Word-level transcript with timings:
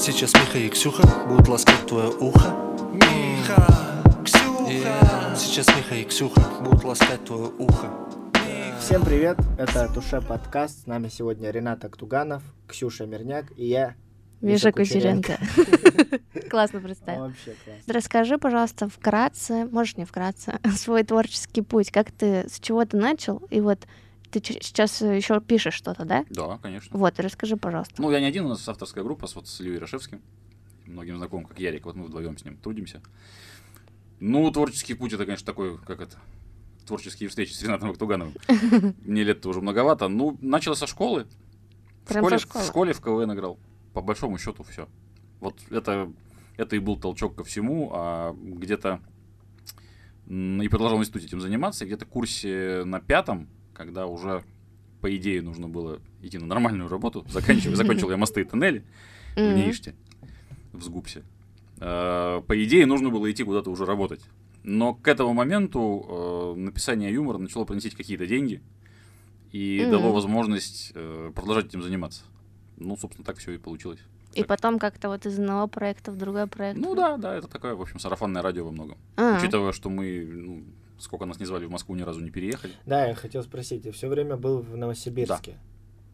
Сейчас 0.00 0.32
Миха 0.32 0.56
и 0.56 0.70
Ксюха 0.70 1.06
будут 1.28 1.46
ласкать 1.46 1.86
твое 1.86 2.08
ухо. 2.08 2.56
Миха, 2.94 4.02
Ксюха. 4.24 5.36
Сейчас 5.36 5.68
Миха 5.76 5.94
и 5.94 6.04
Ксюха 6.04 6.40
будут 6.62 6.84
ласкать 6.84 7.22
твое 7.26 7.50
ухо. 7.58 7.90
Всем 8.80 9.04
привет, 9.04 9.36
это 9.58 9.92
Туше 9.92 10.22
подкаст. 10.22 10.84
С 10.84 10.86
нами 10.86 11.08
сегодня 11.08 11.50
Ренат 11.50 11.84
Актуганов, 11.84 12.42
Ксюша 12.66 13.04
Мирняк 13.04 13.52
и 13.58 13.66
я. 13.66 13.94
Миша 14.40 14.72
Кучеренко. 14.72 15.38
Классно 16.48 16.80
представил. 16.80 17.24
Вообще 17.24 17.54
классно. 17.62 17.92
Расскажи, 17.94 18.38
пожалуйста, 18.38 18.88
вкратце, 18.88 19.66
можешь 19.66 19.98
не 19.98 20.06
вкратце, 20.06 20.60
свой 20.78 21.04
творческий 21.04 21.60
путь. 21.60 21.90
Как 21.90 22.10
ты, 22.10 22.48
с 22.48 22.58
чего 22.58 22.86
ты 22.86 22.96
начал? 22.96 23.42
И 23.50 23.60
вот 23.60 23.86
ты 24.30 24.40
сейчас 24.42 25.00
еще 25.00 25.40
пишешь 25.40 25.74
что-то, 25.74 26.04
да? 26.04 26.24
Да, 26.30 26.58
конечно. 26.58 26.96
Вот, 26.96 27.18
расскажи, 27.18 27.56
пожалуйста. 27.56 28.00
Ну, 28.00 28.10
я 28.10 28.20
не 28.20 28.26
один, 28.26 28.46
у 28.46 28.48
нас 28.48 28.68
авторская 28.68 29.02
группа 29.02 29.26
с, 29.26 29.34
вот, 29.34 29.48
с 29.48 29.60
Ильей 29.60 29.78
Рашевским. 29.78 30.20
Многим 30.86 31.16
знаком, 31.18 31.44
как 31.44 31.58
Ярик. 31.58 31.84
Вот 31.84 31.96
мы 31.96 32.04
вдвоем 32.04 32.38
с 32.38 32.44
ним 32.44 32.56
трудимся. 32.56 33.02
Ну, 34.20 34.50
творческий 34.50 34.94
путь 34.94 35.12
это, 35.12 35.24
конечно, 35.24 35.46
такой, 35.46 35.78
как 35.78 36.00
это, 36.00 36.16
творческие 36.86 37.28
встречи 37.28 37.52
с 37.52 37.62
Ренатом 37.62 37.90
Актугановым. 37.90 38.34
Мне 39.04 39.24
лет 39.24 39.44
уже 39.46 39.60
многовато. 39.60 40.08
Ну, 40.08 40.36
начал 40.40 40.76
со 40.76 40.86
школы. 40.86 41.26
В 42.06 42.12
школе, 42.12 42.38
в 42.38 42.66
школе 42.66 42.92
в 42.92 43.00
КВН 43.00 43.32
играл. 43.32 43.58
По 43.92 44.00
большому 44.00 44.38
счету 44.38 44.62
все. 44.64 44.88
Вот 45.40 45.58
это, 45.70 46.12
это 46.56 46.76
и 46.76 46.78
был 46.78 46.96
толчок 46.96 47.36
ко 47.36 47.44
всему, 47.44 47.90
а 47.92 48.34
где-то 48.34 49.00
и 50.28 50.68
продолжал 50.68 50.98
в 50.98 51.00
институте 51.00 51.26
этим 51.26 51.40
заниматься, 51.40 51.84
где-то 51.84 52.04
в 52.04 52.08
курсе 52.08 52.82
на 52.84 53.00
пятом, 53.00 53.48
когда 53.80 54.06
уже, 54.06 54.44
по 55.00 55.16
идее, 55.16 55.40
нужно 55.40 55.66
было 55.66 56.00
идти 56.20 56.36
на 56.36 56.44
нормальную 56.44 56.90
работу, 56.90 57.24
заканчивал, 57.30 57.76
закончил 57.76 58.10
я 58.10 58.18
мосты 58.18 58.42
и 58.42 58.44
тоннели 58.44 58.84
в 59.34 59.40
Мгм. 59.40 59.54
НИИШТе, 59.56 59.94
в 60.74 60.82
СГУПСе. 60.82 61.22
Э, 61.78 62.42
По 62.46 62.62
идее, 62.62 62.84
нужно 62.84 63.08
было 63.08 63.30
идти 63.32 63.42
куда-то 63.42 63.70
уже 63.70 63.86
работать. 63.86 64.20
Но 64.64 64.92
к 64.92 65.08
этому 65.08 65.32
моменту 65.32 66.54
э, 66.56 66.60
написание 66.60 67.10
юмора 67.10 67.38
начало 67.38 67.64
приносить 67.64 67.94
какие-то 67.94 68.26
деньги 68.26 68.60
и 69.50 69.88
дало 69.90 70.12
возможность 70.12 70.92
э, 70.94 71.32
продолжать 71.34 71.64
этим 71.68 71.82
заниматься. 71.82 72.24
Ну, 72.76 72.98
собственно, 72.98 73.24
так 73.24 73.38
все 73.38 73.52
и 73.52 73.56
получилось. 73.58 74.00
И 74.34 74.44
потом 74.44 74.78
как-то 74.78 75.08
вот 75.08 75.24
из 75.24 75.38
одного 75.38 75.68
проекта 75.68 76.12
в 76.12 76.16
другой 76.18 76.46
проект. 76.46 76.78
Ну 76.78 76.94
да, 76.94 77.16
да, 77.16 77.34
это 77.34 77.48
такое, 77.48 77.74
в 77.74 77.80
общем, 77.80 77.98
сарафанное 77.98 78.42
радио 78.42 78.66
во 78.66 78.72
многом. 78.72 78.98
А, 79.16 79.38
Учитывая, 79.38 79.72
что 79.72 79.88
мы, 79.88 80.28
ну, 80.30 80.64
сколько 81.00 81.24
нас 81.26 81.40
не 81.40 81.46
звали 81.46 81.66
в 81.66 81.70
Москву, 81.70 81.94
ни 81.94 82.02
разу 82.02 82.20
не 82.20 82.30
переехали. 82.30 82.74
Да, 82.86 83.06
я 83.06 83.14
хотел 83.14 83.42
спросить, 83.42 83.82
ты 83.82 83.90
все 83.90 84.08
время 84.08 84.36
был 84.36 84.60
в 84.60 84.76
Новосибирске. 84.76 85.58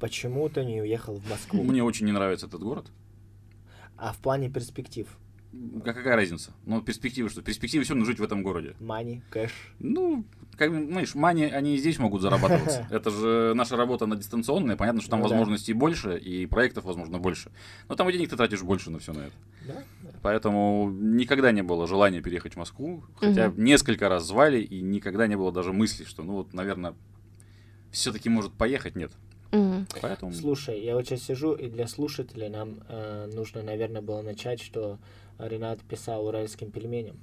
Почему 0.00 0.48
ты 0.48 0.64
не 0.64 0.80
уехал 0.80 1.16
в 1.16 1.30
Москву? 1.30 1.62
Мне 1.62 1.82
очень 1.82 2.06
не 2.06 2.12
нравится 2.12 2.46
этот 2.46 2.60
город. 2.60 2.86
А 3.96 4.12
в 4.12 4.18
плане 4.18 4.50
перспектив? 4.50 5.08
А 5.84 5.92
какая 5.92 6.16
разница? 6.16 6.52
Ну, 6.64 6.82
перспективы 6.82 7.28
что? 7.28 7.42
Перспективы 7.42 7.84
все 7.84 7.92
равно 7.94 8.04
жить 8.06 8.18
в 8.18 8.22
этом 8.22 8.42
городе. 8.42 8.74
Мани, 8.80 9.22
кэш. 9.30 9.52
Ну, 9.78 10.24
как 10.56 10.70
знаешь, 10.70 11.14
мани, 11.14 11.44
они 11.44 11.74
и 11.74 11.78
здесь 11.78 11.98
могут 11.98 12.22
зарабатываться. 12.22 12.86
Это 12.90 13.10
же 13.10 13.52
наша 13.54 13.76
работа, 13.76 14.04
она 14.06 14.16
дистанционная. 14.16 14.76
Понятно, 14.76 15.00
что 15.00 15.10
там 15.10 15.20
Ну 15.20 15.28
да. 15.28 15.30
возможностей 15.30 15.72
больше, 15.72 16.18
и 16.18 16.46
проектов, 16.46 16.84
возможно, 16.84 17.18
больше. 17.18 17.50
Но 17.88 17.94
там 17.94 18.08
и 18.08 18.12
денег 18.12 18.30
ты 18.30 18.36
тратишь 18.36 18.62
больше 18.62 18.90
на 18.90 18.98
все 18.98 19.12
на 19.12 19.20
это. 19.20 19.32
Да? 19.66 19.82
Да. 20.02 20.10
Поэтому 20.22 20.90
никогда 20.90 21.52
не 21.52 21.62
было 21.62 21.86
желания 21.86 22.20
переехать 22.20 22.54
в 22.54 22.56
Москву. 22.56 23.04
Хотя 23.16 23.48
Мгм. 23.50 23.62
несколько 23.64 24.08
раз 24.08 24.24
звали, 24.26 24.60
и 24.60 24.80
никогда 24.80 25.26
не 25.26 25.36
было 25.36 25.52
даже 25.52 25.72
мысли, 25.72 26.04
что, 26.04 26.22
ну 26.22 26.34
вот, 26.34 26.52
наверное, 26.54 26.94
все-таки 27.90 28.28
может 28.28 28.52
поехать. 28.52 28.96
Нет. 28.96 29.12
мгм. 29.52 29.86
Поэтому... 30.02 30.32
Слушай, 30.32 30.80
я 30.82 30.96
вот 30.96 31.06
сейчас 31.06 31.22
сижу, 31.22 31.52
и 31.52 31.68
для 31.68 31.86
слушателей 31.86 32.48
нам 32.48 32.80
э, 32.88 33.30
нужно, 33.32 33.62
наверное, 33.62 34.02
было 34.02 34.20
начать, 34.20 34.60
что 34.60 34.98
Ренат 35.38 35.80
писал 35.82 36.26
уральским 36.26 36.70
пельменям. 36.70 37.16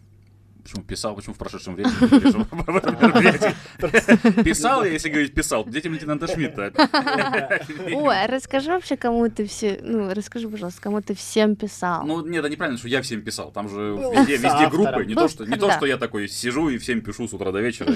Почему 0.64 0.84
писал, 0.84 1.14
почему 1.14 1.34
в 1.34 1.38
прошедшем 1.38 1.76
времени? 1.76 1.94
Писал, 4.44 4.86
я, 4.86 4.92
если 4.92 5.10
говорить 5.10 5.34
писал, 5.34 5.66
детям 5.66 5.92
лейтенанта 5.92 6.26
Шмидта. 6.28 6.72
Ой, 7.92 8.24
а 8.24 8.28
расскажи 8.28 8.72
вообще, 8.72 8.96
кому 8.96 9.30
ты 9.30 9.46
все, 9.46 9.78
ну, 9.84 10.14
расскажи, 10.14 10.48
пожалуйста, 10.48 10.82
кому 10.82 11.02
ты 11.02 11.16
всем 11.16 11.58
писал. 11.58 12.06
Ну, 12.06 12.26
нет, 12.26 12.40
это 12.40 12.50
неправильно, 12.50 12.80
что 12.80 12.88
я 12.88 13.02
всем 13.02 13.24
писал. 13.24 13.52
Там 13.52 13.68
же 13.68 13.96
Был 13.96 14.14
везде, 14.24 14.70
группы. 14.70 15.04
Не 15.06 15.16
то, 15.16 15.28
что, 15.28 15.46
не 15.46 15.58
то, 15.58 15.68
Да. 15.68 15.76
что 15.76 15.86
я 15.86 15.98
такой 15.98 16.30
сижу 16.30 16.70
и 16.70 16.78
всем 16.78 17.02
пишу 17.02 17.28
с 17.28 17.34
утра 17.34 17.52
до 17.52 17.60
вечера. 17.60 17.92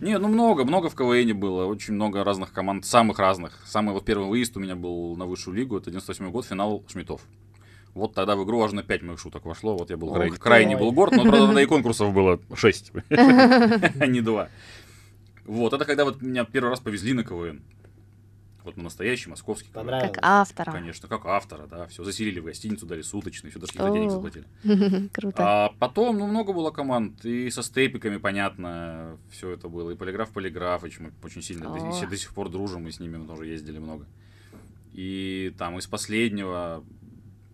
Не, 0.00 0.18
ну 0.18 0.28
много, 0.28 0.64
много 0.64 0.88
в 0.88 0.94
КВН 0.94 1.36
было. 1.36 1.66
Очень 1.66 1.94
много 1.94 2.22
разных 2.22 2.52
команд, 2.52 2.86
самых 2.86 3.18
разных. 3.18 3.60
Самый 3.66 3.92
вот 3.92 4.04
первый 4.04 4.28
выезд 4.28 4.56
у 4.56 4.60
меня 4.60 4.76
был 4.76 5.16
на 5.16 5.26
высшую 5.26 5.56
лигу. 5.56 5.76
Это 5.76 5.90
98 5.90 6.30
год, 6.30 6.46
финал 6.46 6.84
Шмитов. 6.86 7.22
Вот 7.96 8.12
тогда 8.12 8.36
в 8.36 8.44
игру 8.44 8.62
аж 8.62 8.72
на 8.72 8.82
5 8.82 9.02
моих 9.02 9.18
шуток 9.18 9.46
вошло. 9.46 9.74
Вот 9.74 9.88
я 9.88 9.96
был 9.96 10.12
Ух 10.12 10.38
крайне, 10.38 10.76
был 10.76 10.92
горд, 10.92 11.12
но, 11.16 11.22
правда, 11.22 11.46
тогда 11.46 11.62
и 11.62 11.66
конкурсов 11.66 12.12
было 12.12 12.38
6, 12.54 12.92
а 13.10 14.06
не 14.06 14.20
2. 14.20 14.48
Вот, 15.46 15.72
это 15.72 15.84
когда 15.86 16.04
вот 16.04 16.20
меня 16.20 16.44
первый 16.44 16.68
раз 16.68 16.80
повезли 16.80 17.14
на 17.14 17.24
КВН. 17.24 17.62
Вот 18.64 18.76
на 18.76 18.82
настоящий 18.82 19.30
московский 19.30 19.70
КВН. 19.72 19.98
Как 20.00 20.18
автора. 20.20 20.72
Конечно, 20.72 21.08
как 21.08 21.24
автора, 21.24 21.66
да. 21.68 21.86
Все, 21.86 22.04
заселили 22.04 22.38
в 22.38 22.44
гостиницу, 22.44 22.84
дали 22.84 23.00
суточный, 23.00 23.48
еще 23.48 23.60
даже 23.60 23.72
каких-то 23.72 23.94
денег 23.94 24.10
заплатили. 24.10 25.08
Круто. 25.14 25.36
А 25.38 25.72
потом, 25.78 26.18
ну, 26.18 26.26
много 26.26 26.52
было 26.52 26.70
команд, 26.70 27.24
и 27.24 27.48
со 27.48 27.62
стейпиками, 27.62 28.18
понятно, 28.18 29.16
все 29.30 29.52
это 29.52 29.68
было, 29.70 29.92
и 29.92 29.94
Полиграф 29.94 30.32
Полиграфыч, 30.32 30.98
мы 30.98 31.12
очень 31.22 31.40
сильно 31.40 31.70
до, 31.72 32.06
до 32.06 32.16
сих 32.18 32.34
пор 32.34 32.50
дружим, 32.50 32.82
мы 32.82 32.92
с 32.92 33.00
ними 33.00 33.16
мы 33.16 33.26
тоже 33.26 33.46
ездили 33.46 33.78
много. 33.78 34.04
И 34.92 35.54
там 35.58 35.78
из 35.78 35.86
последнего, 35.86 36.82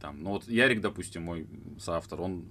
там, 0.03 0.23
ну 0.23 0.31
вот 0.31 0.49
Ярик, 0.49 0.81
допустим, 0.81 1.23
мой 1.23 1.47
соавтор, 1.79 2.21
он 2.21 2.45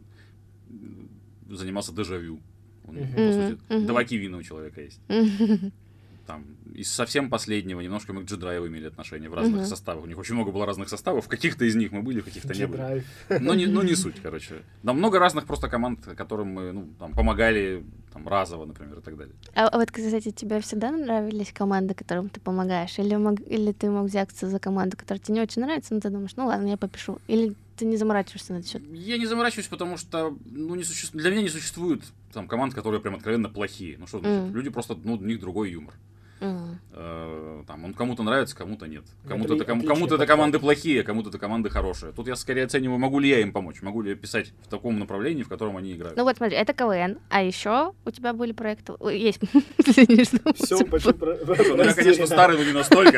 занимался 1.50 1.94
дежавю. 1.94 2.40
Он, 2.88 2.96
Мгм. 2.96 3.14
по 3.14 3.32
сути, 3.34 3.60
мгм. 3.70 3.88
два 3.88 4.04
кивина 4.06 4.38
у 4.38 4.44
человека 4.44 4.82
есть. 4.82 5.00
Там, 6.32 6.46
из 6.74 6.90
совсем 6.90 7.30
последнего 7.30 7.82
немножко 7.82 8.14
мы 8.14 8.22
к 8.24 8.26
Джедрайву 8.26 8.66
имели 8.68 8.86
отношения 8.88 9.28
в 9.28 9.34
разных 9.34 9.58
Мгм. 9.58 9.66
составах. 9.66 10.06
У 10.06 10.08
них 10.08 10.18
очень 10.18 10.34
много 10.36 10.52
было 10.52 10.66
разных 10.66 10.88
составов. 10.88 11.26
В 11.26 11.28
каких-то 11.28 11.66
из 11.66 11.76
них 11.76 11.92
мы 11.92 12.02
были, 12.04 12.22
в 12.22 12.24
каких-то 12.26 12.54
не 12.54 12.68
были. 12.68 13.04
Ну 13.42 13.54
не, 13.54 13.66
ну, 13.68 13.82
не 13.82 13.96
суть, 13.96 14.16
короче. 14.24 14.62
Там 14.82 14.98
много 14.98 15.20
разных 15.20 15.46
просто 15.46 15.68
команд, 15.68 16.00
которым 16.16 16.48
мы 16.48 16.72
ну, 16.72 16.88
там, 17.00 17.12
помогали 17.12 17.84
там, 18.14 18.26
разово, 18.30 18.66
например, 18.66 19.00
и 19.00 19.02
так 19.02 19.18
далее. 19.18 19.36
А 19.56 19.78
вот, 19.78 19.92
кстати, 19.92 20.32
тебе 20.32 20.62
всегда 20.62 20.92
нравились 20.92 21.52
команды, 21.52 21.94
которым 21.94 22.30
ты 22.30 22.40
помогаешь? 22.40 22.98
Или, 22.98 23.16
мог- 23.18 23.42
или 23.46 23.74
ты 23.74 23.90
мог 23.90 24.06
взяться 24.08 24.48
за 24.48 24.60
команду, 24.60 24.96
которая 24.96 25.20
тебе 25.20 25.36
не 25.36 25.42
очень 25.42 25.62
нравится, 25.64 25.94
но 25.94 26.00
ты 26.00 26.10
думаешь, 26.10 26.32
ну 26.38 26.46
ладно, 26.46 26.68
я 26.70 26.78
попишу. 26.78 27.20
Или 27.28 27.56
ты 27.76 27.84
не 27.86 27.98
заморачиваешься 27.98 28.54
на 28.54 28.60
этот 28.60 28.70
счет? 28.72 28.82
Я 28.94 29.18
не 29.18 29.26
заморачиваюсь, 29.26 29.68
потому 29.68 29.98
что 29.98 30.38
ну, 30.50 30.76
не 30.76 30.84
суще- 30.84 31.10
для 31.12 31.30
меня 31.32 31.42
не 31.42 31.50
существует 31.50 32.04
там, 32.32 32.48
команд, 32.48 32.74
которые 32.74 33.02
прям 33.02 33.16
откровенно 33.16 33.50
плохие. 33.50 33.98
Ну 33.98 34.08
что 34.08 34.20
значит? 34.20 34.44
Мгм. 34.46 34.56
Люди 34.56 34.70
просто, 34.70 34.98
ну, 35.04 35.16
у 35.16 35.18
них 35.22 35.42
другой 35.42 35.72
юмор. 35.72 35.94
Мгм. 36.42 36.80
Э, 36.94 37.64
там, 37.68 37.86
он 37.86 37.94
кому-то 37.94 38.24
нравится, 38.24 38.56
кому-то 38.56 38.88
нет. 38.88 39.04
Ну, 39.24 39.30
Кому-то 39.30 39.56
это 39.56 39.64
кому-то 39.66 40.16
это 40.16 40.26
команды 40.26 40.58
плохие, 40.58 41.04
кому-то 41.04 41.30
это 41.30 41.38
команды 41.38 41.70
хорошие. 41.70 42.12
Тут 42.14 42.28
я 42.28 42.36
скорее 42.36 42.66
оцениваю, 42.66 42.98
могу 42.98 43.20
ли 43.20 43.30
я 43.30 43.42
им 43.42 43.54
помочь, 43.54 43.82
могу 43.84 44.02
ли 44.02 44.10
я 44.10 44.16
писать 44.16 44.52
в 44.64 44.68
таком 44.68 44.98
направлении, 44.98 45.44
в 45.44 45.50
котором 45.50 45.78
они 45.78 45.94
играют. 45.94 46.18
Ну 46.18 46.24
вот 46.24 46.38
смотри, 46.38 46.58
это 46.58 46.74
КВН, 46.74 47.20
а 47.30 47.44
еще 47.44 47.94
у 48.06 48.12
тебя 48.12 48.34
были 48.34 48.54
проекты... 48.54 48.94
Есть. 49.12 49.40
Извини, 49.78 50.24
что 50.24 50.54
Все, 50.56 50.76
всё 50.78 50.86
пошли 50.86 51.14
про... 51.14 51.38
Слушай, 51.46 51.76
ну 51.76 51.84
я, 51.84 51.94
конечно, 51.94 52.26
старый, 52.26 52.58
но 52.58 52.64
не 52.64 52.74
настолько. 52.74 53.18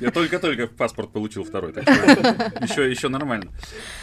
Я 0.00 0.10
только-только 0.10 0.66
паспорт 0.66 1.12
получил 1.12 1.44
второй, 1.44 1.72
так 1.72 1.84
что 1.84 2.00
еще, 2.64 2.90
еще 2.90 3.08
нормально. 3.08 3.52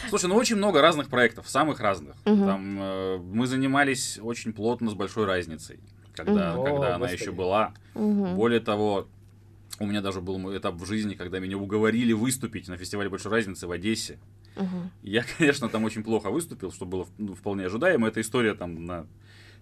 Слушай, 0.08 0.26
ну 0.30 0.36
очень 0.36 0.56
много 0.56 0.80
разных 0.80 1.08
проектов, 1.08 1.48
самых 1.50 1.80
разных. 1.80 2.16
Там 2.24 2.78
э, 2.80 3.18
мы 3.18 3.46
занимались 3.46 4.18
очень 4.22 4.54
плотно 4.54 4.90
с 4.90 4.94
большой 4.94 5.26
разницей, 5.26 5.78
когда, 6.14 6.54
Мгм. 6.54 6.64
когда 6.64 6.86
О, 6.86 6.94
она 6.94 6.98
господи. 6.98 7.20
еще 7.20 7.32
была. 7.32 7.74
Мгм. 7.94 8.36
Более 8.36 8.60
того, 8.60 9.08
у 9.80 9.86
меня 9.86 10.00
даже 10.00 10.20
был 10.20 10.56
этап 10.56 10.74
в 10.76 10.86
жизни, 10.86 11.14
когда 11.14 11.38
меня 11.40 11.58
уговорили 11.58 12.12
выступить 12.12 12.68
на 12.68 12.76
фестивале 12.76 13.10
большой 13.10 13.32
разницы 13.32 13.66
в 13.66 13.70
Одессе. 13.72 14.18
Мгм. 14.56 14.90
Я, 15.02 15.24
конечно, 15.38 15.68
там 15.68 15.84
очень 15.84 16.04
плохо 16.04 16.30
выступил, 16.30 16.72
что 16.72 16.86
было 16.86 17.06
ну, 17.18 17.34
вполне 17.34 17.66
ожидаемо. 17.66 18.08
Эта 18.08 18.20
история 18.20 18.54
там 18.54 18.84
на, 18.84 19.06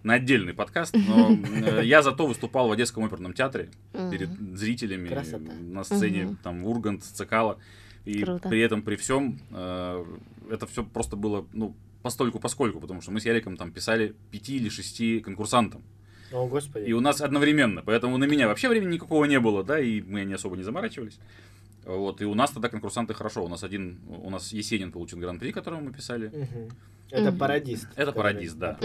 на 0.03 0.13
отдельный 0.13 0.53
подкаст. 0.53 0.95
Но 0.95 1.31
э, 1.81 1.81
я 1.83 2.03
зато 2.03 2.27
выступал 2.27 2.67
в 2.67 2.71
Одесском 2.71 3.03
оперном 3.05 3.33
театре 3.33 3.69
перед 4.11 4.29
зрителями 4.57 5.09
Красота. 5.09 5.51
на 5.61 5.83
сцене, 5.83 6.25
Мгм. 6.25 6.35
там 6.43 6.63
Ургант, 6.65 7.03
Цикало. 7.03 7.57
И 8.05 8.21
Круто. 8.23 8.49
при 8.49 8.59
этом, 8.59 8.81
при 8.81 8.97
всем, 8.97 9.39
э, 9.51 10.05
это 10.51 10.67
все 10.67 10.83
просто 10.83 11.15
было, 11.15 11.47
ну, 11.53 11.73
постольку 12.03 12.37
поскольку, 12.37 12.81
потому 12.81 13.01
что 13.01 13.11
мы 13.11 13.21
с 13.21 13.25
Яриком 13.25 13.55
там 13.55 13.71
писали 13.71 14.13
пяти 14.29 14.57
или 14.57 14.67
шести 14.69 15.21
конкурсантам. 15.21 15.81
О, 16.33 16.47
господи. 16.47 16.85
И 16.85 16.93
у 16.93 16.99
нас 16.99 17.21
одновременно, 17.21 17.83
поэтому 17.85 18.17
на 18.17 18.25
меня 18.25 18.47
вообще 18.47 18.67
времени 18.67 18.95
никакого 18.95 19.25
не 19.25 19.39
было, 19.39 19.63
да, 19.63 19.79
и 19.79 20.01
мы 20.01 20.25
не 20.25 20.33
особо 20.33 20.57
не 20.57 20.63
заморачивались. 20.63 21.19
Вот, 21.85 22.21
и 22.21 22.25
у 22.25 22.33
нас 22.33 22.51
тогда 22.51 22.69
конкурсанты 22.69 23.13
хорошо. 23.13 23.43
У 23.43 23.49
нас 23.49 23.63
один, 23.63 23.99
у 24.07 24.29
нас 24.29 24.53
Есенин 24.53 24.91
получил 24.91 25.19
гран-при, 25.19 25.51
которого 25.51 25.81
мы 25.81 25.91
писали. 25.93 26.31
Это 27.11 27.31
пародист. 27.31 27.87
Это 27.95 28.11
который, 28.11 28.33
пародист, 28.33 28.57
да. 28.57 28.77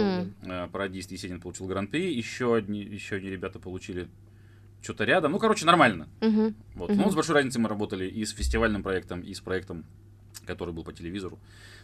Э, 0.42 0.68
Пародист 0.70 1.10
Есенин 1.12 1.40
получил 1.40 1.66
гран-при. 1.66 2.12
Еще 2.12 2.54
одни, 2.54 2.80
еще 2.80 3.16
одни 3.16 3.30
ребята 3.30 3.58
получили 3.58 4.08
что-то 4.82 5.04
рядом. 5.04 5.32
Ну, 5.32 5.38
короче, 5.38 5.64
нормально. 5.64 6.08
Вот. 6.74 6.90
Мгм. 6.90 7.00
Ну, 7.02 7.10
с 7.10 7.14
большой 7.14 7.36
разницей 7.36 7.60
мы 7.60 7.68
работали 7.68 8.06
и 8.06 8.24
с 8.24 8.32
фестивальным 8.32 8.82
проектом, 8.82 9.20
и 9.20 9.32
с 9.32 9.40
проектом, 9.40 9.84
который 10.46 10.74
был 10.74 10.84
по 10.84 10.92
телевизору. 10.92 11.38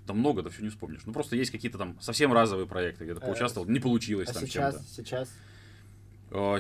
Там 0.07 0.19
много, 0.19 0.43
да 0.43 0.51
все 0.51 0.63
не 0.63 0.69
вспомнишь. 0.69 1.01
Ну, 1.07 1.13
просто 1.13 1.35
есть 1.37 1.51
какие-то 1.51 1.79
там 1.79 1.97
совсем 2.01 2.33
разовые 2.33 2.67
проекты, 2.67 3.05
где-то 3.05 3.21
Э, 3.21 3.27
поучаствовал, 3.27 3.67
не 3.69 3.81
получилось 3.81 4.29
А 4.29 4.35
там 4.35 4.47
сейчас, 4.47 4.75
чем-то. 4.75 4.91
сейчас 4.95 5.29
А, 5.29 5.54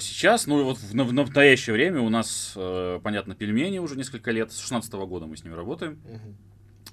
Сейчас, 0.00 0.46
ну, 0.46 0.62
вот 0.64 0.78
в, 0.78 0.94
на- 0.94 1.04
в 1.04 1.12
настоящее 1.12 1.74
время 1.74 2.00
у 2.00 2.08
нас, 2.08 2.52
э, 2.54 3.00
понятно, 3.02 3.34
пельмени 3.34 3.78
уже 3.80 3.96
несколько 3.96 4.30
лет. 4.30 4.52
С 4.52 4.58
16 4.60 4.92
года 4.94 5.26
мы 5.26 5.36
с 5.36 5.42
ними 5.44 5.54
работаем. 5.54 5.98
мгм. 6.04 6.36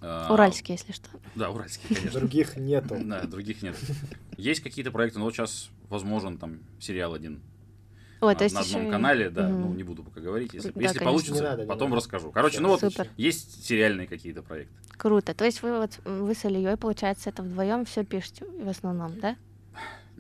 А, 0.04 0.34
Уральский, 0.34 0.74
если 0.74 0.92
что. 0.94 1.10
Да, 1.36 1.52
уральские, 1.52 1.96
конечно. 1.96 2.20
других 2.20 2.58
нету. 2.58 2.98
Да, 3.04 3.24
других 3.26 3.62
нет. 3.62 3.76
Есть 4.36 4.62
какие-то 4.62 4.90
проекты, 4.90 5.20
но 5.20 5.26
вот 5.26 5.36
сейчас 5.36 5.70
возможен 5.90 6.40
там 6.40 6.62
сериал 6.80 7.14
один 7.14 7.40
Ой, 8.20 8.34
на, 8.34 8.38
то 8.40 8.44
есть 8.46 8.56
на 8.56 8.62
одном 8.62 8.88
и- 8.88 8.90
канале, 8.90 9.30
да, 9.30 9.48
Мгм. 9.48 9.62
ну 9.62 9.74
не 9.76 9.84
буду 9.84 10.02
пока 10.04 10.20
говорить. 10.22 10.56
Если, 10.56 10.70
Да, 10.72 10.82
если 10.82 10.98
конечно. 10.98 11.06
получится, 11.06 11.34
Не 11.36 11.42
надо, 11.50 11.62
не 11.64 11.68
потом 11.68 11.90
надо. 11.92 11.98
расскажу. 12.02 12.32
Короче, 12.32 12.54
Всё. 12.56 12.64
ну 12.64 12.70
вот 12.70 12.80
Супер. 12.80 13.08
есть 13.18 13.64
сериальные 13.64 14.08
какие-то 14.08 14.42
проекты. 14.42 14.74
Круто. 14.98 15.36
То 15.36 15.46
есть 15.46 15.62
вы 15.62 15.78
вот 15.78 16.00
вы 16.04 16.34
с 16.34 16.46
Ильей, 16.46 16.78
получается, 16.78 17.30
это 17.30 17.44
вдвоем 17.44 17.86
все 17.86 18.04
пишете 18.04 18.46
в 18.46 18.68
основном, 18.70 19.20
да? 19.20 19.36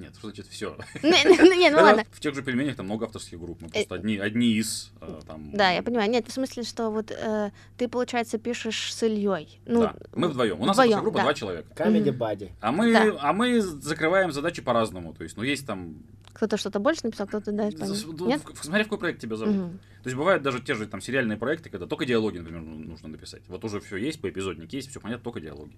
Нет, 0.01 0.15
что 0.17 0.27
значит 0.27 0.47
все? 0.47 0.75
Не, 1.03 1.09
не, 1.09 1.57
не, 1.57 1.69
ну 1.69 1.77
ладно. 1.77 2.05
В 2.11 2.19
тех 2.19 2.33
же 2.35 2.41
пельменях 2.41 2.75
там 2.75 2.85
много 2.85 3.05
авторских 3.05 3.39
групп. 3.39 3.61
Мы 3.61 3.67
Э, 3.67 3.71
просто 3.71 3.95
одни, 3.95 4.17
одни 4.17 4.53
из 4.53 4.91
э, 5.01 5.19
там. 5.27 5.51
Да, 5.53 5.69
я 5.71 5.83
понимаю. 5.83 6.09
Нет, 6.09 6.27
в 6.27 6.31
смысле, 6.33 6.63
что 6.63 6.89
вот 6.89 7.11
э, 7.11 7.51
ты, 7.77 7.87
получается, 7.87 8.37
пишешь 8.37 8.93
с 8.93 9.03
Ильей. 9.03 9.61
Ну, 9.65 9.81
Да, 9.81 9.95
мы 10.13 10.27
вдвоем. 10.27 10.59
У 10.59 10.65
нас 10.65 10.77
авторская 10.77 11.01
группа 11.01 11.21
два 11.21 11.33
человека. 11.33 11.67
Мгм. 11.85 12.01
Buddy. 12.11 12.51
А 12.61 12.71
а 13.19 13.33
мы 13.33 13.61
закрываем 13.61 14.31
задачи 14.31 14.61
по-разному. 14.61 15.13
То 15.13 15.23
есть, 15.23 15.37
ну, 15.37 15.43
есть 15.43 15.65
там... 15.65 15.95
Кто-то 16.33 16.57
что-то 16.57 16.79
больше 16.79 17.01
написал, 17.03 17.27
кто-то 17.27 17.51
да, 17.51 17.65
Нет? 17.69 17.79
в- 17.79 18.63
Смотря 18.63 18.83
в 18.83 18.87
какой 18.87 18.97
проект 18.99 19.19
тебя 19.21 19.35
зовут. 19.35 19.55
Мгм. 19.55 19.79
То 20.03 20.07
есть 20.09 20.17
бывают 20.17 20.41
даже 20.43 20.61
те 20.61 20.73
же 20.75 20.87
там 20.87 21.01
сериальные 21.01 21.37
проекты, 21.37 21.69
когда 21.69 21.85
только 21.85 22.05
диалоги, 22.05 22.37
например, 22.39 22.61
ну- 22.61 22.75
нужно 22.79 23.09
написать. 23.09 23.41
Вот 23.47 23.63
уже 23.65 23.79
все 23.79 23.97
есть, 23.97 24.19
по 24.21 24.29
эпизодник 24.29 24.71
есть, 24.73 24.89
все 24.89 24.99
понятно, 24.99 25.23
только 25.23 25.39
диалоги. 25.41 25.75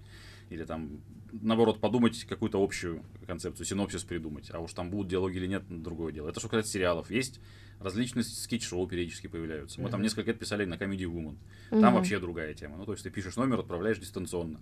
Или 0.49 0.63
там, 0.63 1.01
наоборот, 1.31 1.79
подумать 1.79 2.23
какую-то 2.25 2.61
общую 2.63 3.03
концепцию, 3.27 3.65
синопсис 3.65 4.03
придумать. 4.03 4.49
А 4.53 4.59
уж 4.59 4.73
там 4.73 4.89
будут 4.89 5.07
диалоги 5.07 5.37
или 5.37 5.47
нет, 5.47 5.63
другое 5.69 6.13
дело. 6.13 6.29
Это 6.29 6.39
что 6.39 6.49
касается 6.49 6.73
сериалов. 6.73 7.09
Есть 7.09 7.39
различные 7.79 8.23
скетч-шоу 8.23 8.87
периодически 8.87 9.27
появляются. 9.27 9.81
Мы 9.81 9.89
там 9.89 9.99
Мгм. 9.99 10.03
несколько 10.03 10.29
лет 10.31 10.39
писали 10.39 10.63
на 10.65 10.75
Comedy 10.75 10.99
Woman. 11.05 11.35
Там 11.69 11.79
Мгм. 11.81 11.93
вообще 11.95 12.19
другая 12.19 12.53
тема. 12.53 12.77
Ну, 12.77 12.85
то 12.85 12.91
есть 12.93 13.03
ты 13.03 13.09
пишешь 13.09 13.35
номер, 13.35 13.59
отправляешь 13.59 13.97
дистанционно. 13.99 14.59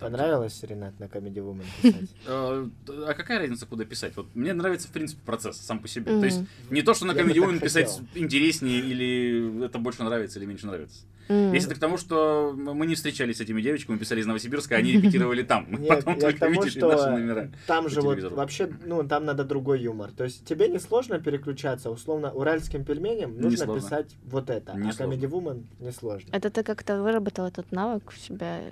Понравилось, 0.00 0.62
Ренат, 0.62 0.98
на 0.98 1.04
Comedy 1.04 1.34
Woman 1.34 1.64
писать? 1.82 2.10
Э, 2.26 2.66
А 3.06 3.14
какая 3.14 3.38
разница, 3.38 3.66
куда 3.66 3.84
писать? 3.84 4.16
Вот 4.16 4.34
мне 4.34 4.52
нравится, 4.54 4.88
в 4.88 4.92
принципе, 4.92 5.20
процесс 5.24 5.58
сам 5.58 5.78
по 5.78 5.88
себе. 5.88 6.18
То 6.18 6.24
есть 6.24 6.40
не 6.70 6.82
то, 6.82 6.94
что 6.94 7.04
на 7.06 7.12
Comedy 7.12 7.36
Woman 7.36 7.60
писать 7.60 8.00
интереснее 8.14 8.80
или 8.80 9.64
это 9.64 9.78
больше 9.78 10.02
нравится 10.02 10.38
или 10.38 10.46
меньше 10.46 10.66
нравится. 10.66 11.00
Если 11.28 11.66
это 11.68 11.76
к 11.76 11.78
тому, 11.78 11.96
что 11.96 12.52
мы 12.56 12.86
не 12.86 12.96
встречались 12.96 13.36
с 13.36 13.40
этими 13.40 13.62
девочками, 13.62 13.96
писали 13.98 14.20
из 14.20 14.26
Новосибирска, 14.26 14.74
они 14.74 14.92
репетировали 15.00 15.44
там. 15.44 15.66
Мы 15.68 15.78
Нет, 15.78 15.88
потом 15.88 16.14
я 16.14 16.18
к 16.18 16.22
только 16.22 16.40
тому, 16.40 16.52
видели 16.62 16.80
наши 16.80 16.98
что 16.98 17.10
номера. 17.10 17.50
там 17.68 17.88
же 17.88 18.00
вот 18.00 18.20
вообще, 18.32 18.68
ну, 18.84 19.06
там 19.06 19.24
надо 19.26 19.44
другой 19.44 19.80
юмор. 19.80 20.10
То 20.10 20.24
есть 20.24 20.44
тебе 20.44 20.66
не 20.68 20.80
сложно 20.80 21.20
переключаться, 21.20 21.88
условно, 21.90 22.32
уральским 22.32 22.84
пельменям 22.84 23.36
Не 23.36 23.42
нужно 23.42 23.72
писать 23.72 24.16
вот 24.24 24.50
это, 24.50 24.72
а. 24.72 24.76
Comedy 24.76 25.28
Woman 25.30 25.66
не 25.78 25.92
сложно. 25.92 26.28
Это 26.32 26.50
ты 26.50 26.64
как-то 26.64 27.00
выработал 27.00 27.46
этот 27.46 27.70
навык 27.70 28.10
в 28.10 28.18
себя? 28.18 28.62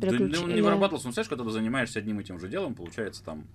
Да, 0.00 0.08
переключ- 0.08 0.40
ну, 0.40 0.46
не 0.48 0.54
или- 0.54 0.60
вырабатывался. 0.60 1.06
Ну, 1.06 1.12
знаешь, 1.12 1.28
когда 1.28 1.44
ты 1.44 1.50
занимаешься 1.50 1.98
одним 1.98 2.20
и 2.20 2.24
тем 2.24 2.38
же 2.40 2.48
делом, 2.48 2.74
получается 2.74 3.22
там, 3.24 3.46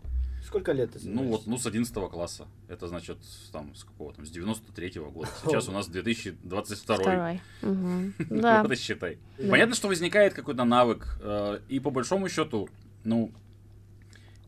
Сколько 0.46 0.74
лет 0.74 0.92
ты 0.92 1.00
ну 1.08 1.24
вот, 1.24 1.48
ну 1.48 1.58
с 1.58 1.66
11 1.66 1.92
класса. 2.12 2.46
Это 2.68 2.88
значит, 2.88 3.18
там, 3.52 3.74
с 3.74 3.84
какого 3.84 4.14
там, 4.14 4.28
с 4.28 4.32
93-го 4.32 5.10
года. 5.10 5.28
Сейчас 5.44 5.68
у 5.68 5.72
нас 5.72 5.88
2022 5.88 6.96
Второй. 6.96 7.42
Мгм. 7.64 8.14
Да. 8.30 8.64
И 8.70 8.76
считай. 8.76 9.18
Да. 9.40 9.50
Понятно, 9.50 9.74
что 9.74 9.88
возникает 9.88 10.36
какой-то 10.36 10.64
навык, 10.64 11.18
э, 11.20 11.62
и 11.68 11.80
по 11.80 11.90
большому 11.90 12.30
счету, 12.30 12.70
ну, 13.04 13.32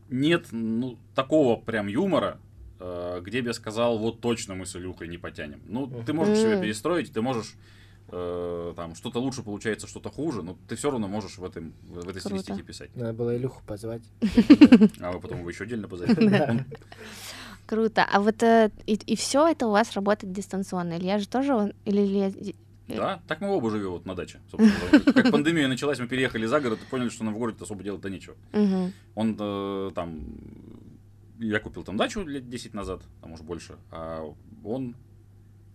нет 0.08 0.46
ну, 0.52 0.98
такого 1.16 1.56
прям 1.56 1.88
юмора, 1.88 2.38
э, 2.78 3.20
где 3.24 3.42
бы 3.42 3.48
я 3.48 3.52
сказал, 3.52 3.98
вот 3.98 4.20
точно 4.20 4.54
мы 4.54 4.66
с 4.66 4.76
Илюхой 4.76 5.08
не 5.08 5.18
потянем. 5.18 5.60
Ну, 5.66 6.04
ты 6.06 6.12
можешь 6.12 6.38
себя 6.38 6.60
перестроить, 6.60 7.12
ты 7.12 7.22
можешь 7.22 7.54
э, 8.08 8.72
там 8.76 8.94
что-то 8.94 9.20
лучше 9.20 9.42
получается, 9.42 9.86
что-то 9.86 10.10
хуже, 10.10 10.42
но 10.42 10.56
ты 10.68 10.76
все 10.76 10.90
равно 10.90 11.08
можешь 11.08 11.38
в, 11.38 11.44
этом, 11.44 11.72
в 11.82 12.08
этой 12.08 12.20
Круто. 12.20 12.38
стилистике 12.38 12.62
писать. 12.62 12.96
Надо 12.96 13.12
было 13.12 13.36
Илюху 13.36 13.62
позвать. 13.66 14.02
А 15.00 15.12
вы 15.12 15.20
потом 15.20 15.40
его 15.40 15.50
еще 15.50 15.64
отдельно 15.64 15.88
позовете. 15.88 16.64
Круто. 17.66 18.06
А 18.10 18.20
вот 18.20 18.42
э, 18.42 18.70
и, 18.86 19.14
все 19.16 19.46
это 19.46 19.66
у 19.66 19.72
вас 19.72 19.92
работает 19.92 20.32
дистанционно? 20.32 20.96
Илья 20.96 21.18
же 21.18 21.28
тоже 21.28 21.74
или 21.84 22.54
Да, 22.88 23.20
так 23.28 23.42
мы 23.42 23.48
оба 23.48 23.70
живем 23.70 23.90
вот 23.90 24.06
на 24.06 24.14
даче. 24.14 24.40
Как 25.14 25.30
пандемия 25.30 25.68
началась, 25.68 25.98
мы 25.98 26.06
переехали 26.06 26.46
за 26.46 26.60
город 26.60 26.78
и 26.82 26.90
поняли, 26.90 27.10
что 27.10 27.24
нам 27.24 27.34
в 27.34 27.38
городе 27.38 27.58
особо 27.60 27.82
делать-то 27.82 28.08
нечего. 28.08 28.36
Он 29.14 29.36
э, 29.38 29.90
там... 29.94 30.24
Я 31.38 31.60
купил 31.60 31.84
там 31.84 31.96
дачу 31.96 32.22
лет 32.22 32.48
10 32.48 32.74
назад, 32.74 33.02
там 33.20 33.32
уже 33.32 33.44
больше. 33.44 33.76
А 33.92 34.24
он 34.64 34.96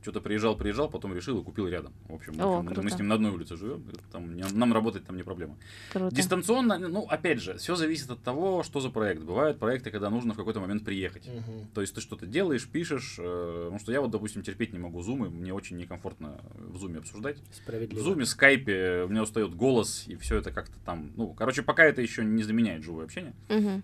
что-то 0.03 0.21
приезжал, 0.21 0.55
приезжал, 0.55 0.89
потом 0.89 1.15
решил 1.15 1.39
и 1.39 1.44
купил 1.44 1.67
рядом. 1.67 1.94
В 2.07 2.13
общем, 2.13 2.39
О, 2.39 2.61
мы, 2.61 2.73
мы 2.83 2.89
с 2.91 2.97
ним 2.97 3.07
на 3.07 3.15
одной 3.15 3.31
улице 3.31 3.55
живем. 3.57 3.83
Там, 4.11 4.35
не- 4.35 4.44
нам 4.53 4.71
работать 4.73 5.05
там 5.05 5.15
не 5.17 5.23
проблема. 5.23 5.57
Круто. 5.91 6.13
Дистанционно, 6.15 6.77
ну, 6.77 7.07
опять 7.09 7.41
же, 7.41 7.57
все 7.57 7.75
зависит 7.75 8.11
от 8.11 8.21
того, 8.21 8.61
что 8.63 8.79
за 8.81 8.89
проект. 8.89 9.23
Бывают 9.23 9.57
проекты, 9.59 9.89
когда 9.89 10.09
нужно 10.09 10.33
в 10.33 10.38
какой-то 10.38 10.59
момент 10.59 10.83
приехать. 10.85 11.27
Мгм. 11.27 11.67
То 11.73 11.81
есть 11.81 11.95
ты 11.95 12.01
что-то 12.01 12.25
делаешь, 12.27 12.67
пишешь, 12.67 13.15
э, 13.17 13.61
потому 13.63 13.79
что 13.79 13.91
я 13.91 14.01
вот, 14.01 14.11
допустим, 14.11 14.44
терпеть 14.44 14.73
не 14.73 14.79
могу 14.79 15.01
зумы, 15.01 15.29
мне 15.29 15.53
очень 15.53 15.77
некомфортно 15.77 16.39
в 16.55 16.77
зуме 16.77 17.00
обсуждать. 17.00 17.38
В 17.51 17.55
Справедливо. 17.55 18.03
зуме, 18.03 18.25
скайпе 18.25 19.03
у 19.05 19.09
меня 19.09 19.23
устает 19.23 19.55
голос, 19.55 20.03
и 20.07 20.15
все 20.17 20.38
это 20.38 20.51
как-то 20.51 20.77
там, 20.85 21.11
ну, 21.15 21.33
короче, 21.33 21.61
пока 21.63 21.85
это 21.85 22.01
еще 22.01 22.23
не 22.25 22.44
заменяет 22.44 22.83
живое 22.83 23.05
общение. 23.05 23.33
Мгм. 23.50 23.83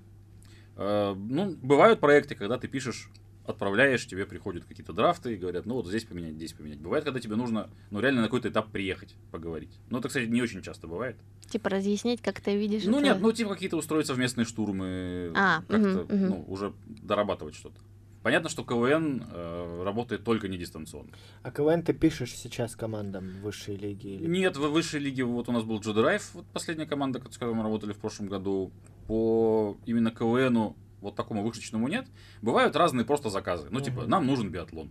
Э, 0.75 1.13
ну, 1.17 1.55
бывают 1.61 1.99
проекты, 1.99 2.35
когда 2.35 2.57
ты 2.57 2.67
пишешь, 2.67 3.09
отправляешь, 3.49 4.05
тебе 4.05 4.25
приходят 4.25 4.63
какие-то 4.65 4.93
драфты 4.93 5.33
и 5.33 5.37
говорят, 5.37 5.65
ну 5.65 5.75
вот 5.75 5.87
здесь 5.87 6.03
поменять, 6.05 6.35
здесь 6.35 6.53
поменять. 6.53 6.79
Бывает, 6.79 7.03
когда 7.03 7.19
тебе 7.19 7.35
нужно, 7.35 7.69
ну 7.91 7.99
реально 7.99 8.21
на 8.21 8.27
какой-то 8.27 8.49
этап 8.49 8.71
приехать, 8.71 9.15
поговорить. 9.31 9.79
Но 9.89 9.99
это, 9.99 10.07
кстати, 10.07 10.27
не 10.27 10.41
очень 10.41 10.61
часто 10.61 10.87
бывает. 10.87 11.17
Типа 11.49 11.69
разъяснить, 11.69 12.21
как 12.21 12.41
ты 12.41 12.55
видишь 12.57 12.85
Ну 12.85 12.97
это? 12.97 13.05
нет, 13.05 13.17
ну 13.21 13.31
типа 13.31 13.53
какие-то 13.53 13.77
устроить 13.77 14.07
совместные 14.07 14.45
штурмы, 14.45 15.31
А, 15.35 15.61
как-то, 15.67 15.77
мгм, 15.77 16.15
мгм. 16.15 16.27
ну, 16.29 16.45
уже 16.47 16.73
дорабатывать 16.87 17.55
что-то. 17.55 17.79
Понятно, 18.21 18.49
что 18.49 18.63
КВН 18.63 19.23
э, 19.31 19.83
работает 19.83 20.25
только 20.25 20.49
не 20.49 20.57
дистанционно. 20.57 21.09
А 21.41 21.51
КВН 21.51 21.83
ты 21.83 21.93
пишешь 21.93 22.35
сейчас 22.35 22.75
командам 22.75 23.31
высшей 23.41 23.77
лиги? 23.77 24.07
Или... 24.07 24.27
Нет, 24.27 24.57
в 24.57 24.67
высшей 24.69 24.99
лиге 24.99 25.23
вот 25.23 25.47
у 25.47 25.53
нас 25.53 25.63
был 25.63 25.79
Джедрайв, 25.79 26.29
вот 26.33 26.45
последняя 26.47 26.85
команда, 26.85 27.19
с 27.31 27.37
которой 27.37 27.55
мы 27.55 27.63
работали 27.63 27.93
в 27.93 27.97
прошлом 27.97 28.27
году. 28.27 28.71
По 29.07 29.77
именно 29.85 30.11
КВНу 30.11 30.75
вот 31.01 31.15
такому 31.15 31.43
вышечному 31.43 31.87
нет. 31.87 32.07
Бывают 32.41 32.75
разные 32.75 33.05
просто 33.05 33.29
заказы. 33.29 33.67
Ну, 33.71 33.81
типа, 33.81 34.05
нам 34.05 34.25
нужен 34.25 34.49
биатлон. 34.49 34.89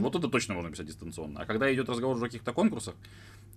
Вот 0.00 0.14
это 0.16 0.28
точно 0.28 0.54
можно 0.54 0.70
писать 0.70 0.86
дистанционно. 0.86 1.40
А 1.40 1.46
когда 1.46 1.72
идет 1.72 1.88
разговор 1.88 2.16
уже 2.16 2.24
о 2.26 2.28
каких-то 2.28 2.52
конкурсах, 2.52 2.94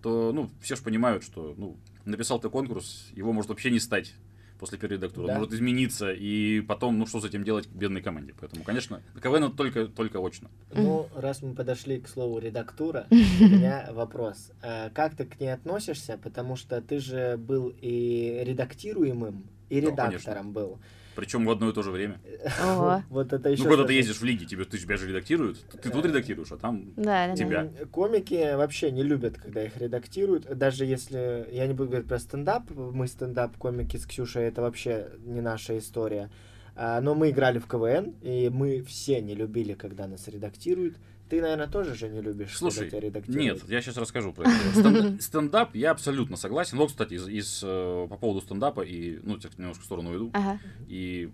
то, 0.02 0.32
ну, 0.32 0.50
все 0.62 0.76
же 0.76 0.84
понимают, 0.84 1.24
что, 1.24 1.54
ну, 1.58 1.78
написал 2.06 2.40
ты 2.40 2.50
конкурс, 2.50 3.08
его 3.14 3.34
может 3.34 3.50
вообще 3.50 3.72
не 3.72 3.80
стать 3.80 4.14
после 4.60 4.80
перередактуры. 4.80 5.28
Он 5.28 5.34
Да. 5.34 5.38
может 5.40 5.54
измениться, 5.54 6.12
и 6.12 6.62
потом, 6.62 6.98
ну, 6.98 7.06
что 7.06 7.20
с 7.22 7.26
этим 7.26 7.44
делать 7.44 7.68
к 7.68 7.72
бедной 7.72 8.02
команде. 8.02 8.34
Поэтому, 8.40 8.64
конечно, 8.64 9.02
КВН 9.22 9.52
только, 9.52 9.86
только 9.86 10.18
очно. 10.20 10.50
Ну, 10.74 11.10
раз 11.16 11.44
мы 11.44 11.54
подошли 11.54 12.00
к 12.00 12.08
слову 12.08 12.40
редактура, 12.40 13.06
у 13.12 13.16
меня 13.16 13.88
вопрос. 13.92 14.52
А 14.64 14.90
как 14.90 15.16
ты 15.16 15.26
к 15.26 15.40
ней 15.40 15.54
относишься? 15.54 16.20
Потому 16.24 16.56
что 16.56 16.82
ты 16.82 17.00
же 17.00 17.38
был 17.38 17.72
и 17.80 18.42
редактируемым, 18.46 19.44
и 19.70 19.80
Да, 19.82 19.88
редактором 20.10 20.54
был. 20.54 20.80
Причем 21.18 21.46
в 21.48 21.50
одно 21.50 21.72
и 21.72 21.74
то 21.74 21.82
же 21.82 21.90
время. 21.90 22.22
Ого. 22.64 23.02
Вот 23.10 23.34
это 23.34 23.50
еще 23.50 23.64
ну, 23.64 23.70
когда 23.70 23.86
ты 23.86 23.94
ездишь 23.94 24.18
в 24.18 24.24
лиге, 24.24 24.46
тебе, 24.46 24.66
ты 24.66 24.78
тебя 24.78 24.98
же 24.98 25.08
редактируют. 25.08 25.60
Ты 25.82 25.90
тут 25.90 26.04
Да. 26.04 26.10
редактируешь, 26.10 26.52
а 26.52 26.58
там... 26.58 26.94
Да. 26.96 27.36
Тебя. 27.36 27.72
Комики 27.90 28.56
вообще 28.56 28.92
не 28.92 29.02
любят, 29.02 29.36
когда 29.40 29.64
их 29.64 29.76
редактируют. 29.78 30.46
Даже 30.56 30.86
если... 30.86 31.50
Я 31.52 31.66
не 31.66 31.74
буду 31.74 31.90
говорить 31.90 32.08
про 32.08 32.20
стендап. 32.20 32.70
Мы 32.70 33.08
стендап-комики 33.08 33.98
с 33.98 34.06
Ксюшей, 34.06 34.44
это 34.44 34.62
вообще 34.62 35.08
не 35.26 35.42
наша 35.42 35.80
история. 35.80 36.30
А, 36.76 37.02
Но 37.02 37.16
мы 37.16 37.32
играли 37.32 37.58
в 37.58 37.66
КВН, 37.66 38.14
и 38.22 38.52
мы 38.54 38.84
все 38.84 39.20
не 39.20 39.34
любили, 39.34 39.74
когда 39.74 40.06
нас 40.06 40.28
редактируют. 40.28 40.98
Ты, 41.30 41.42
наверное, 41.42 41.68
тоже 41.68 41.94
же 41.96 42.08
не 42.10 42.22
любишь, 42.22 42.56
Слушай, 42.58 42.90
когда 42.90 42.98
тебя 42.98 43.00
редактируют. 43.10 43.62
Нет, 43.64 43.70
я 43.70 43.82
сейчас 43.82 43.98
расскажу 43.98 44.32
про 44.34 44.44
это. 44.50 44.80
Стен- 44.80 45.20
Стендап 45.22 45.76
я 45.76 45.92
абсолютно 45.92 46.38
согласен. 46.38 46.78
Вот, 46.78 46.90
кстати, 46.92 47.16
из, 47.16 47.28
из, 47.28 47.62
э, 47.64 48.08
по 48.10 48.16
поводу 48.18 48.42
стендапа 48.46 48.82
и, 48.82 49.18
ну, 49.24 49.38
немножко 49.58 49.82
в 49.82 49.86
сторону 49.86 50.12
уйду, 50.12 50.32
Ага. 50.34 50.60
и 50.88 51.30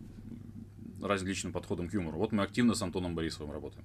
различным 1.01 1.51
подходом 1.51 1.89
к 1.89 1.93
юмору. 1.93 2.17
Вот 2.17 2.31
мы 2.31 2.43
активно 2.43 2.75
с 2.75 2.81
Антоном 2.81 3.13
Борисовым 3.13 3.51
работаем. 3.51 3.83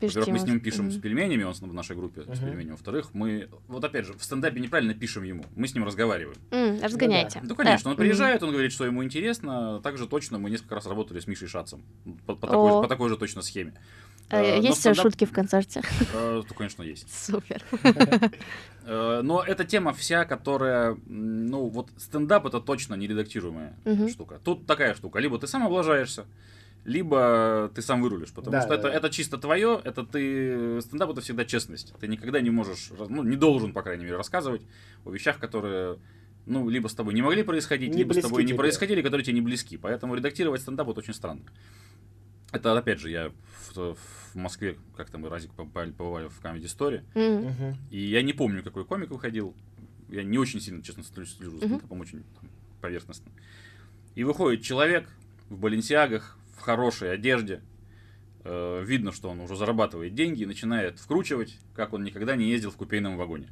Пишите 0.00 0.18
Во-первых, 0.20 0.28
мы 0.28 0.38
с 0.46 0.50
ним 0.50 0.58
пишем 0.60 0.90
с 0.90 0.94
Мгм. 0.94 1.00
пельменями, 1.02 1.44
он 1.44 1.54
с- 1.54 1.60
в 1.60 1.72
нашей 1.72 1.94
группе 1.94 2.22
с 2.22 2.26
Мгм. 2.26 2.36
пельменями. 2.40 2.70
Во-вторых, 2.72 3.10
мы, 3.14 3.48
вот 3.68 3.84
опять 3.84 4.04
же, 4.04 4.14
в 4.14 4.24
стендапе 4.24 4.58
неправильно 4.58 4.92
пишем 4.92 5.22
ему, 5.22 5.44
мы 5.54 5.68
с 5.68 5.74
ним 5.74 5.84
разговариваем. 5.84 6.36
М, 6.50 6.80
Разгоняйте. 6.82 7.40
Ну, 7.44 7.54
конечно, 7.54 7.90
он 7.92 7.96
Да. 7.96 8.02
приезжает, 8.02 8.42
он 8.42 8.50
говорит, 8.50 8.72
что 8.72 8.84
ему 8.84 9.04
интересно. 9.04 9.80
Также 9.84 10.08
точно 10.08 10.38
мы 10.40 10.50
несколько 10.50 10.74
раз 10.74 10.86
работали 10.86 11.20
с 11.20 11.28
Мишей 11.28 11.46
Шацем 11.46 11.82
по, 12.26 12.34
по 12.34 12.48
такой, 12.48 12.82
по 12.82 12.88
такой 12.88 13.08
же 13.10 13.16
точно 13.16 13.42
схеме. 13.42 13.74
А 14.28 14.42
Э, 14.42 14.56
но 14.56 14.62
есть 14.68 14.80
стендап- 14.84 15.02
шутки 15.02 15.24
в 15.24 15.32
концерте? 15.32 15.82
Э, 16.14 16.42
то, 16.46 16.54
конечно, 16.54 16.82
есть. 16.82 17.06
Супер. 17.12 17.62
Э, 18.88 19.20
Но 19.24 19.42
эта 19.42 19.64
тема 19.64 19.92
вся, 19.92 20.24
которая, 20.24 20.96
ну, 21.06 21.66
вот 21.66 21.88
стендап 21.96 22.46
это 22.46 22.60
точно 22.60 22.94
нередактируемая 22.94 23.74
Мгм. 23.84 24.08
штука. 24.08 24.40
Тут 24.44 24.64
такая 24.66 24.94
штука. 24.94 25.18
Либо 25.18 25.38
ты 25.40 25.48
сам 25.48 25.66
облажаешься, 25.66 26.24
либо 26.84 27.68
ты 27.74 27.82
сам 27.82 28.00
вырулишь. 28.00 28.30
Потому 28.32 28.52
Да, 28.52 28.60
что 28.60 28.68
да, 28.70 28.74
это, 28.76 28.82
да. 28.84 28.94
это 28.94 29.10
чисто 29.10 29.38
твое, 29.38 29.80
это 29.82 30.04
ты... 30.06 30.80
Стендап 30.82 31.10
это 31.10 31.20
всегда 31.20 31.44
честность. 31.44 31.94
Ты 31.98 32.06
никогда 32.06 32.40
не 32.40 32.50
можешь, 32.50 32.90
ну, 33.08 33.24
не 33.24 33.36
должен, 33.36 33.72
по 33.72 33.82
крайней 33.82 34.04
мере, 34.04 34.16
рассказывать 34.16 34.62
о 35.04 35.10
вещах, 35.10 35.40
которые, 35.40 35.98
ну, 36.46 36.68
либо 36.68 36.86
с 36.86 36.94
тобой 36.94 37.12
не 37.14 37.22
могли 37.22 37.42
происходить, 37.42 37.90
Не 37.90 37.98
либо 37.98 38.12
с 38.14 38.20
тобой 38.22 38.42
не 38.44 38.48
тебе. 38.50 38.58
происходили, 38.58 39.02
которые 39.02 39.24
тебе 39.24 39.34
не 39.34 39.40
близки. 39.40 39.76
Поэтому 39.76 40.14
редактировать 40.14 40.60
стендап 40.60 40.88
это 40.88 41.00
очень 41.00 41.14
странно. 41.14 41.40
Это, 42.56 42.76
опять 42.76 43.00
же, 43.00 43.10
я 43.10 43.32
в, 43.74 43.94
в 43.94 44.34
Москве, 44.34 44.78
как-то 44.96 45.18
мы 45.18 45.28
разик 45.28 45.52
побывали, 45.52 45.92
побывали 45.92 46.28
в 46.28 46.40
Comedy 46.42 46.64
Story. 46.64 47.02
Мгм. 47.14 47.76
и 47.90 48.00
я 48.00 48.22
не 48.22 48.32
помню, 48.32 48.62
какой 48.62 48.86
комик 48.86 49.10
выходил. 49.10 49.54
Я 50.08 50.22
не 50.22 50.38
очень 50.38 50.60
сильно, 50.60 50.82
честно, 50.82 51.02
слежу 51.02 51.58
за 51.58 51.66
стендапом, 51.66 52.00
очень 52.00 52.22
там, 52.40 52.48
поверхностно. 52.80 53.30
И 54.14 54.24
выходит 54.24 54.62
человек 54.62 55.08
в 55.50 55.58
баленсиагах, 55.58 56.38
в 56.56 56.60
хорошей 56.60 57.12
одежде. 57.12 57.60
Э, 58.48 58.84
видно, 58.84 59.10
что 59.10 59.30
он 59.30 59.40
уже 59.40 59.56
зарабатывает 59.56 60.14
деньги 60.14 60.42
и 60.42 60.46
начинает 60.46 61.00
вкручивать, 61.00 61.58
как 61.74 61.92
он 61.92 62.04
никогда 62.04 62.36
не 62.36 62.48
ездил 62.48 62.70
в 62.70 62.76
купейном 62.76 63.16
вагоне. 63.16 63.48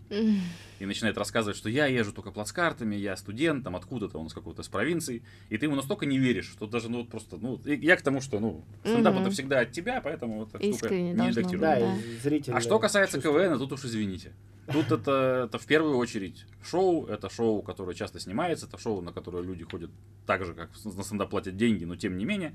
И 0.78 0.86
начинает 0.86 1.18
рассказывать, 1.18 1.56
что 1.56 1.68
я 1.68 1.86
езжу 1.86 2.12
только 2.12 2.30
плацкартами, 2.30 2.94
я 2.94 3.16
студент, 3.16 3.64
там 3.64 3.74
откуда-то 3.74 4.18
он 4.18 4.28
с 4.28 4.34
какого-то 4.34 4.62
с 4.62 4.68
провинции. 4.68 5.24
И 5.48 5.58
ты 5.58 5.66
ему 5.66 5.74
настолько 5.74 6.06
не 6.06 6.18
веришь, 6.18 6.48
что 6.48 6.68
даже, 6.68 6.88
ну, 6.88 6.98
вот 6.98 7.08
просто, 7.08 7.38
ну, 7.38 7.60
я 7.64 7.96
к 7.96 8.02
тому, 8.02 8.20
что, 8.20 8.38
ну, 8.38 8.64
стендап 8.84 9.16
это 9.16 9.30
всегда 9.30 9.60
от 9.60 9.72
тебя, 9.72 10.00
поэтому 10.00 10.44
эта 10.44 10.58
штука 10.58 10.66
Искренне 10.66 11.10
не 11.10 11.16
должно 11.16 11.40
редактируемая. 11.40 11.80
Да, 11.80 11.86
Да. 12.52 12.58
А 12.58 12.60
что 12.60 12.78
касается. 12.78 13.20
КВН, 13.20 13.58
тут 13.58 13.72
уж 13.72 13.84
извините. 13.84 14.32
Тут 14.72 14.92
это, 14.92 15.46
это 15.48 15.58
в 15.58 15.66
первую 15.66 15.96
очередь 15.96 16.46
шоу, 16.62 17.06
это 17.06 17.28
шоу, 17.28 17.62
которое 17.62 17.94
часто 17.94 18.20
снимается, 18.20 18.66
это 18.66 18.78
шоу, 18.78 19.02
на 19.02 19.12
которое 19.12 19.42
люди 19.42 19.64
ходят 19.64 19.90
так 20.26 20.44
же, 20.44 20.54
как 20.54 20.70
на 20.84 21.02
стендап 21.02 21.30
платят 21.30 21.56
деньги, 21.56 21.84
но 21.84 21.96
тем 21.96 22.16
не 22.16 22.24
менее. 22.24 22.54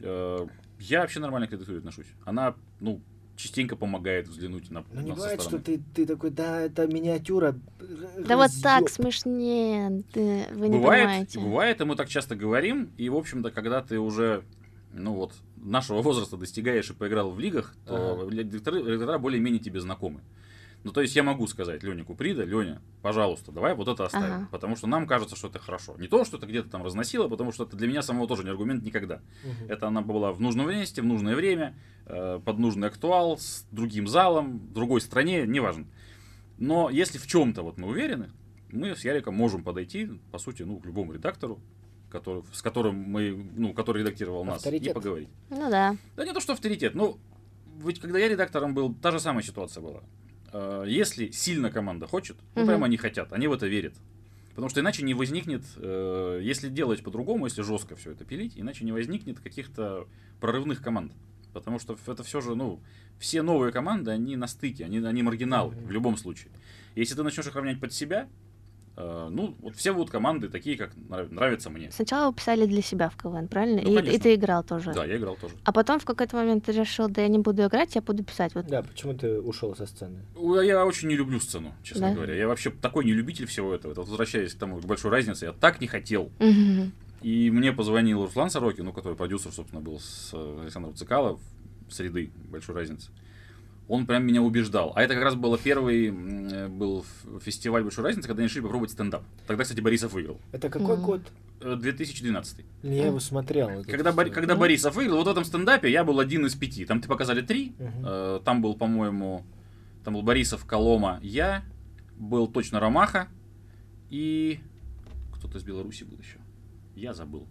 Я 0.00 1.00
вообще 1.00 1.20
нормально 1.20 1.46
к 1.46 1.52
редактуре 1.52 1.78
отношусь. 1.78 2.08
Она, 2.24 2.54
ну, 2.80 3.00
частенько 3.36 3.76
помогает 3.76 4.28
взглянуть 4.28 4.70
на, 4.70 4.84
Ну 4.92 5.00
не 5.00 5.12
бывает, 5.12 5.40
что 5.40 5.58
ты, 5.58 5.82
ты 5.94 6.06
такой, 6.06 6.30
да, 6.30 6.60
это 6.60 6.86
миниатюра. 6.86 7.54
Да 8.18 8.36
вот 8.36 8.50
так 8.62 8.82
разъёб». 8.82 8.90
смешнее, 8.90 10.02
ты, 10.12 10.46
вы 10.52 10.68
не 10.68 10.78
бывает, 10.78 11.06
понимаете. 11.06 11.40
бывает, 11.40 11.80
и 11.80 11.84
мы 11.84 11.96
так 11.96 12.08
часто 12.08 12.36
говорим, 12.36 12.92
и, 12.96 13.08
в 13.08 13.16
общем-то, 13.16 13.50
когда 13.50 13.82
ты 13.82 13.98
уже, 13.98 14.44
ну 14.92 15.14
вот, 15.14 15.34
нашего 15.56 16.02
возраста 16.02 16.36
достигаешь 16.36 16.90
и 16.90 16.94
поиграл 16.94 17.30
в 17.30 17.40
лигах, 17.40 17.74
то 17.86 18.22
Ага. 18.22 18.30
редакторы, 18.30 18.82
редактора 18.82 19.18
более-менее 19.18 19.60
тебе 19.60 19.80
знакомы. 19.80 20.20
Ну, 20.84 20.90
то 20.90 21.00
есть 21.00 21.14
я 21.14 21.22
могу 21.22 21.46
сказать 21.46 21.82
Лене 21.82 22.02
Куприда, 22.02 22.44
Леня, 22.44 22.82
пожалуйста, 23.02 23.52
давай 23.52 23.74
вот 23.74 23.86
это 23.86 24.04
оставим. 24.04 24.34
Ага. 24.34 24.48
Потому 24.50 24.76
что 24.76 24.88
нам 24.88 25.06
кажется, 25.06 25.36
что 25.36 25.48
это 25.48 25.60
хорошо. 25.60 25.94
Не 25.96 26.08
то, 26.08 26.24
что 26.24 26.38
это 26.38 26.46
где-то 26.46 26.68
там 26.68 26.82
разносило, 26.82 27.28
потому 27.28 27.52
что 27.52 27.64
это 27.64 27.76
для 27.76 27.86
меня 27.86 28.02
самого 28.02 28.26
тоже 28.26 28.42
не 28.42 28.50
аргумент 28.50 28.82
никогда. 28.82 29.20
Мгм. 29.44 29.70
Это 29.70 29.86
она 29.86 30.02
была 30.02 30.32
в 30.32 30.40
нужном 30.40 30.68
месте, 30.68 31.00
в 31.00 31.04
нужное 31.04 31.36
время, 31.36 31.76
э, 32.06 32.40
под 32.44 32.58
нужный 32.58 32.88
актуал, 32.88 33.38
с 33.38 33.64
другим 33.70 34.08
залом, 34.08 34.58
в 34.58 34.72
другой 34.72 35.00
стране, 35.00 35.46
неважно. 35.46 35.86
Но 36.58 36.90
если 36.90 37.18
в 37.18 37.26
чем-то 37.26 37.62
вот 37.62 37.78
мы 37.78 37.88
уверены, 37.88 38.30
мы 38.70 38.96
с 38.96 39.04
Яриком 39.04 39.34
можем 39.34 39.62
подойти, 39.62 40.08
по 40.32 40.38
сути, 40.38 40.62
ну, 40.62 40.78
к 40.78 40.86
любому 40.86 41.12
редактору, 41.12 41.60
который, 42.10 42.42
с 42.52 42.60
которым 42.62 42.96
мы, 42.96 43.50
ну, 43.56 43.72
который 43.72 44.02
редактировал 44.02 44.44
нас, 44.44 44.56
и 44.64 44.68
Авторитет. 44.68 44.94
поговорить. 44.94 45.28
Ну 45.50 45.70
да. 45.70 45.96
Да 46.16 46.24
не 46.24 46.32
то, 46.32 46.40
что 46.40 46.52
авторитет, 46.52 46.94
ну, 46.94 47.18
ведь 47.84 48.00
когда 48.00 48.18
я 48.18 48.28
редактором 48.28 48.74
был, 48.74 48.94
та 48.94 49.10
же 49.10 49.20
самая 49.20 49.42
ситуация 49.42 49.80
была. 49.80 50.02
Э, 50.52 50.84
Если 50.86 51.30
сильно 51.30 51.70
команда 51.70 52.06
хочет, 52.06 52.36
ну, 52.54 52.62
Мгм. 52.62 52.68
прямо 52.68 52.86
они 52.86 52.96
хотят, 52.96 53.32
они 53.32 53.46
в 53.48 53.52
это 53.52 53.66
верят. 53.66 53.94
Потому 54.50 54.68
что 54.68 54.80
иначе 54.80 55.02
не 55.02 55.14
возникнет, 55.14 55.62
э, 55.76 56.40
если 56.42 56.68
делать 56.68 57.02
по-другому, 57.02 57.46
если 57.46 57.62
жестко 57.62 57.96
все 57.96 58.10
это 58.12 58.24
пилить, 58.24 58.52
иначе 58.56 58.84
не 58.84 58.92
возникнет 58.92 59.40
каких-то 59.40 60.06
прорывных 60.40 60.82
команд. 60.82 61.12
Потому 61.54 61.78
что 61.78 61.96
это 62.06 62.22
все 62.22 62.40
же, 62.40 62.54
ну, 62.54 62.80
все 63.18 63.42
новые 63.42 63.72
команды, 63.72 64.10
они 64.10 64.36
на 64.36 64.46
стыке, 64.46 64.84
они, 64.84 64.98
они 64.98 65.22
маргиналы 65.22 65.74
в 65.74 65.90
любом 65.90 66.16
случае. 66.16 66.50
Если 66.94 67.14
ты 67.14 67.22
начнешь 67.22 67.46
их 67.46 67.54
равнять 67.54 67.80
под 67.80 67.92
себя, 67.92 68.28
ну, 68.96 69.56
вот 69.60 69.74
все 69.76 69.92
будут 69.94 70.10
команды 70.10 70.48
такие, 70.48 70.76
как 70.76 70.90
нрав- 71.08 71.30
нравятся 71.30 71.70
мне. 71.70 71.90
Сначала 71.90 72.28
вы 72.30 72.34
писали 72.34 72.66
для 72.66 72.82
себя 72.82 73.08
в 73.08 73.16
КВН, 73.16 73.48
правильно? 73.48 73.80
Ну, 73.82 73.98
и, 73.98 74.16
и 74.16 74.18
ты 74.18 74.34
играл 74.34 74.62
тоже. 74.62 74.92
Да, 74.92 75.04
я 75.04 75.16
играл 75.16 75.36
тоже. 75.36 75.54
А 75.64 75.72
потом 75.72 75.98
в 75.98 76.04
какой-то 76.04 76.36
момент 76.36 76.64
ты 76.66 76.72
решил, 76.72 77.08
да 77.08 77.22
я 77.22 77.28
не 77.28 77.38
буду 77.38 77.64
играть, 77.64 77.94
я 77.94 78.02
буду 78.02 78.22
писать. 78.22 78.54
Вот. 78.54 78.66
Да, 78.66 78.82
почему 78.82 79.14
ты 79.14 79.40
ушел 79.40 79.74
со 79.74 79.86
сцены? 79.86 80.20
Я 80.64 80.84
очень 80.84 81.08
не 81.08 81.16
люблю 81.16 81.40
сцену, 81.40 81.72
честно 81.82 82.08
Да? 82.08 82.14
говоря. 82.14 82.34
Я 82.34 82.46
вообще 82.48 82.70
такой 82.70 83.04
не 83.04 83.12
любитель 83.12 83.46
всего 83.46 83.74
этого. 83.74 83.92
Это 83.92 84.00
вот 84.02 84.08
возвращаясь 84.08 84.54
к 84.54 84.58
тому, 84.58 84.76
к 84.78 84.84
большой 84.84 85.10
разнице, 85.10 85.46
я 85.46 85.52
так 85.52 85.80
не 85.80 85.86
хотел. 85.86 86.30
И 87.22 87.50
мне 87.50 87.72
позвонил 87.72 88.24
Руслан 88.24 88.50
Сорокин, 88.50 88.84
ну, 88.84 88.92
который 88.92 89.14
продюсер, 89.14 89.52
собственно, 89.52 89.80
был 89.80 90.00
с 90.00 90.30
э, 90.32 90.58
Александром 90.62 90.96
Цикало 90.96 91.38
в 91.88 91.94
среды 91.94 92.32
большой 92.50 92.74
разницы. 92.74 93.10
Он 93.92 94.06
прям 94.06 94.24
меня 94.24 94.40
убеждал. 94.40 94.94
А 94.96 95.02
это 95.02 95.12
как 95.12 95.22
раз 95.22 95.34
был 95.34 95.54
первый 95.58 96.06
э, 96.06 96.68
был 96.68 97.04
фестиваль 97.42 97.82
большой 97.82 98.04
разницы, 98.04 98.26
когда 98.26 98.40
они 98.40 98.48
решили 98.48 98.62
попробовать 98.62 98.90
стендап. 98.90 99.22
Тогда, 99.46 99.64
кстати, 99.64 99.80
Борисов 99.82 100.14
выиграл. 100.14 100.40
Это 100.50 100.70
какой 100.70 100.96
Мгм. 100.96 101.04
год? 101.04 101.20
Э, 101.60 101.76
2012. 101.76 102.64
Я 102.82 103.06
его 103.08 103.20
смотрел. 103.20 103.66
Когда, 103.84 104.12
фестиваль. 104.12 104.30
когда 104.30 104.54
Ну. 104.54 104.60
Борисов 104.60 104.96
выиграл, 104.96 105.18
вот 105.18 105.26
в 105.26 105.30
этом 105.30 105.44
стендапе 105.44 105.90
я 105.92 106.04
был 106.04 106.20
один 106.20 106.46
из 106.46 106.54
пяти. 106.54 106.86
Там 106.86 107.02
ты 107.02 107.06
показали 107.08 107.42
три. 107.42 107.74
Э, 107.78 108.40
Там 108.42 108.62
был, 108.62 108.76
по-моему, 108.76 109.44
там 110.04 110.14
был 110.14 110.22
Борисов, 110.22 110.64
Колома, 110.64 111.18
я, 111.22 111.62
был 112.16 112.46
точно 112.48 112.80
Ромаха 112.80 113.28
и 114.08 114.58
кто-то 115.34 115.58
из 115.58 115.64
Беларуси 115.64 116.04
был 116.04 116.16
еще. 116.16 116.38
Я 116.96 117.12
забыл. 117.12 117.46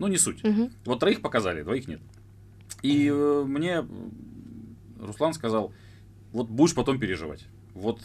Ну, 0.00 0.08
не 0.08 0.18
суть. 0.18 0.42
Мгм. 0.42 0.72
Вот 0.86 0.98
троих 0.98 1.22
показали, 1.22 1.62
двоих 1.62 1.86
нет. 1.86 2.00
И 2.82 3.08
э, 3.08 3.44
мне 3.46 3.84
Руслан 5.00 5.34
сказал, 5.34 5.72
вот 6.34 6.48
будешь 6.50 6.74
потом 6.74 6.98
переживать. 6.98 7.46
Вот 7.72 8.00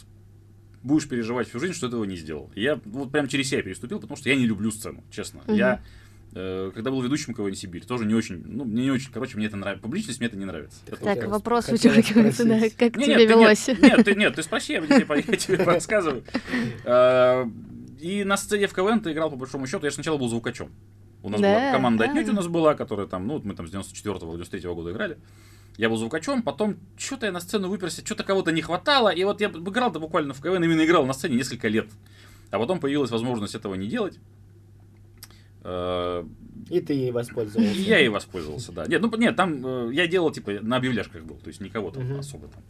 будешь 0.83 1.09
переживать 1.09 1.49
всю 1.49 1.59
жизнь, 1.59 1.73
что 1.73 1.87
этого 1.87 2.05
не 2.05 2.15
сделал. 2.15 2.49
И 2.55 2.61
я 2.61 2.79
вот 2.85 3.11
прям 3.11 3.27
через 3.27 3.49
себя 3.49 3.61
переступил, 3.61 3.99
потому 3.99 4.15
что 4.15 4.29
я 4.29 4.35
не 4.35 4.45
люблю 4.45 4.71
сцену, 4.71 5.03
честно. 5.11 5.41
Мгм. 5.45 5.55
Я 5.55 5.81
э, 6.33 6.71
когда 6.73 6.91
был 6.91 7.01
ведущим 7.01 7.33
КВН 7.33 7.55
Сибирь, 7.55 7.83
тоже 7.85 8.05
не 8.05 8.13
очень, 8.13 8.41
ну, 8.45 8.63
мне 8.63 8.83
не 8.83 8.91
очень, 8.91 9.11
короче, 9.11 9.35
мне 9.35 9.47
это 9.47 9.57
нравится. 9.57 9.81
Публичность 9.81 10.19
мне 10.19 10.27
это 10.27 10.37
не 10.37 10.45
нравится. 10.45 10.77
Это 10.85 10.97
Так, 10.97 11.15
Хотелось- 11.15 11.29
вопрос 11.31 11.67
вычеркивается, 11.69 12.45
да, 12.45 12.59
как 12.77 12.95
не, 12.95 13.05
тебе 13.05 13.15
нет, 13.15 13.17
ты, 13.17 13.25
велось? 13.25 13.67
Нет, 13.67 13.81
нет, 13.81 14.05
ты, 14.05 14.15
нет, 14.15 14.35
ты 14.35 14.43
спроси, 14.43 14.73
я 14.73 14.81
тебе, 14.81 15.05
я 15.27 15.35
тебе 15.35 15.63
рассказываю. 15.63 16.23
Э, 16.85 17.45
И 17.99 18.23
на 18.23 18.37
сцене 18.37 18.67
в 18.67 18.73
КВН 18.73 19.01
ты 19.01 19.11
играл, 19.11 19.29
по 19.31 19.35
большому 19.35 19.67
счету, 19.67 19.83
я 19.85 19.89
же 19.89 19.95
сначала 19.95 20.17
был 20.17 20.29
звукачом. 20.29 20.69
У 21.23 21.29
нас 21.29 21.41
Да, 21.41 21.59
была 21.59 21.71
команда 21.73 22.05
да. 22.05 22.11
«Отнюдь» 22.11 22.29
у 22.29 22.33
нас 22.33 22.47
была, 22.47 22.75
которая 22.75 23.07
там, 23.07 23.27
ну, 23.27 23.33
вот 23.33 23.43
мы 23.43 23.53
там 23.55 23.67
с 23.67 23.71
94-го, 23.73 24.37
93-го 24.37 24.73
года 24.75 24.91
играли. 24.91 25.17
Я 25.79 25.87
был 25.87 25.95
звукачом, 25.95 26.43
потом 26.43 26.75
что-то 26.97 27.25
я 27.27 27.31
на 27.31 27.39
сцену 27.39 27.69
выперся, 27.69 28.05
что-то 28.05 28.25
кого-то 28.25 28.51
не 28.51 28.61
хватало, 28.61 29.07
и 29.13 29.23
вот 29.23 29.39
я 29.39 29.47
играл-то 29.47 30.01
буквально 30.01 30.33
в 30.33 30.41
КВН, 30.41 30.61
именно 30.61 30.83
играл 30.83 31.05
на 31.05 31.13
сцене 31.13 31.37
несколько 31.37 31.69
лет. 31.69 31.87
А 32.51 32.59
потом 32.59 32.81
появилась 32.81 33.11
возможность 33.11 33.55
этого 33.55 33.75
не 33.75 33.87
делать. 33.87 34.19
Э, 35.63 36.25
И 36.69 36.81
ты 36.81 36.91
ей 36.93 37.11
воспользовался. 37.11 37.71
и 37.71 37.81
я 37.83 38.01
и 38.01 38.09
воспользовался, 38.09 38.73
да. 38.73 38.87
Нет, 38.87 39.01
ну 39.01 39.09
нет, 39.15 39.37
там 39.37 39.65
э, 39.65 39.93
я 39.93 40.05
делал 40.05 40.31
типа 40.31 40.51
на 40.61 40.75
объявляшках 40.75 41.23
был, 41.23 41.37
то 41.37 41.47
есть 41.47 41.61
никого 41.61 41.91
там 41.91 42.19
особо 42.19 42.49
там. 42.49 42.61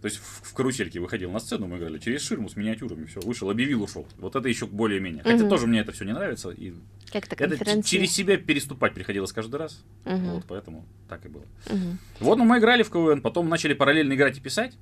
То 0.00 0.06
есть 0.06 0.18
в, 0.18 0.48
в 0.48 0.54
карусельке 0.54 0.98
выходил 0.98 1.30
на 1.30 1.40
сцену, 1.40 1.66
мы 1.66 1.76
играли 1.76 1.98
через 1.98 2.22
ширму 2.22 2.48
с 2.48 2.56
миниатюрами, 2.56 3.04
все, 3.04 3.20
вышел, 3.20 3.50
объявил, 3.50 3.82
ушел. 3.82 4.06
Вот 4.18 4.34
это 4.34 4.48
еще 4.48 4.66
более-менее. 4.66 5.22
Хотя 5.22 5.36
Мгм. 5.40 5.48
тоже 5.50 5.66
мне 5.66 5.80
это 5.80 5.92
все 5.92 6.04
не 6.06 6.12
нравится, 6.12 6.50
и 6.50 6.72
Как-то 7.12 7.36
это 7.36 7.82
через 7.82 8.10
себя 8.12 8.38
переступать 8.38 8.94
приходилось 8.94 9.32
каждый 9.32 9.56
раз. 9.56 9.84
Мгм. 10.06 10.30
Вот, 10.32 10.44
поэтому 10.48 10.86
так 11.08 11.26
и 11.26 11.28
было. 11.28 11.44
Мгм. 11.68 11.98
Вот 12.20 12.38
ну, 12.38 12.44
мы 12.44 12.58
играли 12.58 12.82
в 12.82 12.90
КВН, 12.90 13.20
потом 13.20 13.48
начали 13.50 13.74
параллельно 13.74 14.14
играть 14.14 14.38
и 14.38 14.40
писать. 14.40 14.74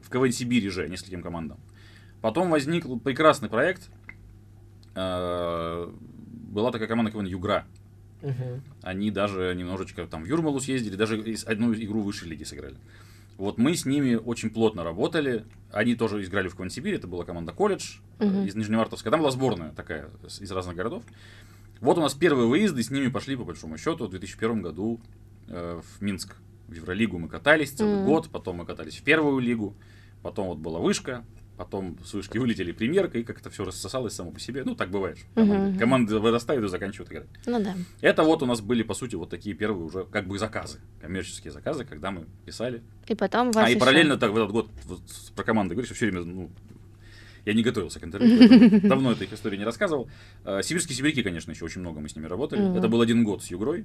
В 0.00 0.08
КВН 0.08 0.32
Сибири 0.32 0.70
же, 0.70 0.88
нескольким 0.88 1.22
командам. 1.22 1.58
Потом 2.22 2.50
возник 2.50 2.86
прекрасный 3.02 3.50
проект. 3.50 3.90
Э, 4.94 5.90
Была 6.54 6.70
такая 6.70 6.88
команда 6.88 7.10
КВН 7.10 7.26
Югра. 7.26 7.66
Мгм. 8.22 8.62
Они 8.82 9.10
даже 9.10 9.54
немножечко 9.54 10.06
там 10.06 10.22
в 10.22 10.26
Юрмалу 10.26 10.60
съездили, 10.60 10.96
даже 10.96 11.22
одну 11.46 11.74
игру 11.74 12.00
высшей 12.00 12.28
лиги 12.28 12.44
сыграли. 12.44 12.76
Вот 13.36 13.58
мы 13.58 13.74
с 13.74 13.84
ними 13.84 14.14
очень 14.14 14.50
плотно 14.50 14.84
работали. 14.84 15.44
Они 15.72 15.94
тоже 15.96 16.22
играли 16.24 16.48
в 16.48 16.56
КВН 16.56 16.70
Сибирь, 16.70 16.94
это 16.94 17.06
была 17.08 17.24
команда 17.24 17.52
колледж 17.52 17.96
Мгм. 18.20 18.44
из 18.44 18.54
Нижневартовска. 18.54 19.10
Там 19.10 19.20
была 19.20 19.30
сборная 19.32 19.72
такая 19.72 20.08
из 20.40 20.50
разных 20.52 20.76
городов. 20.76 21.02
Вот 21.80 21.98
у 21.98 22.00
нас 22.00 22.14
первые 22.14 22.46
выезды, 22.46 22.82
с 22.82 22.90
ними 22.90 23.08
пошли 23.08 23.34
по 23.36 23.44
большому 23.44 23.76
счету 23.76 24.06
в 24.06 24.10
2001 24.10 24.62
году 24.62 25.00
э, 25.48 25.80
в 25.82 26.00
Минск. 26.02 26.36
В 26.68 26.74
Евролигу 26.74 27.18
мы 27.18 27.28
катались 27.28 27.72
целый 27.72 27.96
Мгм. 27.96 28.04
год, 28.06 28.28
потом 28.30 28.56
мы 28.56 28.66
катались 28.66 28.96
в 28.96 29.02
первую 29.02 29.38
лигу, 29.40 29.74
потом 30.22 30.46
вот 30.46 30.58
была 30.58 30.78
вышка, 30.78 31.24
потом 31.56 31.96
с 32.04 32.12
вышки 32.14 32.38
вылетели 32.38 32.72
примерка, 32.72 33.18
и 33.18 33.22
как-то 33.22 33.50
все 33.50 33.64
рассосалось 33.64 34.14
само 34.14 34.30
по 34.32 34.40
себе. 34.40 34.62
Ну, 34.64 34.74
так 34.74 34.90
бывает. 34.90 35.18
Команды, 35.34 35.70
мгм. 35.70 35.78
команды 35.78 36.18
вырастают 36.18 36.64
и 36.64 36.68
заканчивают 36.68 37.12
играть. 37.12 37.28
Ну 37.46 37.62
да. 37.62 37.74
Это 38.00 38.22
вот 38.22 38.42
у 38.42 38.46
нас 38.46 38.60
были, 38.60 38.82
по 38.82 38.94
сути, 38.94 39.14
вот 39.14 39.30
такие 39.30 39.54
первые 39.54 39.84
уже 39.84 40.04
как 40.04 40.26
бы 40.26 40.38
заказы, 40.38 40.80
коммерческие 41.00 41.52
заказы, 41.52 41.84
когда 41.84 42.10
мы 42.10 42.26
писали. 42.44 42.82
И 43.06 43.14
потом 43.14 43.52
вас 43.52 43.68
А, 43.68 43.70
и 43.70 43.78
параллельно 43.78 44.16
так 44.16 44.32
в 44.32 44.36
этот 44.36 44.50
год 44.50 44.70
вот 44.86 45.00
про 45.34 45.44
команды 45.44 45.74
говоришь, 45.74 45.94
все 45.94 46.06
время, 46.06 46.24
ну, 46.24 46.50
я 47.44 47.52
не 47.52 47.62
готовился 47.62 48.00
к 48.00 48.04
интервью, 48.04 48.80
давно 48.88 49.12
этой 49.12 49.28
истории 49.32 49.56
не 49.56 49.64
рассказывал. 49.64 50.08
А, 50.44 50.62
Сибирские 50.62 50.96
сибиряки, 50.96 51.22
конечно, 51.22 51.50
еще 51.50 51.64
очень 51.64 51.80
много 51.80 52.00
мы 52.00 52.08
с 52.08 52.16
ними 52.16 52.26
работали. 52.26 52.76
Это 52.76 52.88
был 52.88 53.00
один 53.00 53.22
год 53.24 53.42
с 53.42 53.48
Югрой, 53.48 53.84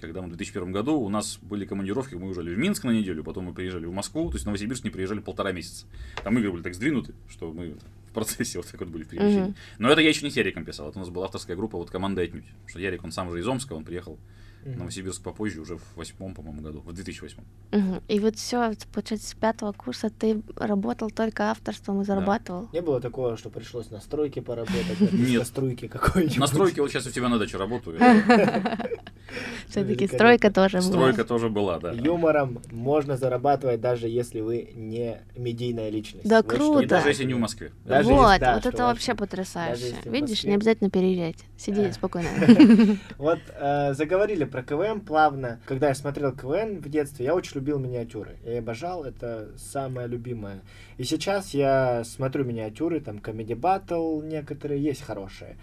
когда 0.00 0.22
мы 0.22 0.28
в 0.28 0.30
2001 0.30 0.72
году, 0.72 0.98
у 0.98 1.08
нас 1.08 1.38
были 1.42 1.64
командировки, 1.64 2.14
мы 2.14 2.28
уезжали 2.28 2.54
в 2.54 2.58
Минск 2.58 2.84
на 2.84 2.90
неделю, 2.90 3.24
потом 3.24 3.44
мы 3.44 3.54
приезжали 3.54 3.86
в 3.86 3.92
Москву, 3.92 4.28
то 4.28 4.36
есть 4.36 4.44
в 4.44 4.46
Новосибирск 4.46 4.84
не 4.84 4.90
приезжали 4.90 5.20
полтора 5.20 5.52
месяца. 5.52 5.86
Там 6.22 6.38
игры 6.38 6.52
были 6.52 6.62
так 6.62 6.74
сдвинуты, 6.74 7.14
что 7.28 7.52
мы 7.52 7.76
в 8.08 8.12
процессе 8.12 8.58
вот 8.60 8.66
так 8.66 8.80
вот 8.80 8.90
были 8.90 9.04
в 9.04 9.08
перемещении. 9.08 9.42
Мгм. 9.42 9.56
Но 9.78 9.90
это 9.90 10.00
я 10.00 10.08
еще 10.08 10.24
не 10.24 10.30
с 10.30 10.36
Яриком 10.36 10.64
писал, 10.64 10.88
это 10.88 10.98
у 10.98 11.00
нас 11.00 11.10
была 11.10 11.26
авторская 11.26 11.56
группа, 11.56 11.78
вот 11.78 11.90
команда 11.90 12.22
«Отнюдь». 12.22 12.44
Потому 12.44 12.68
что 12.68 12.80
Ярик, 12.80 13.04
он 13.04 13.12
сам 13.12 13.30
же 13.30 13.38
из 13.38 13.46
Омска, 13.46 13.74
он 13.74 13.84
приехал 13.84 14.18
в. 14.64 14.78
Новосибирск 14.78 15.22
попозже, 15.22 15.60
уже 15.60 15.76
в 15.76 15.96
восьмом, 15.96 16.34
по-моему, 16.34 16.60
году, 16.60 16.80
в 16.80 16.92
2008. 16.92 17.38
Мгм. 17.72 18.02
И 18.08 18.20
вот 18.20 18.36
все, 18.36 18.72
получается, 18.92 19.28
с 19.28 19.34
пятого 19.34 19.72
курса 19.72 20.10
ты 20.10 20.42
работал 20.56 21.10
только 21.10 21.50
авторством 21.50 22.02
и 22.02 22.04
зарабатывал. 22.04 22.68
Не 22.72 22.82
было 22.82 23.00
такого, 23.00 23.36
что 23.36 23.48
пришлось 23.50 23.90
на 23.90 24.00
стройке 24.00 24.42
поработать, 24.42 25.00
на 25.12 25.16
Нет. 25.16 25.46
стройке 25.46 25.88
какой-нибудь. 25.88 26.38
На 26.38 26.46
стройке 26.46 26.82
вот 26.82 26.90
сейчас 26.90 27.06
у 27.06 27.10
тебя 27.10 27.28
на 27.28 27.38
даче 27.38 27.56
работаю. 27.56 27.98
Все-таки 29.68 29.88
Великолепно. 30.04 30.16
стройка 30.18 30.50
тоже 30.50 30.76
была. 30.78 30.86
Стройка 30.88 31.24
тоже 31.24 31.48
была, 31.48 31.78
да. 31.78 31.92
Юмором 31.92 32.60
можно 32.70 33.16
зарабатывать, 33.16 33.80
даже 33.80 34.08
если 34.08 34.40
вы 34.40 34.70
не 34.74 35.20
медийная 35.36 35.90
личность. 35.90 36.28
Да 36.28 36.42
круто. 36.42 36.82
И 36.82 36.86
даже 36.86 37.08
если 37.08 37.24
не 37.24 37.34
в. 37.34 37.38
Москве. 37.38 37.72
Даже 37.84 38.08
вот, 38.08 38.28
если- 38.28 38.40
да, 38.40 38.54
вот 38.54 38.66
это 38.66 38.82
вообще 38.84 39.14
потрясающе. 39.14 39.94
Видишь, 40.04 40.44
не 40.44 40.54
обязательно 40.54 40.90
переезжать. 40.90 41.36
Сиди 41.56 41.82
Э. 41.82 41.92
спокойно. 41.92 42.28
Вот 43.18 43.38
э, 43.58 43.94
заговорили 43.94 44.44
про 44.44 44.62
КВН 44.62 45.00
плавно. 45.00 45.60
Когда 45.66 45.88
я 45.88 45.94
смотрел 45.94 46.32
КВН 46.32 46.80
в 46.80 46.88
детстве, 46.88 47.26
я 47.26 47.34
очень 47.34 47.52
любил 47.56 47.78
миниатюры. 47.78 48.36
Я 48.44 48.58
обожал, 48.58 49.04
это 49.04 49.48
самое 49.56 50.06
любимое. 50.08 50.60
И 50.98 51.04
сейчас 51.04 51.54
я 51.54 52.02
смотрю 52.04 52.44
миниатюры, 52.44 53.00
там 53.00 53.16
Comedy 53.18 53.58
Battle 53.58 54.24
некоторые 54.26 54.82
есть 54.82 55.02
хорошие. 55.02 55.56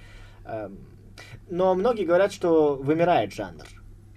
Эм, 0.45 0.77
Но 1.49 1.75
многие 1.75 2.05
говорят, 2.05 2.33
что 2.33 2.75
вымирает 2.75 3.33
жанр. 3.33 3.65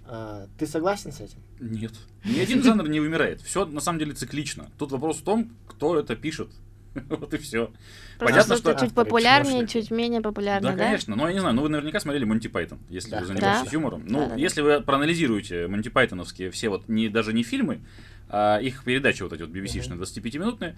А, 0.05 0.47
Ты 0.57 0.67
согласен 0.67 1.11
с 1.11 1.21
этим? 1.21 1.39
Нет. 1.59 1.93
Ни 2.25 2.39
один 2.39 2.63
жанр 2.63 2.87
не 2.89 2.99
вымирает. 2.99 3.41
Все 3.41 3.65
на 3.65 3.79
самом 3.79 3.99
деле 3.99 4.13
циклично. 4.13 4.69
Тут 4.77 4.91
вопрос 4.91 5.17
в 5.17 5.23
том, 5.23 5.51
кто 5.67 5.97
это 5.97 6.15
пишет. 6.15 6.49
Вот 7.09 7.33
и 7.33 7.37
все. 7.37 7.71
Просто 8.19 8.49
Понятно, 8.49 8.57
что- 8.57 8.85
чуть 8.85 8.93
популярнее, 8.93 9.65
чуть 9.65 9.91
менее 9.91 10.21
популярно, 10.21 10.71
Да, 10.71 10.77
конечно. 10.77 11.15
Но 11.15 11.27
я 11.27 11.33
не 11.33 11.39
знаю, 11.39 11.55
ну 11.55 11.61
вы 11.61 11.69
наверняка 11.69 11.99
смотрели 11.99 12.25
Монти 12.25 12.47
Пайтон, 12.47 12.79
если 12.89 13.15
вы 13.15 13.25
занимаетесь 13.25 13.71
юмором. 13.71 14.03
Ну, 14.05 14.35
если 14.35 14.61
вы 14.61 14.81
проанализируете 14.81 15.67
Монти 15.67 15.89
Пайтоновские 15.89 16.51
все 16.51 16.69
вот, 16.69 16.89
не, 16.89 17.07
даже 17.09 17.33
не 17.33 17.43
фильмы, 17.43 17.79
а 18.27 18.59
их 18.59 18.83
передачи 18.83 19.23
вот 19.23 19.33
эти 19.33 19.41
вот 19.41 19.51
BBC-шные, 19.51 19.97
25-минутные, 19.97 20.75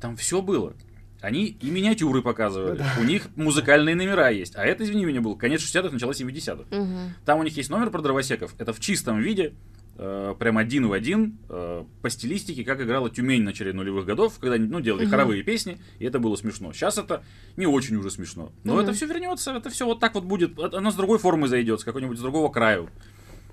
там 0.00 0.16
все 0.16 0.40
было. 0.42 0.74
Они 1.20 1.46
и 1.46 1.70
миниатюры 1.70 2.20
показывали, 2.22 2.78
да. 2.78 2.92
у 3.00 3.04
них 3.04 3.28
музыкальные 3.36 3.94
номера 3.96 4.28
есть. 4.30 4.54
А 4.56 4.64
это, 4.64 4.84
извини 4.84 5.04
меня, 5.06 5.20
был 5.22 5.34
конец 5.36 5.60
60-х, 5.62 5.90
начало 5.92 6.12
70-х. 6.12 6.76
Мгм. 6.76 7.14
Там 7.24 7.40
у 7.40 7.42
них 7.42 7.56
есть 7.56 7.70
номер 7.70 7.90
про 7.90 8.02
дровосеков. 8.02 8.54
Это 8.58 8.72
в 8.74 8.80
чистом 8.80 9.18
виде, 9.20 9.54
э, 9.96 10.34
прям 10.38 10.58
один 10.58 10.86
в 10.88 10.92
один, 10.92 11.38
э, 11.48 11.84
по 12.02 12.10
стилистике, 12.10 12.64
как 12.64 12.82
играла 12.82 13.08
Тюмень 13.08 13.40
на 13.40 13.46
начале 13.46 13.72
нулевых 13.72 14.04
годов, 14.04 14.38
когда 14.38 14.58
ну, 14.58 14.80
делали 14.80 15.04
Мгм. 15.04 15.10
хоровые 15.10 15.42
песни, 15.42 15.78
и 15.98 16.04
это 16.04 16.18
было 16.18 16.36
смешно. 16.36 16.72
Сейчас 16.74 16.98
это 16.98 17.22
не 17.56 17.66
очень 17.66 17.96
уже 17.96 18.10
смешно. 18.10 18.52
Но 18.62 18.74
Мгм. 18.74 18.82
это 18.82 18.92
все 18.92 19.06
вернется, 19.06 19.52
это 19.52 19.70
все 19.70 19.86
вот 19.86 20.00
так 20.00 20.14
вот 20.14 20.24
будет. 20.24 20.58
Оно 20.58 20.90
с 20.90 20.94
другой 20.94 21.18
формы 21.18 21.48
зайдет, 21.48 21.80
с 21.80 21.84
какой-нибудь 21.84 22.18
с 22.18 22.20
другого 22.20 22.52
краю. 22.52 22.90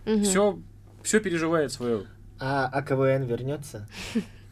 Мгм. 0.06 0.24
Все, 0.24 0.60
все 1.02 1.22
переживает 1.22 1.72
свое. 1.72 2.04
А, 2.40 2.68
а 2.68 2.82
КВН 2.82 3.24
вернется? 3.24 3.88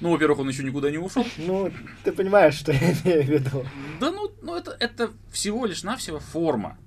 Ну, 0.00 0.10
во-первых, 0.12 0.38
он 0.38 0.48
еще 0.48 0.62
никуда 0.62 0.90
не 0.90 0.98
ушел. 0.98 1.24
Ну, 1.38 1.70
ты 2.04 2.12
понимаешь, 2.12 2.54
что 2.54 2.72
я 2.72 2.92
имею 2.92 3.22
в 3.24 3.28
виду. 3.28 3.64
Да 4.00 4.10
ну, 4.10 4.30
ну 4.42 4.54
это, 4.54 4.76
это 4.78 5.10
всего 5.30 5.66
лишь 5.66 5.82
навсего 5.82 6.18
форма. 6.20 6.78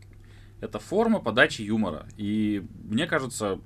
Это 0.62 0.80
форма 0.80 1.20
подачи 1.20 1.62
юмора. 1.64 2.06
И 2.18 2.64
мне 2.84 3.08
кажется, 3.08 3.60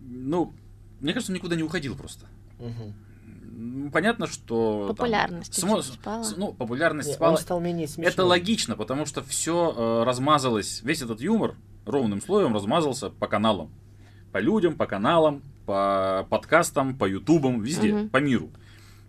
ну, 0.00 0.52
мне 1.00 1.12
кажется, 1.12 1.32
он 1.32 1.36
никуда 1.36 1.56
не 1.56 1.62
уходил 1.62 1.96
просто. 1.96 2.26
М, 2.58 3.90
Понятно, 3.92 4.26
что... 4.26 4.86
там, 4.88 4.96
Популярность 4.96 5.54
само- 5.54 5.76
чуть-чуть 5.80 5.94
спала. 6.00 6.24
с- 6.24 6.36
ну, 6.36 6.52
популярность 6.52 7.08
Не, 7.08 7.14
спала. 7.14 7.32
Он 7.32 7.38
стал 7.38 7.60
менее 7.60 7.86
смешным. 7.88 8.12
Это 8.12 8.24
логично, 8.24 8.76
потому 8.76 9.06
что 9.06 9.22
все 9.22 10.02
размазалось, 10.04 10.82
весь 10.82 11.00
этот 11.02 11.20
юмор 11.20 11.54
ровным 11.86 12.20
слоем 12.20 12.52
размазался 12.54 13.10
по 13.10 13.28
каналам. 13.28 13.70
По 14.32 14.38
людям, 14.38 14.76
по 14.76 14.86
каналам, 14.86 15.42
по 15.66 16.26
подкастам, 16.30 16.96
по 16.96 17.04
ютубам, 17.08 17.60
везде, 17.62 17.92
Мгм. 17.92 18.08
по 18.10 18.18
миру. 18.18 18.50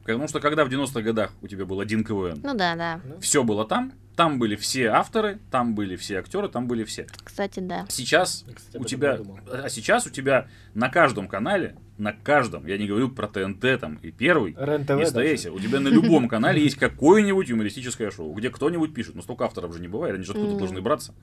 Потому 0.03 0.27
что 0.27 0.39
когда 0.39 0.63
в 0.65 0.69
90-х 0.69 1.01
годах 1.01 1.33
у 1.41 1.47
тебя 1.47 1.65
был 1.65 1.79
один 1.79 2.03
КВН, 2.03 2.39
Ну 2.43 2.53
да, 2.55 2.75
да. 2.75 3.01
Ну, 3.03 3.19
все 3.19 3.43
было 3.43 3.65
там, 3.65 3.91
там 4.15 4.39
были 4.39 4.55
все 4.55 4.87
авторы, 4.87 5.37
там 5.51 5.75
были 5.75 5.95
все 5.97 6.19
актеры, 6.19 6.47
там 6.47 6.67
были 6.67 6.83
все. 6.85 7.07
Кстати, 7.23 7.59
да. 7.59 7.85
Сейчас 7.89 8.43
Я, 8.47 8.53
кстати, 8.55 8.77
у 8.77 8.85
тебя, 8.85 9.19
а 9.51 9.69
сейчас 9.69 10.07
у 10.07 10.09
тебя 10.09 10.47
на 10.73 10.89
каждом 10.89 11.27
канале, 11.27 11.75
на 11.97 12.13
каждом, 12.13 12.65
я 12.67 12.77
не 12.77 12.88
говорю 12.88 13.10
про 13.10 13.27
ТНТ 13.27 13.79
там 13.79 13.95
и 14.01 14.12
первый, 14.12 14.51
и 14.51 14.55
даже. 14.55 15.38
СТС, 15.38 15.47
у 15.47 15.60
тебя 15.60 15.79
на 15.79 15.88
любом 15.88 16.27
канале 16.27 16.62
есть 16.62 16.75
какое-нибудь 16.75 17.49
юмористическое 17.49 18.12
шоу, 18.12 18.33
где 18.33 18.49
кто-нибудь 18.49 18.93
пишет, 18.93 19.15
но 19.15 19.21
столько 19.21 19.45
авторов 19.45 19.73
же 19.73 19.81
не 19.81 19.88
бывает, 19.88 20.15
они 20.15 20.23
же 20.23 20.31
откуда 20.33 20.55
должны 20.57 20.81
браться. 20.81 21.13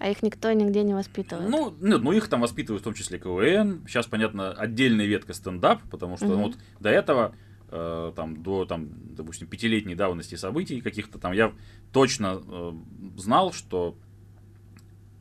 А 0.00 0.08
их 0.08 0.22
никто 0.22 0.52
нигде 0.52 0.84
не 0.84 0.94
воспитывает. 0.94 1.50
Ну, 1.50 1.74
нет, 1.80 2.02
ну 2.02 2.12
их 2.12 2.28
там 2.28 2.40
воспитывают 2.40 2.82
в 2.82 2.84
том 2.84 2.94
числе 2.94 3.18
КВН, 3.18 3.84
сейчас, 3.88 4.06
понятно, 4.06 4.52
отдельная 4.52 5.06
ветка 5.06 5.34
стендап, 5.34 5.82
потому 5.90 6.16
что 6.16 6.26
Мгм. 6.26 6.42
вот 6.42 6.56
до 6.78 6.88
этого, 6.88 7.34
э, 7.70 8.12
там, 8.14 8.40
до, 8.42 8.64
там, 8.64 8.90
допустим, 9.16 9.48
пятилетней 9.48 9.96
давности 9.96 10.36
событий 10.36 10.80
каких-то 10.80 11.18
там, 11.18 11.32
я 11.32 11.52
точно 11.92 12.40
э, 12.46 12.72
знал, 13.16 13.52
что 13.52 13.96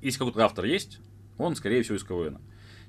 если 0.01 0.19
какой-то 0.19 0.45
автор 0.45 0.65
есть, 0.65 0.99
он, 1.39 1.55
скорее 1.55 1.81
всего, 1.81 1.97
из 1.97 2.03
КВН. 2.03 2.37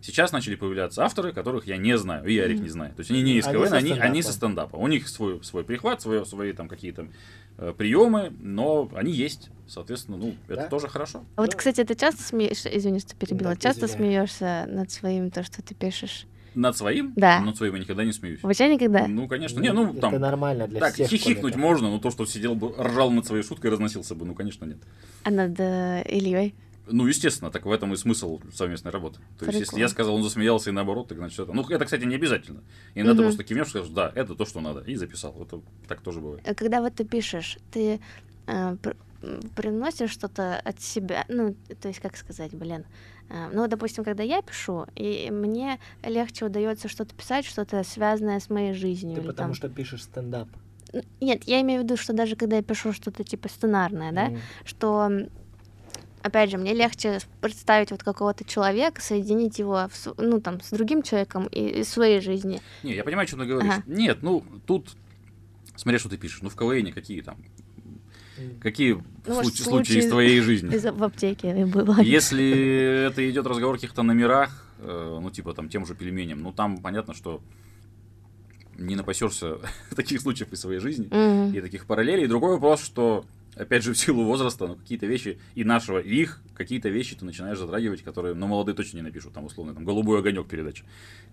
Сейчас 0.01 0.31
начали 0.33 0.55
появляться 0.55 1.05
авторы, 1.05 1.33
которых 1.33 1.67
я 1.67 1.77
не 1.77 1.99
знаю, 1.99 2.25
и 2.27 2.33
Ярик 2.35 2.57
Мгм. 2.57 2.65
не 2.65 2.71
знает. 2.71 2.97
То 2.97 3.01
есть 3.01 3.11
они 3.11 3.23
не 3.23 3.39
из 3.39 3.47
Они 3.47 3.57
КВН, 3.57 3.69
со 3.69 3.77
они, 3.77 3.91
они 3.93 4.23
со 4.23 4.33
стендапа. 4.33 4.77
У 4.77 4.87
них 4.87 5.09
свой, 5.09 5.43
свой 5.43 5.65
прихват, 5.65 6.01
свое, 6.01 6.25
свои 6.25 6.53
там 6.53 6.69
какие-то 6.69 7.09
э, 7.61 7.75
приемы, 7.77 8.33
но 8.41 8.89
они 8.95 9.13
есть. 9.13 9.51
Соответственно, 9.67 10.17
ну, 10.17 10.35
это 10.47 10.63
Да. 10.63 10.69
тоже 10.69 10.87
хорошо. 10.87 11.25
А 11.35 11.43
вот, 11.43 11.51
Ну, 11.53 11.59
кстати, 11.59 11.83
ты 11.83 11.97
часто 11.97 12.23
смеешься, 12.23 12.69
извини, 12.69 13.01
что 13.01 13.17
перебила, 13.17 13.51
Да, 13.51 13.57
часто 13.57 13.87
извиняюсь. 13.87 14.31
смеешься 14.31 14.67
над 14.73 14.91
своим, 14.93 15.31
то, 15.33 15.43
что 15.43 15.61
ты 15.63 15.75
пишешь? 15.75 16.27
Над 16.55 16.77
своим? 16.77 17.13
Да. 17.17 17.41
Над 17.41 17.57
своим 17.57 17.75
я 17.75 17.81
никогда 17.81 18.05
не 18.05 18.13
смеюсь. 18.13 18.43
Вообще 18.43 18.73
никогда? 18.73 19.09
Ну, 19.09 19.27
конечно. 19.27 19.59
Не, 19.61 19.73
ну, 19.73 19.91
это 19.91 20.01
там, 20.01 20.21
нормально 20.21 20.69
для 20.69 20.79
так, 20.81 20.95
всех 20.95 21.09
хихикнуть 21.09 21.57
можно, 21.57 21.91
но 21.91 21.99
то, 21.99 22.11
что 22.13 22.25
сидел 22.27 22.55
бы, 22.55 22.73
ржал 22.79 23.11
над 23.11 23.27
своей 23.27 23.43
шуткой, 23.43 23.73
разносился 23.73 24.15
бы, 24.15 24.25
ну, 24.25 24.35
конечно, 24.35 24.65
нет. 24.65 24.79
А 25.25 25.31
над 25.31 25.59
э, 25.59 26.05
Ильей? 26.09 26.55
Ну, 26.91 27.07
естественно, 27.07 27.51
так 27.51 27.67
в 27.67 27.71
этом 27.71 27.93
и 27.93 27.97
смысл 27.97 28.41
совместной 28.53 28.91
работы. 28.93 29.21
То 29.39 29.47
есть, 29.47 29.61
если 29.61 29.79
я 29.81 29.89
сказал, 29.89 30.15
он 30.15 30.23
засмеялся 30.23 30.71
и 30.71 30.73
наоборот, 30.73 31.09
так 31.09 31.19
значит 31.19 31.39
это. 31.41 31.53
Ну, 31.53 31.63
это, 31.69 31.85
кстати, 31.85 32.05
не 32.05 32.15
обязательно. 32.15 32.63
Иногда 32.95 33.13
ты 33.13 33.19
Мгм. 33.19 33.25
просто 33.29 33.45
кивнешь 33.45 33.69
скажешь, 33.69 33.89
да, 33.91 34.13
это 34.15 34.35
то, 34.35 34.45
что 34.45 34.61
надо, 34.61 34.81
и 34.81 34.95
записал. 34.97 35.35
Это 35.43 35.61
так 35.87 36.01
тоже 36.01 36.21
бывает. 36.21 36.43
А 36.49 36.55
Когда 36.55 36.81
вот 36.81 36.95
ты 36.95 37.05
пишешь, 37.05 37.59
ты 37.71 38.01
э, 38.47 38.77
пр- 38.83 38.97
приносишь 39.55 40.11
что-то 40.11 40.59
от 40.65 40.81
себя, 40.81 41.25
ну, 41.29 41.55
то 41.81 41.89
есть, 41.89 42.01
как 42.01 42.17
сказать, 42.17 42.55
блин, 42.55 42.85
э, 43.29 43.51
ну, 43.53 43.67
допустим, 43.69 44.05
когда 44.05 44.23
я 44.23 44.41
пишу, 44.43 44.87
и 44.95 45.29
мне 45.31 45.79
легче 46.03 46.47
удается 46.47 46.89
что-то 46.89 47.15
писать, 47.15 47.45
что-то 47.45 47.83
связанное 47.85 48.41
с 48.41 48.49
моей 48.49 48.73
жизнью. 48.75 49.17
Ты 49.17 49.21
или 49.21 49.27
потому 49.29 49.49
там- 49.49 49.55
что 49.55 49.69
пишешь 49.69 50.05
стендап. 50.05 50.49
Нет, 51.21 51.45
я 51.45 51.61
имею 51.61 51.83
в 51.83 51.85
виду, 51.85 51.99
что 51.99 52.15
даже 52.15 52.35
когда 52.37 52.57
я 52.57 52.63
пишу 52.63 52.95
что-то 52.95 53.23
типа 53.23 53.49
сценарное, 53.51 54.11
да, 54.13 54.27
М. 54.29 54.39
что, 54.65 55.11
опять 56.23 56.51
же, 56.51 56.59
мне 56.59 56.75
легче 56.75 57.19
представить 57.41 57.91
вот 57.91 58.03
какого-то 58.03 58.45
человека, 58.45 59.01
соединить 59.01 59.59
его, 59.59 59.89
в 59.91 59.97
с- 59.97 60.13
ну, 60.17 60.41
там, 60.41 60.61
с 60.61 60.71
другим 60.71 61.03
человеком 61.03 61.47
и 61.47 61.81
из 61.81 61.89
своей 61.89 62.21
жизни. 62.21 62.61
Не, 62.83 62.95
я 62.95 63.05
понимаю, 63.05 63.25
о 63.25 63.27
чем 63.29 63.39
ты 63.41 63.47
говоришь. 63.47 63.73
Ага. 63.73 63.83
Нет, 63.87 64.19
ну, 64.23 64.45
тут, 64.67 64.91
смотри, 65.77 65.99
что 65.99 66.09
ты 66.09 66.17
пишешь. 66.17 66.43
Ну, 66.43 66.49
в 66.51 66.57
КВН 66.57 66.93
какие 66.93 67.21
там, 67.23 67.37
какие 68.61 68.93
Ну, 68.95 69.03
может, 69.35 69.57
случаи, 69.57 69.63
случаи 69.63 69.99
из 69.99 70.09
твоей 70.09 70.41
жизни? 70.41 70.75
Из- 70.75 70.85
в 70.85 71.03
аптеке 71.03 71.67
было. 71.67 72.01
Если 72.01 73.07
это 73.09 73.29
идет 73.31 73.47
разговор 73.47 73.75
о 73.75 73.79
каких-то 73.79 74.03
номерах, 74.03 74.65
э, 74.79 75.19
ну, 75.21 75.31
типа 75.31 75.55
там 75.55 75.69
тем 75.69 75.87
же 75.87 75.95
пельменям, 75.95 76.43
ну, 76.43 76.53
там 76.53 76.79
понятно, 76.79 77.15
что 77.15 77.41
не 78.77 78.95
напасешься 78.95 79.59
таких 79.97 80.21
случаев 80.21 80.53
из 80.53 80.61
своей 80.61 80.79
жизни 80.79 81.07
Мгм. 81.11 81.53
и 81.53 81.61
таких 81.61 81.87
параллелей. 81.87 82.25
И 82.25 82.27
другой 82.29 82.53
вопрос, 82.55 82.81
что 82.85 83.25
опять 83.59 83.83
же, 83.83 83.93
в 83.93 83.99
силу 83.99 84.25
возраста, 84.25 84.67
ну, 84.67 84.77
какие-то 84.77 85.07
вещи 85.07 85.39
и 85.55 85.65
нашего, 85.65 85.99
и 85.99 86.15
их, 86.15 86.41
какие-то 86.55 86.89
вещи 86.89 87.17
ты 87.17 87.25
начинаешь 87.25 87.59
затрагивать, 87.59 88.03
которые, 88.03 88.35
ну, 88.35 88.47
молодые 88.47 88.75
точно 88.75 88.99
не 88.99 89.03
напишут, 89.03 89.33
там, 89.33 89.45
условно, 89.45 89.75
там, 89.75 89.85
«Голубой 89.85 90.19
огонек» 90.21 90.47
передача, 90.49 90.85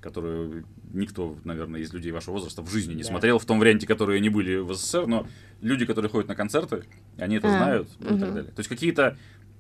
которую 0.02 0.66
никто, 0.94 1.38
наверное, 1.44 1.82
из 1.82 1.94
людей 1.94 2.12
вашего 2.12 2.34
возраста 2.34 2.62
в 2.62 2.70
жизни 2.70 2.94
не 2.94 3.04
Да. 3.04 3.10
смотрел, 3.10 3.40
в 3.40 3.46
том 3.46 3.60
варианте, 3.60 3.88
которые 3.88 4.18
они 4.18 4.30
были 4.30 4.58
в 4.58 4.74
СССР, 4.74 5.08
но 5.08 5.28
люди, 5.62 5.86
которые 5.86 6.10
ходят 6.10 6.28
на 6.28 6.36
концерты, 6.36 6.84
они 7.18 7.36
это 7.38 7.48
А, 7.48 7.52
знают, 7.52 7.90
ну, 8.00 8.16
и 8.16 8.20
так 8.20 8.34
далее. 8.34 8.52
То 8.52 8.60
есть 8.60 8.70
какие-то 8.70 9.18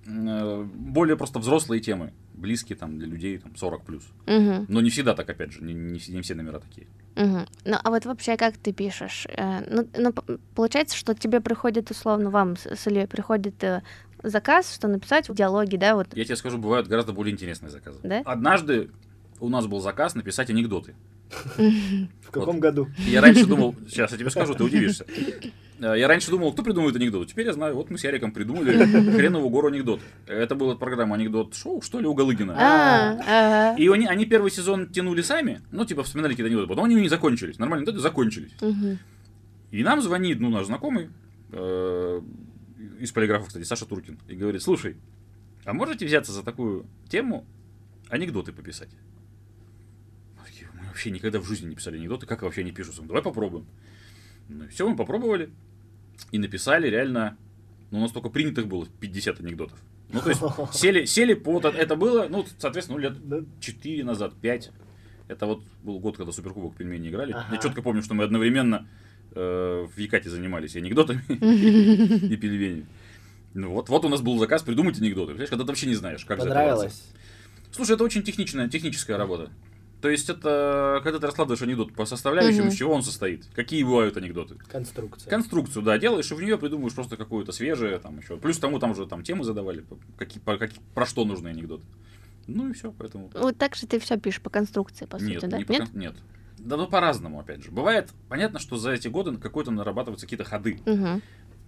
э, 0.07 0.63
более 0.75 1.17
просто 1.17 1.39
взрослые 1.39 1.81
темы, 1.81 2.13
близкие 2.33 2.77
там 2.77 2.97
для 2.99 3.07
людей, 3.07 3.37
там, 3.39 3.55
40 3.55 3.85
плюс. 3.85 4.03
Мгм, 4.27 4.65
Но 4.69 4.81
не 4.81 4.89
всегда 4.89 5.15
так, 5.15 5.27
опять 5.29 5.51
же, 5.51 5.63
не, 5.63 5.73
не 5.73 5.99
не 6.07 6.21
все 6.21 6.35
номера 6.35 6.59
такие. 6.59 6.87
Мгм. 7.15 7.47
Ну, 7.65 7.75
а 7.83 7.89
вот 7.89 8.05
вообще 8.05 8.37
как 8.37 8.57
ты 8.57 8.73
пишешь? 8.73 9.27
Э, 9.29 9.63
Ну, 9.69 9.87
ну, 9.97 10.13
получается, 10.53 10.95
что 10.97 11.13
тебе 11.13 11.41
приходит, 11.41 11.91
условно, 11.91 12.29
вам 12.29 12.55
с 12.57 12.87
Ильей 12.87 13.07
приходит 13.07 13.63
э, 13.63 13.81
заказ, 14.23 14.73
что 14.73 14.87
написать 14.87 15.29
в 15.29 15.35
диалоге, 15.35 15.77
да, 15.77 15.95
вот, 15.95 16.07
Я 16.13 16.25
тебе 16.25 16.35
скажу, 16.35 16.57
бывают 16.57 16.87
гораздо 16.87 17.13
более 17.13 17.33
интересные 17.33 17.69
заказы. 17.69 17.99
Да? 18.03 18.21
Однажды 18.25 18.89
у 19.39 19.49
нас 19.49 19.65
был 19.67 19.79
заказ 19.79 20.15
написать 20.15 20.49
анекдоты. 20.49 20.95
В 21.57 22.31
каком 22.31 22.59
году? 22.59 22.89
Я 23.05 23.21
раньше 23.21 23.45
думал, 23.45 23.75
сейчас 23.87 24.11
я 24.11 24.17
тебе 24.17 24.29
скажу, 24.29 24.55
ты 24.55 24.63
удивишься. 24.63 25.05
Э, 25.79 25.95
Я 25.97 26.07
раньше 26.07 26.31
думал, 26.31 26.53
кто 26.53 26.63
придумывает 26.63 26.95
анекдоты. 26.95 27.29
Теперь 27.31 27.47
я 27.47 27.53
знаю, 27.53 27.75
вот 27.75 27.89
мы 27.89 27.97
с 27.97 28.03
Яриком 28.03 28.31
придумали 28.31 28.71
хреновую 29.15 29.49
гору 29.49 29.67
анекдот. 29.67 30.01
Это 30.27 30.55
была 30.55 30.75
программа 30.75 31.15
анекдот-шоу, 31.15 31.81
что 31.81 31.99
ли, 31.99 32.07
у 32.07 32.13
Галыгина. 32.13 32.55
А. 32.57 33.75
И 33.77 33.87
они, 33.89 34.05
они 34.07 34.25
первый 34.25 34.51
сезон 34.51 34.87
тянули 34.87 35.21
сами, 35.21 35.61
ну, 35.71 35.85
типа, 35.85 36.03
вспоминали 36.03 36.31
какие-то 36.33 36.47
анекдоты, 36.47 36.69
потом 36.69 36.85
они 36.85 36.95
не 36.95 37.09
закончились. 37.09 37.59
Нормальные 37.59 37.83
анекдоты 37.83 37.99
закончились. 37.99 38.51
И 39.71 39.83
нам 39.83 40.01
звонит, 40.01 40.39
ну, 40.39 40.49
наш 40.49 40.67
знакомый, 40.67 41.09
э, 41.51 42.21
из 42.99 43.11
полиграфа, 43.11 43.47
кстати, 43.47 43.63
Саша 43.63 43.85
Туркин, 43.85 44.19
и 44.27 44.35
говорит, 44.35 44.61
слушай, 44.61 44.95
а 45.65 45.73
можете 45.73 46.05
взяться 46.05 46.31
за 46.31 46.43
такую 46.43 46.85
тему 47.09 47.45
анекдоты 48.09 48.53
пописать? 48.53 48.89
Мы 50.73 50.87
вообще 50.87 51.11
никогда 51.11 51.39
в 51.39 51.45
жизни 51.45 51.67
не 51.67 51.75
писали 51.75 51.97
анекдоты, 51.97 52.25
как 52.25 52.43
вообще 52.43 52.61
они 52.61 52.71
пишутся? 52.71 53.01
Ну, 53.01 53.07
давай 53.07 53.23
попробуем. 53.23 53.65
Ну, 54.49 54.67
все, 54.69 54.87
мы 54.87 54.95
попробовали, 54.95 55.49
и 56.31 56.37
написали 56.37 56.87
реально, 56.87 57.37
ну, 57.91 57.99
у 57.99 58.01
нас 58.01 58.11
только 58.11 58.29
принятых 58.29 58.67
было 58.67 58.87
50 58.99 59.39
анекдотов. 59.41 59.79
Ну, 60.11 60.21
то 60.21 60.29
есть, 60.29 60.41
сели, 60.73 61.05
сели 61.05 61.33
по 61.33 61.59
это 61.59 61.95
было, 61.95 62.27
ну, 62.29 62.45
соответственно, 62.57 62.99
ну, 62.99 63.03
лет 63.03 63.27
Да. 63.27 63.39
4 63.59 64.03
назад, 64.03 64.33
5. 64.41 64.71
Это 65.27 65.45
вот 65.47 65.63
был 65.83 65.99
год, 65.99 66.17
когда 66.17 66.31
Суперкубок 66.31 66.75
пельмени 66.75 67.09
играли. 67.09 67.31
Ага. 67.31 67.47
Я 67.55 67.57
четко 67.57 67.81
помню, 67.81 68.03
что 68.03 68.13
мы 68.13 68.23
одновременно 68.23 68.87
э, 69.31 69.87
в 69.87 69.97
Якате 69.97 70.29
занимались 70.29 70.75
и 70.75 70.79
анекдотами 70.79 71.23
и 71.29 72.37
пельменями. 72.37 72.85
Ну 73.55 73.71
вот, 73.71 73.89
вот 73.89 74.05
у 74.05 74.09
нас 74.09 74.21
был 74.21 74.37
заказ 74.37 74.61
придумать 74.61 74.99
анекдоты. 74.99 75.31
Понимаешь, 75.31 75.49
когда 75.49 75.63
ты 75.63 75.69
вообще 75.69 75.87
не 75.87 75.95
знаешь, 75.95 76.23
как. 76.25 76.39
Понравилось? 76.39 77.05
Слушай, 77.71 77.95
это 77.95 78.03
очень 78.03 78.21
техничная, 78.21 78.67
техническая 78.69 79.17
работа. 79.17 79.49
То 80.01 80.09
есть 80.09 80.29
это 80.29 80.99
когда 81.03 81.19
ты 81.19 81.25
раскладываешь 81.25 81.61
анекдот 81.63 81.93
по 81.93 82.05
составляющим, 82.05 82.61
Мгм. 82.63 82.67
из 82.69 82.75
чего 82.75 82.93
он 82.93 83.01
состоит. 83.01 83.45
Какие 83.55 83.83
бывают 83.83 84.17
анекдоты. 84.17 84.55
Конструкция. 84.71 85.29
Конструкцию, 85.29 85.81
да, 85.83 85.97
делаешь, 85.97 86.29
и 86.31 86.35
в 86.35 86.41
нее 86.41 86.57
придумываешь 86.57 86.93
просто 86.93 87.17
какую-то 87.17 87.51
свежее, 87.51 87.97
там 87.97 88.19
еще. 88.19 88.37
Плюс 88.37 88.57
к 88.57 88.61
тому 88.61 88.77
там 88.79 88.93
же 88.93 89.07
там 89.07 89.23
темы 89.23 89.43
задавали, 89.43 89.81
по- 89.81 89.97
какие, 90.17 90.39
по- 90.41 90.57
какие- 90.57 90.81
про 90.93 91.05
что 91.05 91.25
нужны 91.25 91.47
анекдоты. 91.47 91.83
Ну 92.47 92.69
и 92.69 92.73
все, 92.73 92.91
поэтому. 92.91 93.31
Вот 93.33 93.57
так 93.57 93.75
же 93.75 93.87
ты 93.87 93.99
все 93.99 94.17
пишешь 94.19 94.41
по 94.41 94.51
конструкции, 94.51 95.05
по 95.05 95.15
Нет, 95.15 95.41
сути, 95.41 95.49
да? 95.49 95.57
не 95.57 95.63
по 95.65 95.73
кон- 95.73 95.87
нет. 95.93 96.15
Да, 96.59 96.77
ну 96.77 96.87
по-разному, 96.87 97.39
опять 97.39 97.63
же. 97.63 97.71
Бывает, 97.71 98.09
понятно, 98.29 98.59
что 98.59 98.77
за 98.77 98.91
эти 98.91 99.07
годы 99.07 99.35
какой-то 99.37 99.71
нарабатываются 99.71 100.25
какие-то 100.27 100.43
ходы. 100.45 100.79
Мгм. 100.85 101.21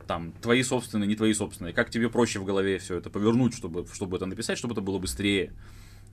Там, 0.05 0.31
твои 0.41 0.63
собственные, 0.63 1.07
не 1.07 1.15
твои 1.15 1.33
собственные. 1.33 1.73
Как 1.73 1.89
тебе 1.89 2.09
проще 2.09 2.39
в 2.39 2.45
голове 2.45 2.77
все 2.77 2.95
это 2.97 3.09
повернуть, 3.09 3.55
чтобы, 3.55 3.85
чтобы 3.93 4.17
это 4.17 4.25
написать, 4.27 4.57
чтобы 4.57 4.73
это 4.73 4.81
было 4.81 4.99
быстрее. 4.99 5.51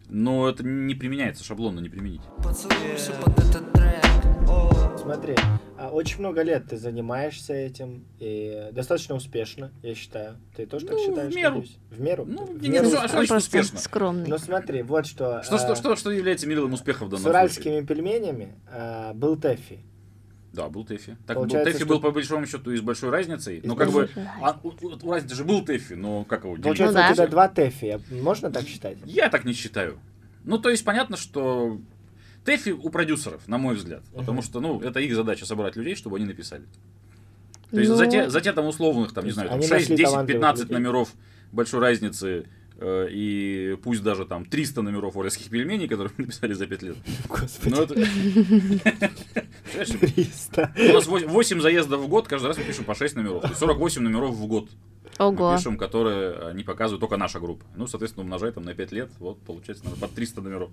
Но 0.09 0.49
это 0.49 0.62
не 0.64 0.95
применяется, 0.95 1.45
шаблонно 1.45 1.81
не 1.81 1.88
применить. 1.88 2.21
Поцелуйся 2.43 3.12
под 3.25 3.38
этот 3.38 3.73
трек. 3.73 4.05
О. 4.49 4.97
Смотри, 4.99 5.35
а, 5.79 5.88
очень 5.90 6.21
много 6.21 6.43
лет 6.43 6.67
ты 6.69 6.77
занимаешься 6.77 7.53
этим, 7.55 8.07
и 8.19 8.69
достаточно 8.73 9.14
успешно, 9.14 9.73
я 9.83 9.95
считаю. 9.95 10.37
Ты 10.57 10.67
тоже 10.67 10.87
так 10.87 10.97
Ну, 10.97 11.03
в 11.03 11.07
считаешь? 11.07 11.35
меру. 11.35 11.55
надеюсь? 11.57 11.79
В 11.90 12.01
меру? 12.01 12.25
Ну, 12.27 12.45
В 12.47 12.62
не- 12.62 12.69
меру 12.69 12.88
ну, 12.90 12.97
а 13.01 13.09
что 13.25 13.37
успешно? 13.37 13.79
скромный. 13.79 14.27
Но 14.29 14.38
смотри, 14.38 14.83
вот 14.83 15.07
что. 15.07 15.43
Что, 15.43 15.59
что, 15.59 15.73
а, 15.73 15.77
что, 15.77 15.97
что 15.97 16.11
является 16.11 16.47
мерилом 16.47 16.73
успеха 16.75 17.05
в 17.05 17.09
данном 17.09 17.19
С 17.19 17.23
случае? 17.23 17.40
уральскими 17.40 17.81
пельменями 17.87 18.55
был 19.14 19.37
Тэффи. 19.37 19.81
Да, 20.55 20.69
был 20.69 20.85
Тэффи. 20.85 21.17
Так, 21.27 21.37
Получается, 21.37 21.59
был, 21.59 21.64
Тэффи 21.73 21.85
что- 21.85 21.87
был 21.95 22.01
по 22.01 22.11
большому 22.12 22.47
счету 22.47 22.71
и 22.71 22.77
с 22.77 22.81
большой 22.81 23.11
разницей. 23.11 23.59
И 23.59 23.67
но 23.67 23.75
как 23.75 23.90
бы... 23.90 24.09
а, 24.40 24.59
у, 24.62 24.69
у- 24.69 25.11
разницы 25.12 25.35
же 25.35 25.45
был 25.45 25.64
Тэффи, 25.64 25.95
но 25.95 26.25
как 26.25 26.45
его 26.45 26.53
делить? 26.55 26.64
Получается, 26.64 26.97
Ну 26.99 27.03
да. 27.05 27.11
у 27.11 27.14
тебя 27.14 27.27
два 27.27 27.49
Тэффи. 27.49 28.01
Можно 28.23 28.51
так 28.53 28.67
считать? 28.67 28.97
Я 29.05 29.29
так 29.31 29.45
не 29.45 29.53
считаю. 29.53 29.99
Ну, 30.45 30.59
то 30.59 30.71
есть, 30.71 30.85
понятно, 30.85 31.17
что 31.17 31.81
Тэфи 32.45 32.71
у 32.71 32.88
продюсеров, 32.90 33.49
на 33.49 33.59
мой 33.59 33.75
взгляд. 33.75 34.03
Потому 34.14 34.38
Мгм. 34.38 34.43
что, 34.43 34.61
ну, 34.61 34.81
это 34.81 35.01
их 35.01 35.14
задача 35.14 35.45
собрать 35.47 35.75
людей, 35.77 35.97
чтобы 35.97 36.17
они 36.19 36.27
написали. 36.27 36.64
То 37.71 37.79
есть, 37.81 37.90
Ну, 37.90 37.97
за 37.97 38.07
те, 38.07 38.31
за 38.31 38.40
те 38.40 38.53
там 38.53 38.67
условных, 38.67 39.12
там, 39.12 39.25
не 39.25 39.33
знаю, 39.33 39.49
там 39.49 39.59
они 39.59 39.67
6, 39.67 39.73
нашли 39.88 39.97
10, 39.97 40.05
талантливых 40.12 40.40
15 40.40 40.62
людей. 40.64 40.75
номеров 40.75 41.14
большой 41.51 41.81
разницы, 41.81 42.47
и 42.81 43.77
пусть 43.83 44.03
даже 44.03 44.27
там 44.27 44.45
300 44.45 44.83
номеров 44.83 45.17
уральских 45.17 45.49
пельменей, 45.49 45.89
которые 45.89 46.13
мы 46.17 46.25
написали 46.25 46.53
за 46.55 46.67
5 46.67 46.83
лет. 46.83 46.97
Господи, 47.29 47.75
Ну, 47.75 47.83
это... 47.83 47.95
Понимаешь, 47.95 49.91
300. 50.15 50.75
У 50.91 50.93
нас 50.93 51.07
8 51.07 51.61
заездов 51.61 52.01
в 52.01 52.09
год, 52.09 52.29
каждый 52.29 52.47
раз 52.47 52.59
мы 52.59 52.65
пишем 52.65 52.85
по 52.85 52.95
6 52.95 53.17
номеров. 53.17 53.43
То 53.43 53.49
есть 53.49 53.61
48 53.61 54.03
номеров 54.03 54.35
в 54.35 54.47
год 54.47 54.69
мы 55.19 55.27
Ого. 55.27 55.57
пишем, 55.57 55.79
которые 55.79 56.55
не 56.55 56.65
показывают 56.65 57.01
только 57.01 57.17
наша 57.17 57.39
группа. 57.39 57.65
Ну, 57.77 57.87
соответственно, 57.87 58.25
умножай 58.25 58.53
там 58.53 58.65
на 58.65 58.75
5 58.75 58.93
лет, 58.93 59.11
вот, 59.19 59.41
получается, 59.43 59.85
надо 59.85 59.97
под 59.97 60.13
300 60.13 60.43
номеров. 60.43 60.71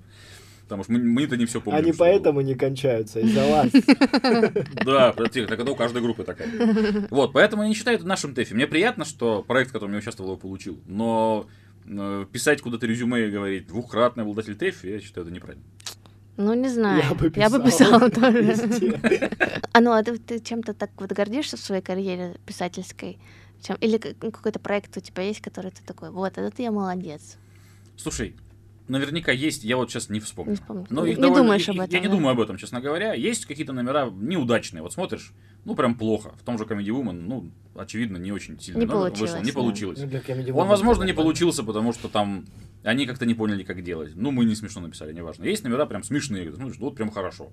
Потому 0.64 0.84
что 0.84 0.94
мы, 0.94 1.00
мы-то 1.00 1.36
не 1.36 1.46
все 1.46 1.60
помним. 1.60 1.80
Они 1.80 1.92
что 1.92 2.00
было. 2.00 2.08
поэтому 2.08 2.42
не 2.42 2.56
кончаются, 2.56 3.20
из-за 3.20 3.46
вас. 3.46 3.72
Да, 4.86 5.12
так 5.12 5.36
это 5.36 5.72
у 5.72 5.76
каждой 5.76 6.02
группы 6.02 6.24
такая. 6.24 6.48
Вот, 7.10 7.34
поэтому 7.34 7.64
я 7.64 7.68
не 7.68 7.76
считаю 7.76 7.98
это 7.98 8.08
нашим 8.08 8.34
ТЭФи. 8.34 8.54
Мне 8.54 8.68
приятно, 8.68 9.04
что 9.04 9.44
проект, 9.44 9.72
в 9.72 9.74
котором 9.74 9.92
я 9.92 10.00
участвовал, 10.00 10.32
его 10.32 10.40
получил. 10.40 10.80
Но 10.86 11.46
э, 11.46 11.50
писать 12.32 12.62
куда-то 12.62 12.86
резюме 12.88 13.28
и 13.28 13.32
говорить 13.32 13.67
двухкратный 13.67 14.24
обладатель 14.24 14.56
ТЭФи, 14.56 14.88
я 14.88 15.00
считаю 15.00 15.26
это 15.26 15.34
неправильно. 15.36 15.63
Ну, 16.38 16.54
не 16.54 16.70
знаю. 16.70 17.04
Я 17.04 17.13
бы 17.13 17.32
Я 17.36 17.50
бы 17.50 17.62
писала 17.63 18.10
писала 18.10 18.10
тоже. 18.32 18.41
везде. 18.41 19.30
А 19.74 19.82
ну, 19.82 19.91
а 19.91 20.02
ты, 20.04 20.17
ты 20.17 20.39
чем-то 20.39 20.74
так 20.74 20.89
вот 20.98 21.12
гордишься 21.12 21.58
в 21.58 21.60
своей 21.60 21.82
карьере 21.82 22.38
писательской? 22.46 23.20
Чем? 23.62 23.76
Или 23.82 23.98
к- 23.98 24.15
какой-то 24.17 24.60
проект 24.60 24.96
у 24.98 25.02
тебя 25.02 25.24
есть, 25.24 25.41
который 25.41 25.72
ты 25.72 25.82
такой, 25.86 26.10
вот, 26.10 26.38
это 26.38 26.62
я 26.63 26.72
молодец. 26.72 27.38
Слушай, 27.98 28.36
наверняка 28.91 29.32
есть, 29.32 29.63
я 29.63 29.77
вот 29.77 29.89
сейчас 29.91 30.10
не 30.10 30.19
вспомню. 30.19 30.51
Не 30.51 30.56
вспомню. 30.58 30.86
Но 30.89 31.06
Не 31.06 31.13
их 31.13 31.19
довольно- 31.19 31.43
думаешь 31.43 31.67
об 31.69 31.80
этом, 31.80 31.89
Я 31.93 31.99
не 31.99 32.08
да? 32.08 32.13
думаю 32.13 32.34
об 32.34 32.39
этом, 32.39 32.58
честно 32.58 32.82
говоря. 32.82 33.13
Есть 33.13 33.45
какие-то 33.45 33.73
номера 33.73 34.10
неудачные. 34.12 34.84
Вот 34.84 34.93
смотришь, 34.93 35.34
ну 35.65 35.75
прям 35.75 35.95
плохо. 35.95 36.34
В 36.39 36.43
том 36.43 36.58
же 36.58 36.65
Comedy 36.65 36.88
Woman, 36.88 37.13
ну, 37.27 37.51
очевидно, 37.75 38.17
не 38.17 38.32
очень 38.32 38.60
сильно 38.60 38.80
Не 38.80 38.86
вышло. 38.86 39.06
Не 39.39 39.51
да. 39.51 39.54
получилось. 39.54 39.99
Ну, 39.99 40.58
Он, 40.58 40.67
возможно, 40.67 41.04
не 41.04 41.13
получился, 41.13 41.63
потому 41.63 41.93
что 41.93 42.08
там 42.08 42.45
они 42.84 43.06
как-то 43.06 43.25
не 43.25 43.34
поняли, 43.34 43.63
как 43.63 43.84
делать. 43.84 44.12
Ну, 44.15 44.32
мы 44.32 44.45
не 44.45 44.56
смешно 44.56 44.82
написали, 44.82 45.13
неважно. 45.13 45.45
Есть 45.45 45.63
номера 45.63 45.86
прям 45.86 46.04
смешные, 46.04 46.49
ты 46.49 46.56
смотришь, 46.56 46.77
ну, 46.80 46.86
вот 46.86 46.95
прям 46.95 47.12
хорошо. 47.12 47.51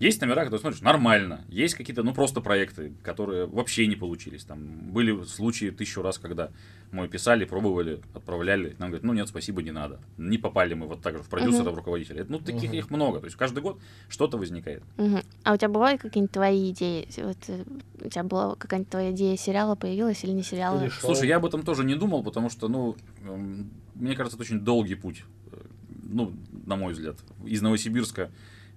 Есть 0.00 0.20
номера, 0.20 0.40
которые 0.42 0.58
смотришь, 0.60 0.80
нормально. 0.82 1.44
Есть 1.48 1.76
какие-то, 1.76 2.02
ну, 2.02 2.12
просто 2.12 2.40
проекты, 2.40 2.92
которые 3.02 3.46
вообще 3.46 3.86
не 3.86 3.94
получились. 3.94 4.44
Там 4.44 4.90
были 4.92 5.22
случаи 5.22 5.70
тысячу 5.70 6.02
раз, 6.02 6.18
когда 6.18 6.50
мы 6.94 7.08
писали, 7.08 7.44
пробовали, 7.44 8.00
отправляли. 8.14 8.76
Нам 8.78 8.90
говорят, 8.90 9.02
ну, 9.02 9.12
нет, 9.12 9.28
спасибо, 9.28 9.62
не 9.62 9.72
надо. 9.72 9.98
Не 10.16 10.38
попали 10.38 10.74
мы 10.74 10.86
вот 10.86 11.02
так 11.02 11.16
же 11.16 11.22
в 11.22 11.28
продюсера, 11.28 11.70
в 11.70 11.74
руководителя. 11.74 12.24
Ну, 12.28 12.38
таких 12.38 12.70
Мгм. 12.70 12.78
их 12.78 12.90
много. 12.90 13.18
То 13.18 13.26
есть 13.26 13.36
каждый 13.36 13.62
год 13.62 13.80
что-то 14.08 14.38
возникает. 14.38 14.82
Мгм. 14.96 15.22
А 15.42 15.54
у 15.54 15.56
тебя 15.56 15.68
бывают 15.68 16.00
какие-нибудь 16.00 16.32
твои 16.32 16.70
идеи? 16.70 17.08
Вот, 17.16 17.36
э, 17.48 17.64
у 18.00 18.08
тебя 18.08 18.22
была 18.22 18.54
какая-нибудь 18.54 18.90
твоя 18.90 19.10
идея 19.10 19.36
сериала 19.36 19.74
появилась 19.74 20.22
или 20.22 20.30
не 20.30 20.44
сериала? 20.44 20.80
Или. 20.80 20.88
Слушай, 20.88 21.26
я 21.26 21.36
об 21.36 21.46
этом 21.46 21.64
тоже 21.64 21.84
не 21.84 21.96
думал, 21.96 22.22
потому 22.22 22.48
что, 22.48 22.68
ну, 22.68 22.96
эм, 23.24 23.70
мне 23.96 24.14
кажется, 24.14 24.36
это 24.36 24.44
очень 24.44 24.60
долгий 24.60 24.94
путь, 24.94 25.24
э, 25.50 25.56
ну, 26.04 26.32
на 26.64 26.76
мой 26.76 26.92
взгляд, 26.92 27.16
из 27.44 27.60
Новосибирска 27.60 28.30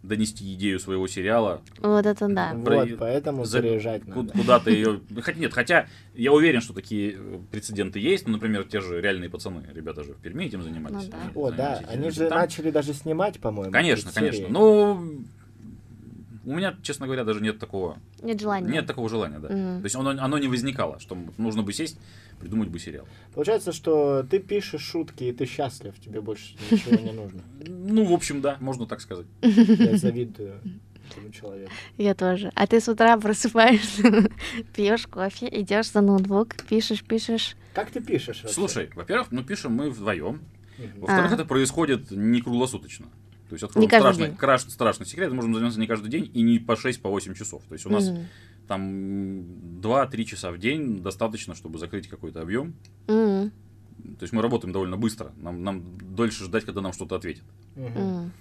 донести 0.04 0.54
идею 0.54 0.80
своего 0.80 1.08
сериала, 1.08 1.62
Вот 1.80 2.06
это 2.06 2.28
да. 2.28 2.54
Вот, 2.54 2.66
Про- 2.66 2.88
поэтому 2.98 3.46
за- 3.46 3.62
ку- 3.62 4.22
надо. 4.24 4.32
куда-то 4.34 4.70
ее... 4.72 5.02
Хотя 5.22 5.40
нет, 5.40 5.54
хотя 5.54 5.88
я 6.14 6.32
уверен, 6.34 6.62
что 6.62 6.74
такие 6.74 7.14
э, 7.18 7.40
прецеденты 7.52 8.00
есть, 8.00 8.26
ну, 8.28 8.34
например, 8.34 8.64
те 8.66 8.80
же 8.80 9.02
реальные 9.02 9.30
пацаны, 9.30 9.64
ребята 9.74 10.04
же 10.04 10.14
в 10.14 10.18
Перми 10.18 10.46
этим 10.46 10.62
занимались. 10.64 11.06
Ну 11.06 11.12
да. 11.12 11.18
Они 11.24 11.32
О, 11.36 11.52
да, 11.52 11.82
они 11.88 12.10
же 12.10 12.28
Там- 12.30 12.40
начали 12.40 12.72
даже 12.72 12.94
снимать, 12.94 13.40
по-моему. 13.40 13.72
Конечно, 13.72 14.12
конечно. 14.14 14.48
Ну, 14.50 15.24
у 16.48 16.56
меня, 16.56 16.76
честно 16.82 17.06
говоря, 17.08 17.24
даже 17.24 17.42
нет 17.42 17.60
такого, 17.60 17.98
Нет 18.22 18.40
желания. 18.40 18.70
нет 18.72 18.86
такого 18.88 19.10
желания, 19.10 19.40
да. 19.40 19.50
Мгм. 19.50 19.80
То 19.82 19.86
есть 19.86 19.96
оно, 19.96 20.12
оно 20.12 20.38
не 20.38 20.48
возникало, 20.48 21.00
что 21.00 21.18
нужно 21.38 21.62
бы 21.64 21.74
сесть, 21.74 22.00
придумать 22.40 22.70
бы 22.70 22.80
сериал. 22.80 23.06
Получается, 23.34 23.72
что 23.74 24.24
ты 24.24 24.40
пишешь 24.40 24.82
шутки, 24.82 25.26
и 25.26 25.32
ты 25.34 25.46
счастлив, 25.46 25.94
тебе 26.00 26.22
больше 26.22 26.56
ничего 26.72 26.96
не 26.96 27.12
нужно. 27.12 27.42
Ну, 27.68 28.06
в 28.06 28.14
общем, 28.14 28.42
да, 28.42 28.58
можно 28.60 28.86
так 28.86 29.02
сказать. 29.02 29.26
Я 29.42 29.98
завидую. 29.98 30.60
этому 31.10 31.32
человеку. 31.32 31.72
Я 31.98 32.14
тоже. 32.16 32.52
А 32.56 32.68
ты 32.68 32.80
с 32.82 32.88
утра 32.90 33.18
просыпаешься, 33.18 34.30
пьешь 34.76 35.08
кофе, 35.08 35.48
идешь 35.52 35.92
за 35.92 36.02
ноутбук, 36.02 36.56
пишешь, 36.68 37.04
пишешь. 37.04 37.56
Как 37.74 37.92
ты 37.92 38.02
пишешь 38.02 38.42
вообще? 38.44 38.54
Слушай, 38.54 38.90
во-первых, 38.96 39.32
ну 39.32 39.44
пишем 39.44 39.74
мы 39.74 39.90
вдвоем. 39.90 40.42
Во-вторых, 40.98 41.32
А. 41.32 41.34
это 41.36 41.46
происходит 41.46 42.12
не 42.12 42.42
круглосуточно. 42.42 43.08
То 43.50 43.54
есть 43.56 43.64
откроем 43.64 43.84
Не 43.84 43.88
страшный, 43.98 44.30
краш- 44.30 44.70
страшный 44.70 45.06
секрет, 45.06 45.30
мы 45.30 45.36
можем 45.38 45.54
заниматься 45.54 45.80
не 45.80 45.88
каждый 45.88 46.10
день 46.10 46.30
и 46.34 46.42
не 46.42 46.60
по 46.60 46.76
6, 46.76 47.02
по 47.02 47.10
8 47.10 47.34
часов. 47.34 47.64
То 47.70 47.74
есть 47.74 47.86
у 47.86 47.90
нас 47.90 48.10
Мгм. 48.10 48.26
там 48.68 49.42
2-3 49.82 50.26
часа 50.26 50.52
в 50.52 50.58
день 50.58 51.02
достаточно, 51.02 51.56
чтобы 51.56 51.80
закрыть 51.80 52.08
какой-то 52.08 52.42
объем. 52.42 52.74
Мгм. 53.08 53.52
То 54.20 54.24
есть 54.24 54.34
мы 54.34 54.42
работаем 54.42 54.72
довольно 54.74 54.98
быстро. 54.98 55.32
Нам, 55.38 55.64
нам 55.64 55.84
дольше 56.16 56.44
ждать, 56.44 56.66
когда 56.66 56.82
нам 56.82 56.94
что-то 56.94 57.16
ответят. 57.16 57.44
Мгм. 57.76 58.32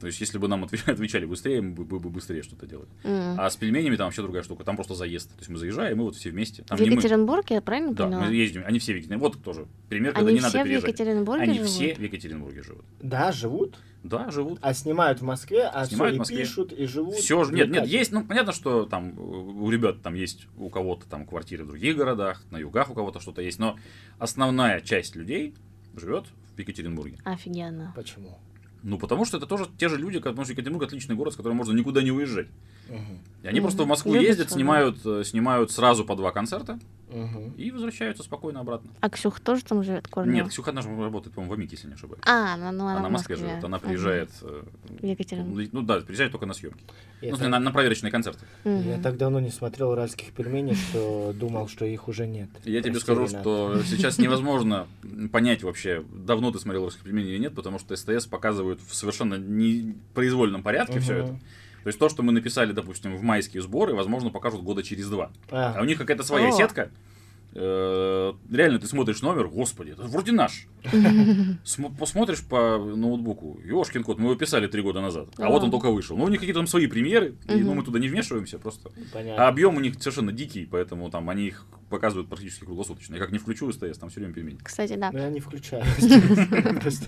То 0.00 0.08
есть, 0.08 0.20
если 0.20 0.38
бы 0.38 0.48
нам 0.48 0.64
отвечали, 0.86 1.24
быстрее, 1.24 1.62
мы 1.62 1.72
бы, 1.74 1.84
бы- 1.84 1.98
бы 2.00 2.10
быстрее 2.10 2.42
что-то 2.42 2.66
делали. 2.66 2.88
Мгм. 3.04 3.40
А 3.40 3.48
с 3.48 3.56
пельменями 3.56 3.96
там 3.96 4.06
вообще 4.06 4.22
другая 4.22 4.42
штука. 4.42 4.62
Там 4.64 4.76
просто 4.76 4.94
заезд. 4.94 5.30
То 5.30 5.38
есть 5.38 5.48
мы 5.48 5.56
заезжаем, 5.58 5.92
и 5.92 5.98
мы 5.98 6.04
вот 6.04 6.16
все 6.16 6.30
вместе. 6.30 6.62
Там 6.62 6.76
В 6.76 6.80
не 6.80 6.88
мы. 6.90 6.94
Екатеринбурге, 6.96 7.54
я 7.56 7.60
правильно 7.62 7.94
Да, 7.94 8.04
поняла? 8.04 8.24
мы 8.26 8.34
ездим. 8.34 8.62
Они 8.66 8.78
все 8.78 8.92
в 8.92 8.96
Екатеринбурге. 8.96 9.34
Вот 9.36 9.44
тоже 9.44 9.66
пример, 9.88 10.12
когда 10.12 10.28
Они 10.28 10.36
не 10.36 10.40
надо 10.42 10.50
все 10.50 10.60
в 10.60 10.64
переезжать. 10.64 10.88
Екатеринбурге 10.90 11.42
Они 11.42 11.54
живут? 11.54 11.68
все 11.70 11.94
в 11.94 12.00
Екатеринбурге 12.00 12.62
живут. 12.62 12.84
Да, 13.00 13.32
живут. 13.32 13.78
Да, 14.04 14.30
живут. 14.30 14.58
А 14.60 14.74
снимают 14.74 15.20
в 15.20 15.24
Москве, 15.24 15.64
а 15.64 15.86
Снимают 15.86 16.12
все 16.12 16.12
в 16.12 16.14
и 16.14 16.18
Москве. 16.18 16.36
пишут, 16.38 16.72
и 16.72 16.86
живут. 16.86 17.14
Все 17.14 17.42
же, 17.42 17.54
нет, 17.54 17.70
нет, 17.70 17.86
есть, 17.86 18.12
ну, 18.12 18.22
понятно, 18.22 18.52
что 18.52 18.84
там 18.84 19.14
э, 19.16 19.20
у 19.20 19.70
ребят 19.70 20.02
там 20.02 20.14
есть, 20.14 20.46
у 20.58 20.68
кого-то 20.68 21.08
там 21.08 21.26
квартиры 21.26 21.64
в 21.64 21.68
других 21.68 21.96
городах, 21.96 22.42
на 22.50 22.58
югах 22.58 22.90
у 22.90 22.94
кого-то 22.94 23.18
что-то 23.18 23.40
есть, 23.40 23.58
но 23.58 23.78
основная 24.18 24.80
часть 24.82 25.16
людей 25.16 25.54
живет 25.96 26.26
в 26.54 26.58
Екатеринбурге. 26.58 27.16
Офигенно. 27.24 27.92
Почему? 27.96 28.38
Ну, 28.82 28.98
потому 28.98 29.24
что 29.24 29.38
это 29.38 29.46
тоже 29.46 29.66
те 29.78 29.88
же 29.88 29.96
люди, 29.96 30.18
потому 30.18 30.44
что 30.44 30.52
Екатеринбург 30.52 30.86
отличный 30.86 31.16
город, 31.16 31.32
с 31.32 31.36
которым 31.36 31.56
можно 31.56 31.72
никуда 31.72 32.02
не 32.02 32.12
уезжать. 32.12 32.48
И 33.42 33.46
они 33.46 33.60
просто 33.60 33.82
в 33.84 33.86
Москву 33.86 34.14
Любят 34.14 34.28
ездят, 34.28 34.50
снимают, 34.50 34.98
э, 35.04 35.22
снимают 35.24 35.70
сразу 35.70 36.04
по 36.04 36.16
два 36.16 36.30
концерта 36.32 36.78
Мгм. 37.10 37.52
и 37.58 37.70
возвращаются 37.70 38.22
спокойно 38.22 38.60
обратно. 38.60 38.90
А 39.00 39.10
Ксюх 39.10 39.38
тоже 39.38 39.62
там 39.64 39.82
живет, 39.84 40.08
корни? 40.08 40.32
Нет, 40.36 40.48
Ксюха 40.48 40.72
наша 40.72 40.88
работает, 40.88 41.34
по-моему, 41.34 41.54
в 41.54 41.58
Амике, 41.58 41.72
если 41.76 41.88
не 41.88 41.94
ошибаюсь. 41.94 42.22
А, 42.26 42.56
ну, 42.56 42.72
ну, 42.72 42.86
она, 42.86 43.00
она 43.00 43.08
в 43.10 43.12
Москве 43.12 43.34
Москве. 43.36 43.50
живет, 43.50 43.64
она 43.64 43.78
приезжает, 43.78 44.30
э, 44.42 44.62
В 45.00 45.04
Екатеринбург. 45.04 45.68
ну 45.72 45.82
да, 45.82 46.00
приезжает 46.00 46.32
только 46.32 46.46
на 46.46 46.54
съемки. 46.54 46.82
Я, 47.20 47.32
Ну, 47.32 47.36
так, 47.36 47.48
на, 47.48 47.58
на 47.58 47.70
проверочные 47.70 48.10
концерты. 48.10 48.46
Мгм. 48.64 48.88
я 48.88 48.98
так 48.98 49.18
давно 49.18 49.40
не 49.40 49.50
смотрел 49.50 49.90
уральских 49.90 50.32
пельменей, 50.32 50.74
что 50.74 51.34
думал, 51.38 51.68
что 51.68 51.84
их 51.84 52.08
уже 52.08 52.26
нет. 52.26 52.48
Я 52.64 52.80
тебе 52.80 52.92
Прости, 52.92 53.00
скажу, 53.04 53.26
Ренат. 53.26 53.42
что 53.42 53.82
сейчас 53.84 54.16
невозможно 54.18 54.86
понять 55.32 55.62
вообще, 55.62 56.02
давно 56.14 56.50
ты 56.50 56.58
смотрел 56.58 56.84
русских 56.86 57.02
пельменей 57.04 57.32
или 57.34 57.38
нет, 57.42 57.54
потому 57.54 57.78
что 57.78 57.94
СТС 57.94 58.26
показывают 58.26 58.80
в 58.80 58.94
совершенно 58.94 59.34
непроизвольном 59.34 60.62
порядке 60.62 60.98
все 61.00 61.12
Мгм. 61.12 61.22
это. 61.26 61.40
То 61.84 61.88
есть 61.88 61.98
то, 61.98 62.08
что 62.08 62.22
мы 62.22 62.32
написали, 62.32 62.72
допустим, 62.72 63.14
в 63.16 63.22
майские 63.22 63.62
сборы, 63.62 63.94
возможно, 63.94 64.30
покажут 64.30 64.62
года 64.62 64.82
через 64.82 65.08
два. 65.08 65.30
А 65.50 65.74
А, 65.78 65.82
у 65.82 65.84
них 65.84 65.98
какая-то 65.98 66.22
своя 66.24 66.48
О. 66.48 66.52
сетка. 66.52 66.90
Э, 67.56 68.32
Реально, 68.50 68.80
ты 68.80 68.86
смотришь 68.88 69.22
номер, 69.22 69.46
господи, 69.46 69.90
это 69.92 70.02
вроде 70.02 70.32
наш. 70.32 70.66
См- 71.64 71.94
Посмотришь 71.96 72.42
по 72.44 72.78
ноутбуку, 72.78 73.60
Ёшкин 73.64 74.02
кот, 74.02 74.18
мы 74.18 74.24
его 74.30 74.34
писали 74.34 74.66
три 74.66 74.82
года 74.82 75.00
назад, 75.00 75.28
а 75.38 75.46
А. 75.46 75.50
вот 75.50 75.62
он 75.62 75.70
только 75.70 75.90
вышел. 75.90 76.16
Ну, 76.16 76.24
у 76.24 76.28
них 76.28 76.40
какие-то 76.40 76.58
там 76.60 76.66
свои 76.66 76.88
премьеры, 76.88 77.36
и, 77.48 77.54
ну, 77.62 77.74
мы 77.74 77.84
туда 77.84 77.98
не 78.00 78.08
вмешиваемся 78.08 78.58
просто. 78.58 78.90
А 79.36 79.46
объем 79.48 79.76
у 79.76 79.80
них 79.80 79.94
совершенно 80.00 80.32
дикий, 80.32 80.66
поэтому 80.66 81.10
там 81.10 81.30
они 81.30 81.46
их 81.46 81.66
показывают 81.94 82.28
практически 82.28 82.64
круглосуточно. 82.64 83.14
Я 83.14 83.20
как 83.20 83.30
не 83.30 83.38
включу 83.38 83.70
СТС, 83.70 83.98
там 83.98 84.10
все 84.10 84.18
время 84.18 84.34
пельмени. 84.34 84.58
Кстати, 84.62 84.96
да. 84.96 85.12
Но 85.12 85.20
я 85.20 85.28
не 85.28 85.38
включаю. 85.38 85.84
Просто. 86.80 87.06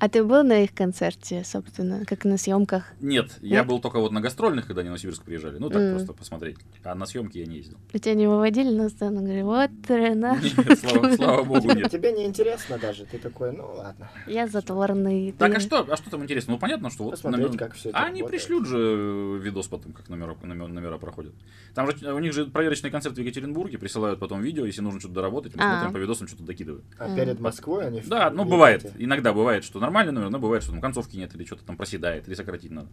А 0.00 0.08
ты 0.08 0.24
был 0.24 0.42
на 0.42 0.64
их 0.64 0.74
концерте, 0.74 1.44
собственно, 1.44 2.04
как 2.04 2.24
на 2.24 2.36
съемках? 2.36 2.92
Нет, 3.00 3.38
я 3.40 3.62
был 3.62 3.78
только 3.78 4.00
вот 4.00 4.10
на 4.10 4.20
гастрольных, 4.20 4.66
когда 4.66 4.80
они 4.80 4.88
в 4.88 4.90
Новосибирск 4.90 5.22
приезжали. 5.22 5.58
Ну, 5.58 5.70
так 5.70 5.92
просто 5.92 6.12
посмотреть. 6.12 6.56
А 6.82 6.94
на 6.96 7.06
съемки 7.06 7.38
я 7.38 7.46
не 7.46 7.58
ездил. 7.58 7.78
И 7.92 8.00
тебя 8.00 8.14
не 8.14 8.26
выводили 8.26 8.70
на 8.70 8.88
сцену? 8.88 9.20
Говорили, 9.20 9.42
вот 9.42 9.70
Ренат, 9.88 10.42
Нет, 10.42 10.78
слава, 10.80 11.42
богу, 11.44 11.72
нет. 11.72 11.90
Тебе 11.90 12.12
не 12.12 12.26
интересно 12.26 12.78
даже, 12.78 13.04
ты 13.04 13.18
такой, 13.18 13.52
ну 13.52 13.74
ладно. 13.76 14.10
я 14.26 14.48
затворный. 14.48 15.32
Так, 15.38 15.54
а 15.54 15.60
что, 15.60 15.86
а 15.88 15.96
что 15.96 16.10
там 16.10 16.24
интересно? 16.24 16.54
Ну, 16.54 16.58
понятно, 16.58 16.90
что 16.90 17.04
вот... 17.04 17.12
Посмотреть, 17.12 17.56
как 17.56 17.74
все 17.74 17.90
это 17.90 17.98
А 17.98 18.06
они 18.06 18.22
пришлют 18.22 18.66
же 18.66 18.78
э, 18.78 19.38
видос 19.40 19.68
потом, 19.68 19.92
как 19.92 20.08
номера, 20.08 20.36
номера, 20.42 20.66
номера 20.66 20.98
проходят. 20.98 21.32
Там 21.74 21.86
же 21.86 22.12
у 22.12 22.18
них 22.18 22.32
же 22.32 22.46
проверочный 22.46 22.90
концерт 22.90 23.16
в 23.16 23.20
Екатеринбурге, 23.20 23.78
присылают 23.78 24.15
потом 24.16 24.42
видео, 24.42 24.64
если 24.66 24.80
нужно 24.82 25.00
что-то 25.00 25.14
доработать, 25.14 25.54
мы 25.56 25.62
А. 25.62 25.72
смотрим 25.78 25.92
по 25.92 25.98
видосам, 25.98 26.28
что-то 26.28 26.42
докидывают. 26.44 26.84
А 26.98 27.14
перед 27.14 27.40
Москвой 27.40 27.86
они... 27.86 28.00
Да, 28.06 28.30
ну 28.30 28.44
в 28.44 28.48
бывает. 28.48 28.92
Иногда 28.98 29.32
бывает, 29.32 29.64
что 29.64 29.80
нормальный 29.80 30.12
номер, 30.12 30.30
но 30.30 30.38
бывает, 30.38 30.62
что 30.62 30.72
там 30.72 30.80
концовки 30.80 31.16
нет, 31.16 31.34
или 31.34 31.44
что-то 31.44 31.64
там 31.64 31.76
проседает, 31.76 32.26
или 32.28 32.34
сократить 32.34 32.70
надо. 32.70 32.88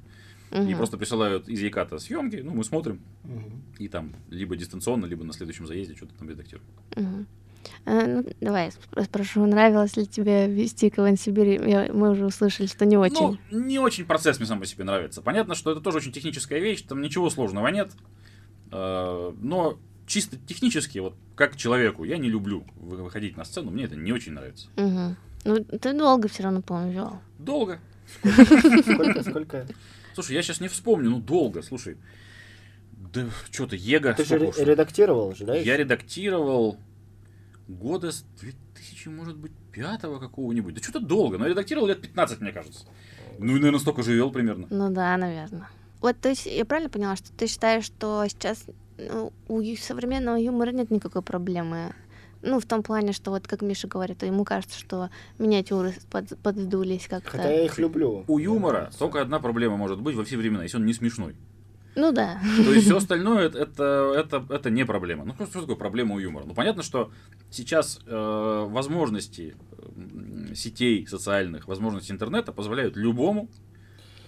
И 0.52 0.58
Мгм. 0.60 0.78
просто 0.78 0.98
присылают 0.98 1.50
из 1.50 1.60
Яката 1.62 1.98
съемки, 1.98 2.38
ну, 2.44 2.54
мы 2.54 2.64
смотрим, 2.64 3.02
Мгм. 3.24 3.64
и 3.80 3.88
там 3.88 4.14
либо 4.30 4.56
дистанционно, 4.56 5.06
либо 5.08 5.24
на 5.24 5.34
следующем 5.34 5.66
заезде 5.66 5.96
что-то 5.96 6.14
там 6.16 6.30
редактируем. 6.30 6.68
Мгм. 6.96 7.28
Э, 7.86 8.06
ну, 8.08 8.26
давай 8.42 8.68
сп- 8.68 9.04
спрошу, 9.06 9.46
нравилось 9.46 9.96
ли 9.96 10.06
тебе 10.06 10.48
вести 10.48 10.90
КВН 10.90 11.16
Сибири? 11.18 11.54
Я- 11.70 11.90
мы 11.94 12.12
уже 12.12 12.26
услышали, 12.26 12.68
что 12.68 12.86
не 12.86 12.98
очень. 12.98 13.40
Ну, 13.52 13.60
не 13.66 13.80
очень 13.80 14.06
процесс 14.06 14.38
мне 14.38 14.46
сам 14.48 14.60
по 14.60 14.66
себе 14.66 14.84
нравится. 14.84 15.22
Понятно, 15.22 15.56
что 15.56 15.72
это 15.72 15.80
тоже 15.80 16.00
очень 16.00 16.12
техническая 16.12 16.60
вещь, 16.60 16.82
там 16.82 17.02
ничего 17.02 17.30
сложного 17.30 17.70
нет. 17.70 17.92
Э, 18.72 19.32
Но 19.40 19.80
чисто 20.06 20.38
технически, 20.38 21.00
вот 21.00 21.16
как 21.36 21.56
человеку, 21.56 22.04
я 22.04 22.18
не 22.18 22.30
люблю 22.30 22.66
вы- 22.76 23.04
выходить 23.04 23.38
на 23.38 23.46
сцену, 23.46 23.72
мне 23.72 23.86
это 23.86 23.96
не 23.96 24.12
очень 24.12 24.34
нравится. 24.34 24.68
Мгм. 24.76 25.16
Ну, 25.46 25.64
ты 25.64 25.94
долго 25.94 26.28
все 26.28 26.44
равно, 26.44 26.62
по-моему, 26.62 26.92
вел. 26.92 27.20
Долго. 27.40 27.80
Сколько, 28.22 29.24
сколько? 29.24 29.68
Слушай, 30.14 30.36
я 30.36 30.44
сейчас 30.44 30.62
не 30.62 30.68
вспомню, 30.68 31.10
ну 31.10 31.20
долго, 31.20 31.62
слушай. 31.64 31.98
Да 33.14 33.28
что-то, 33.52 33.76
Ега. 33.76 34.14
Ты 34.14 34.26
же 34.26 34.38
редактировал 34.38 35.36
же, 35.36 35.46
да? 35.46 35.56
Я 35.56 35.78
редактировал 35.78 36.78
года 37.68 38.12
с 38.12 38.24
2000, 38.40 39.08
может 39.10 39.38
быть, 39.38 39.52
пятого 39.72 40.20
какого-нибудь. 40.20 40.76
Да 40.76 40.82
что-то 40.82 41.00
долго, 41.00 41.38
но 41.38 41.46
я 41.46 41.52
редактировал 41.52 41.88
лет 41.88 42.02
15, 42.02 42.42
мне 42.42 42.52
кажется. 42.52 42.86
Ну 43.40 43.52
и, 43.56 43.60
наверное, 43.60 43.80
столько 43.80 44.04
же 44.04 44.14
вел 44.14 44.32
примерно. 44.32 44.68
Ну 44.70 44.90
да, 44.92 45.18
наверное. 45.18 45.68
Вот, 46.02 46.20
то 46.20 46.30
есть, 46.30 46.46
я 46.46 46.66
правильно 46.66 46.90
поняла, 46.90 47.16
что 47.16 47.32
ты 47.32 47.48
считаешь, 47.48 47.86
что 47.86 48.26
сейчас 48.28 48.66
у 49.48 49.60
ю- 49.62 49.78
современного 49.78 50.36
юмора 50.38 50.72
нет 50.72 50.92
никакой 50.92 51.22
проблемы? 51.22 51.94
Ну, 52.42 52.60
в 52.60 52.66
том 52.66 52.84
плане, 52.84 53.14
что 53.14 53.32
вот 53.32 53.48
как 53.48 53.62
Миша 53.62 53.88
говорит, 53.88 54.22
ему 54.24 54.44
кажется, 54.44 54.78
что 54.78 55.10
миниатюры 55.40 55.94
под- 56.12 56.38
поддулись 56.40 57.08
как-то. 57.08 57.30
Хотя 57.32 57.50
я 57.52 57.66
их 57.66 57.78
люблю. 57.78 58.26
У 58.28 58.38
юмора 58.38 58.80
нравится. 58.80 59.00
только 59.00 59.22
одна 59.22 59.40
проблема 59.40 59.78
может 59.78 60.02
быть 60.02 60.16
во 60.16 60.26
все 60.26 60.36
времена, 60.36 60.64
если 60.64 60.78
он 60.78 60.86
не 60.86 60.94
смешной. 60.94 61.36
Ну 61.96 62.12
да. 62.12 62.42
То 62.66 62.74
есть 62.74 62.86
все 62.88 62.98
остальное 63.04 63.46
это, 63.46 63.60
это, 63.60 64.14
это, 64.18 64.46
это 64.50 64.70
не 64.70 64.86
проблема. 64.86 65.24
Ну, 65.26 65.46
что 65.46 65.62
такое 65.62 65.76
проблема 65.78 66.16
у 66.16 66.20
юмора? 66.20 66.44
Ну, 66.46 66.54
понятно, 66.54 66.84
что 66.84 67.12
сейчас 67.50 68.02
э, 68.06 68.66
возможности 68.68 69.56
сетей 70.56 71.08
социальных, 71.08 71.68
возможности 71.68 72.12
интернета 72.12 72.52
позволяют 72.52 72.98
любому 72.98 73.48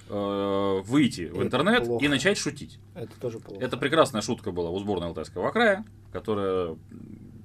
э, 0.09 0.81
выйти 0.85 1.27
в 1.27 1.35
Это 1.35 1.43
интернет 1.43 1.85
плохо. 1.85 2.05
и 2.05 2.07
начать 2.07 2.37
шутить. 2.37 2.79
Это 2.93 3.19
тоже 3.19 3.39
плохо. 3.39 3.63
Это 3.63 3.77
прекрасная 3.77 4.21
шутка 4.21 4.51
была 4.51 4.69
у 4.69 4.79
сборной 4.79 5.07
Алтайского 5.07 5.51
края, 5.51 5.85
которая 6.11 6.77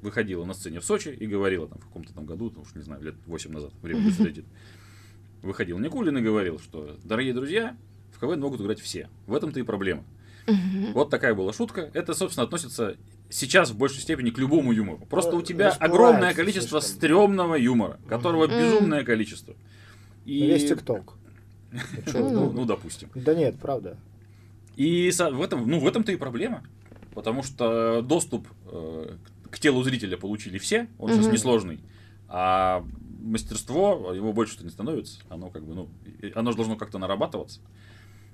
выходила 0.02 0.44
на 0.44 0.54
сцене 0.54 0.80
в 0.80 0.84
Сочи 0.84 1.08
и 1.08 1.26
говорила 1.26 1.68
там 1.68 1.78
в 1.78 1.86
каком-то 1.86 2.14
там 2.14 2.24
году, 2.26 2.52
уж 2.56 2.74
не 2.74 2.82
знаю, 2.82 3.02
лет 3.02 3.14
8 3.26 3.52
назад, 3.52 3.72
время 3.82 4.04
быстро 4.04 4.24
летит. 4.24 4.44
Выходил 5.42 5.78
Никулин 5.78 6.18
и 6.18 6.20
говорил, 6.20 6.58
что, 6.58 6.96
дорогие 7.02 7.32
друзья, 7.32 7.76
в 8.12 8.20
КВН 8.20 8.40
могут 8.40 8.60
играть 8.60 8.80
все. 8.80 9.08
В 9.26 9.34
этом-то 9.34 9.60
и 9.60 9.62
проблема. 9.62 10.04
Вот 10.94 11.10
такая 11.10 11.34
была 11.34 11.52
шутка. 11.52 11.90
Это, 11.94 12.14
собственно, 12.14 12.44
относится 12.44 12.96
сейчас 13.28 13.70
в 13.70 13.78
большей 13.78 14.00
степени 14.00 14.30
к 14.30 14.38
любому 14.38 14.72
юмору. 14.72 15.06
Просто 15.08 15.36
у 15.36 15.42
тебя 15.42 15.66
расплывается 15.66 15.84
огромное 15.84 16.34
количество 16.34 16.80
стрёмного 16.80 17.54
юмора, 17.54 17.98
которого 18.08 18.46
безумное 18.46 19.04
количество. 19.04 19.54
И... 20.24 20.46
Весь 20.46 20.68
ТикТок. 20.68 21.14
Ну, 21.72 21.80
Ну, 22.14 22.30
Ну, 22.30 22.52
ну, 22.52 22.64
допустим. 22.64 23.08
Да 23.14 23.34
нет, 23.34 23.58
правда. 23.58 23.96
И 24.76 25.10
в 25.10 25.42
этом, 25.42 25.68
ну, 25.68 25.78
в 25.78 25.86
этом-то 25.86 26.12
и 26.12 26.16
проблема. 26.16 26.62
Потому 27.14 27.42
что 27.42 28.02
доступ 28.02 28.46
э, 28.66 29.16
к 29.50 29.58
телу 29.58 29.82
зрителя 29.82 30.16
получили 30.16 30.58
все, 30.58 30.88
он 30.98 31.10
сейчас 31.10 31.32
несложный. 31.32 31.80
А 32.28 32.84
мастерство, 33.20 34.12
его 34.14 34.32
больше-то 34.32 34.64
не 34.64 34.70
становится. 34.70 35.20
Оно 35.28 35.50
как 35.50 35.64
бы, 35.64 35.74
ну, 35.74 35.88
оно 36.34 36.52
же 36.52 36.56
должно 36.56 36.76
как-то 36.76 36.98
нарабатываться. 36.98 37.60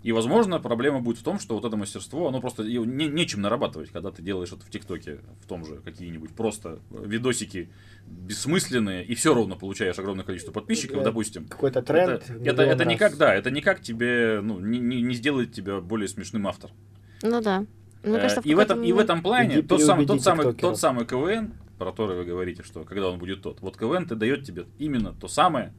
И, 0.03 0.13
возможно, 0.13 0.61
проблема 0.61 1.01
будет 1.01 1.19
в 1.19 1.23
том, 1.25 1.41
что 1.41 1.55
вот 1.57 1.65
это 1.65 1.77
мастерство, 1.77 2.29
оно 2.29 2.41
просто 2.41 2.63
не, 2.63 3.09
нечем 3.09 3.41
нарабатывать, 3.41 3.91
когда 3.91 4.11
ты 4.13 4.23
делаешь 4.23 4.53
это 4.53 4.65
в 4.65 4.71
ТикТоке, 4.71 5.19
в 5.43 5.47
том 5.49 5.65
же 5.65 5.77
какие-нибудь 5.85 6.31
просто 6.31 6.79
видосики 6.91 7.71
бессмысленные, 8.07 9.05
и 9.05 9.15
все 9.15 9.35
равно 9.35 9.57
получаешь 9.57 9.99
огромное 9.99 10.25
количество 10.25 10.53
подписчиков, 10.53 10.99
Да. 10.99 11.05
допустим. 11.05 11.47
Какой-то 11.47 11.83
тренд. 11.83 12.23
это, 12.23 12.33
это, 12.45 12.63
это 12.63 12.85
раз. 12.85 12.93
никак, 12.93 13.17
да, 13.17 13.35
это 13.35 13.51
никак 13.51 13.81
тебе, 13.81 14.41
ну, 14.43 14.61
не, 14.61 14.79
не, 14.79 15.03
не 15.03 15.15
сделает 15.15 15.53
тебя 15.53 15.81
более 15.81 16.09
смешным 16.09 16.47
автором. 16.47 16.77
Ну 17.23 17.41
да. 17.41 17.65
Мне 18.05 18.17
Э, 18.19 18.21
кажется, 18.21 18.41
и, 18.45 18.55
в 18.55 18.59
этом, 18.61 18.85
и 18.85 18.93
в 18.93 18.99
этом 18.99 19.23
плане 19.23 19.63
тот 19.63 19.83
самый, 19.83 20.07
тот, 20.07 20.23
самый, 20.23 20.55
тот 20.55 20.79
самый 20.79 21.05
КВН, 21.07 21.55
про 21.79 21.91
который 21.91 22.17
вы 22.17 22.25
говорите, 22.25 22.63
что 22.63 22.85
когда 22.85 23.11
он 23.11 23.19
будет 23.19 23.43
тот. 23.43 23.61
Вот 23.61 23.77
КВН 23.77 24.07
ты 24.07 24.15
дает 24.15 24.45
тебе 24.45 24.67
именно 24.79 25.13
то 25.13 25.27
самое, 25.27 25.73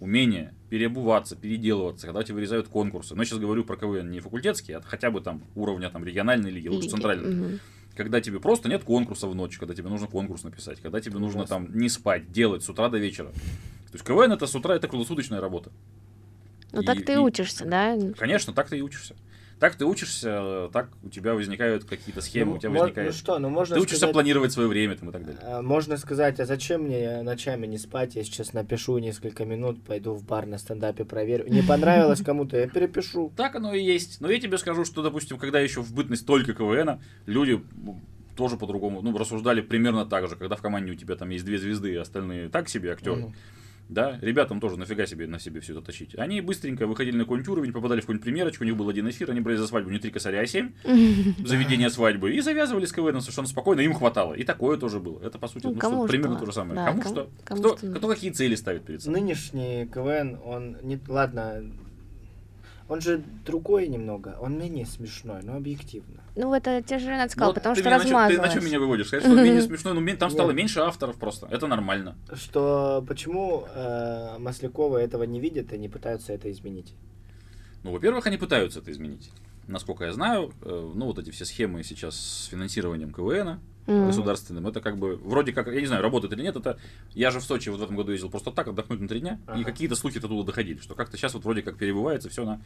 умение 0.00 0.54
переобуваться, 0.70 1.36
переделываться, 1.36 2.06
когда 2.06 2.22
тебе 2.22 2.34
вырезают 2.36 2.68
конкурсы. 2.68 3.14
Но 3.14 3.22
я 3.22 3.26
сейчас 3.26 3.38
говорю 3.38 3.64
про 3.64 3.76
КВН 3.76 4.10
не 4.10 4.20
факультетский, 4.20 4.74
а 4.74 4.82
хотя 4.82 5.10
бы 5.10 5.20
там 5.20 5.42
уровня 5.54 5.90
там 5.90 6.04
региональной 6.04 6.50
лиги, 6.50 6.68
лучше 6.68 6.82
Лиги, 6.86 6.90
центральной. 6.92 7.34
мгм. 7.34 7.60
Когда 7.96 8.20
тебе 8.20 8.40
просто 8.40 8.68
нет 8.68 8.82
конкурса 8.82 9.28
в 9.28 9.34
ночь, 9.36 9.56
когда 9.56 9.72
тебе 9.74 9.88
нужно 9.88 10.08
конкурс 10.08 10.42
написать, 10.42 10.80
когда 10.80 11.00
тебе 11.00 11.18
нужно 11.18 11.46
там 11.46 11.68
не 11.76 11.88
спать, 11.88 12.32
делать 12.32 12.64
с 12.64 12.68
утра 12.68 12.88
до 12.88 12.98
вечера. 12.98 13.28
То 13.28 13.92
есть 13.94 14.04
КВН 14.04 14.32
это 14.32 14.46
с 14.48 14.54
утра, 14.56 14.74
это 14.74 14.88
круглосуточная 14.88 15.40
работа. 15.40 15.70
Ну 16.72 16.82
И- 16.82 16.84
так 16.84 17.04
ты 17.04 17.12
и- 17.12 17.16
учишься, 17.18 17.64
да? 17.64 17.96
Конечно, 18.18 18.52
так 18.52 18.68
ты 18.68 18.78
и 18.78 18.82
учишься. 18.82 19.14
Так 19.60 19.76
ты 19.76 19.84
учишься, 19.84 20.68
так 20.72 20.90
у 21.02 21.08
тебя 21.08 21.34
возникают 21.34 21.84
какие-то 21.84 22.20
схемы, 22.20 22.52
Ну, 22.52 22.56
у 22.56 22.58
тебя 22.58 22.70
мо- 22.70 22.80
возникает... 22.80 23.08
Ну 23.08 23.12
что, 23.16 23.38
ну 23.38 23.48
можно 23.48 23.76
Ты 23.76 23.80
учишься 23.82 23.98
сказать, 23.98 24.12
планировать 24.12 24.52
свое 24.52 24.68
время 24.68 24.96
там 24.96 25.10
и 25.10 25.12
так 25.12 25.24
далее. 25.24 25.40
а, 25.42 25.62
Можно 25.62 25.96
сказать, 25.96 26.40
а 26.40 26.44
зачем 26.46 26.82
мне 26.82 27.22
ночами 27.22 27.66
не 27.66 27.78
спать? 27.78 28.14
Я 28.16 28.24
сейчас 28.24 28.52
напишу 28.52 28.98
несколько 28.98 29.44
минут, 29.44 29.82
пойду 29.84 30.12
в 30.14 30.24
бар 30.24 30.46
на 30.46 30.58
стендапе 30.58 31.04
проверю. 31.04 31.48
Не 31.48 31.62
понравилось 31.62 32.20
кому-то, 32.24 32.56
я 32.58 32.68
перепишу. 32.68 33.32
Так 33.36 33.54
оно 33.56 33.72
и 33.74 33.82
есть. 33.82 34.20
Но 34.20 34.30
я 34.30 34.40
тебе 34.40 34.58
скажу, 34.58 34.84
что, 34.84 35.02
допустим, 35.02 35.38
когда 35.38 35.60
еще 35.60 35.80
в 35.82 35.94
бытность 35.94 36.26
только 36.26 36.52
КВН, 36.52 37.00
люди 37.26 37.62
ну, 37.76 38.00
тоже 38.36 38.56
по-другому, 38.56 39.00
ну, 39.02 39.16
рассуждали 39.16 39.60
примерно 39.60 40.04
так 40.04 40.28
же, 40.28 40.36
когда 40.36 40.56
в 40.56 40.62
команде 40.62 40.92
у 40.92 40.96
тебя 40.96 41.14
там 41.16 41.30
есть 41.30 41.44
две 41.44 41.58
звезды, 41.58 41.92
и 41.92 41.96
остальные 41.96 42.48
так 42.48 42.68
себе 42.68 42.92
актеры. 42.92 43.16
Мгм. 43.22 43.34
Да, 43.94 44.18
ребятам 44.20 44.60
тоже 44.60 44.76
нафига 44.76 45.06
себе 45.06 45.28
на 45.28 45.38
себе 45.38 45.60
все 45.60 45.72
это 45.72 45.82
тащить. 45.82 46.16
Они 46.18 46.40
быстренько 46.40 46.86
выходили 46.86 47.16
на 47.16 47.22
какой-нибудь 47.24 47.48
уровень, 47.48 47.72
попадали 47.72 48.00
в 48.00 48.02
какую-нибудь 48.02 48.24
примерочку, 48.24 48.64
у 48.64 48.66
них 48.66 48.76
был 48.76 48.88
один 48.88 49.08
эфир, 49.08 49.30
они 49.30 49.40
брали 49.40 49.56
за 49.56 49.68
свадьбу 49.68 49.90
не 49.90 50.00
три 50.00 50.10
косаря, 50.10 50.40
а 50.40 50.46
семь, 50.46 50.72
заведение 51.44 51.90
свадьбы, 51.90 52.32
и 52.32 52.40
завязывали 52.40 52.86
с 52.86 52.92
КВН 52.92 53.20
совершенно 53.20 53.46
спокойно, 53.46 53.80
им 53.80 53.94
хватало. 53.94 54.34
И 54.34 54.42
такое 54.42 54.76
тоже 54.78 54.98
было. 54.98 55.20
Это, 55.22 55.38
по 55.38 55.46
сути, 55.46 55.66
Ну, 55.66 55.74
ну, 55.74 55.78
что, 55.78 56.06
примерно 56.06 56.36
то 56.36 56.46
же 56.46 56.52
самое. 56.52 56.74
Да, 56.74 56.86
кому, 56.86 57.02
кому- 57.02 57.14
что, 57.14 57.30
кому 57.44 57.60
кто, 57.60 57.76
что 57.76 57.92
кто 57.92 58.08
какие 58.08 58.30
цели 58.30 58.56
ставит 58.56 58.84
перед 58.84 59.00
собой. 59.00 59.20
Нынешний 59.20 59.86
КВН, 59.86 60.38
он 60.44 60.76
не... 60.82 60.98
Ладно, 61.06 61.62
он 62.88 63.00
же 63.00 63.22
другой 63.46 63.88
немного, 63.88 64.36
он 64.40 64.58
менее 64.58 64.84
смешной, 64.86 65.40
но 65.42 65.56
объективно. 65.56 66.22
Ну, 66.36 66.52
это 66.54 66.82
те 66.82 66.98
же 66.98 67.08
Ренат 67.10 67.30
сказал, 67.30 67.50
Вот 67.50 67.54
потому 67.54 67.74
ты 67.74 67.80
что 67.80 67.90
чё- 67.90 67.98
Ты 67.98 68.08
на 68.10 68.18
размазалось. 68.20 68.52
чем 68.52 68.64
меня 68.64 68.78
выводишь? 68.80 69.06
Сказать, 69.06 69.24
что 69.24 69.32
он 69.34 69.42
менее 69.42 69.62
смешной, 69.62 69.94
но 69.94 70.16
там 70.16 70.30
стало 70.30 70.48
Нет. 70.48 70.56
меньше 70.56 70.80
авторов 70.80 71.16
просто. 71.16 71.46
Это 71.50 71.66
нормально. 71.66 72.16
Что 72.34 73.04
почему 73.08 73.66
э, 73.74 74.36
Масляковы 74.38 74.98
этого 75.00 75.22
не 75.24 75.40
видят 75.40 75.72
и 75.72 75.78
не 75.78 75.88
пытаются 75.88 76.32
это 76.32 76.50
изменить? 76.50 76.94
Ну, 77.82 77.92
во-первых, 77.92 78.26
они 78.26 78.36
пытаются 78.36 78.80
это 78.80 78.90
изменить. 78.92 79.30
Насколько 79.66 80.04
я 80.04 80.12
знаю, 80.12 80.52
э, 80.62 80.92
ну, 80.94 81.06
вот 81.06 81.18
эти 81.18 81.30
все 81.30 81.44
схемы 81.44 81.82
сейчас 81.84 82.16
с 82.16 82.46
финансированием 82.46 83.12
КВН 83.12 83.60
Мгм. 83.86 84.06
государственным, 84.06 84.66
это 84.66 84.80
как 84.80 84.96
бы, 84.96 85.16
вроде 85.16 85.52
как, 85.52 85.66
я 85.66 85.78
не 85.80 85.86
знаю, 85.86 86.02
работает 86.02 86.32
или 86.32 86.42
нет, 86.42 86.56
это, 86.56 86.78
я 87.12 87.30
же 87.30 87.38
в 87.40 87.44
Сочи 87.44 87.68
вот 87.68 87.80
в 87.80 87.82
этом 87.82 87.96
году 87.96 88.12
ездил 88.12 88.30
просто 88.30 88.50
так, 88.50 88.68
отдохнуть 88.68 89.00
на 89.00 89.08
три 89.08 89.20
дня, 89.20 89.38
и 89.48 89.60
Ага. 89.60 89.64
какие-то 89.64 89.94
слухи 89.94 90.18
оттуда 90.18 90.42
доходили, 90.46 90.78
что 90.78 90.94
как-то 90.94 91.16
сейчас 91.18 91.34
вот 91.34 91.44
вроде 91.44 91.60
как 91.62 91.76
перебывается 91.76 92.30
все 92.30 92.44
на 92.46 92.62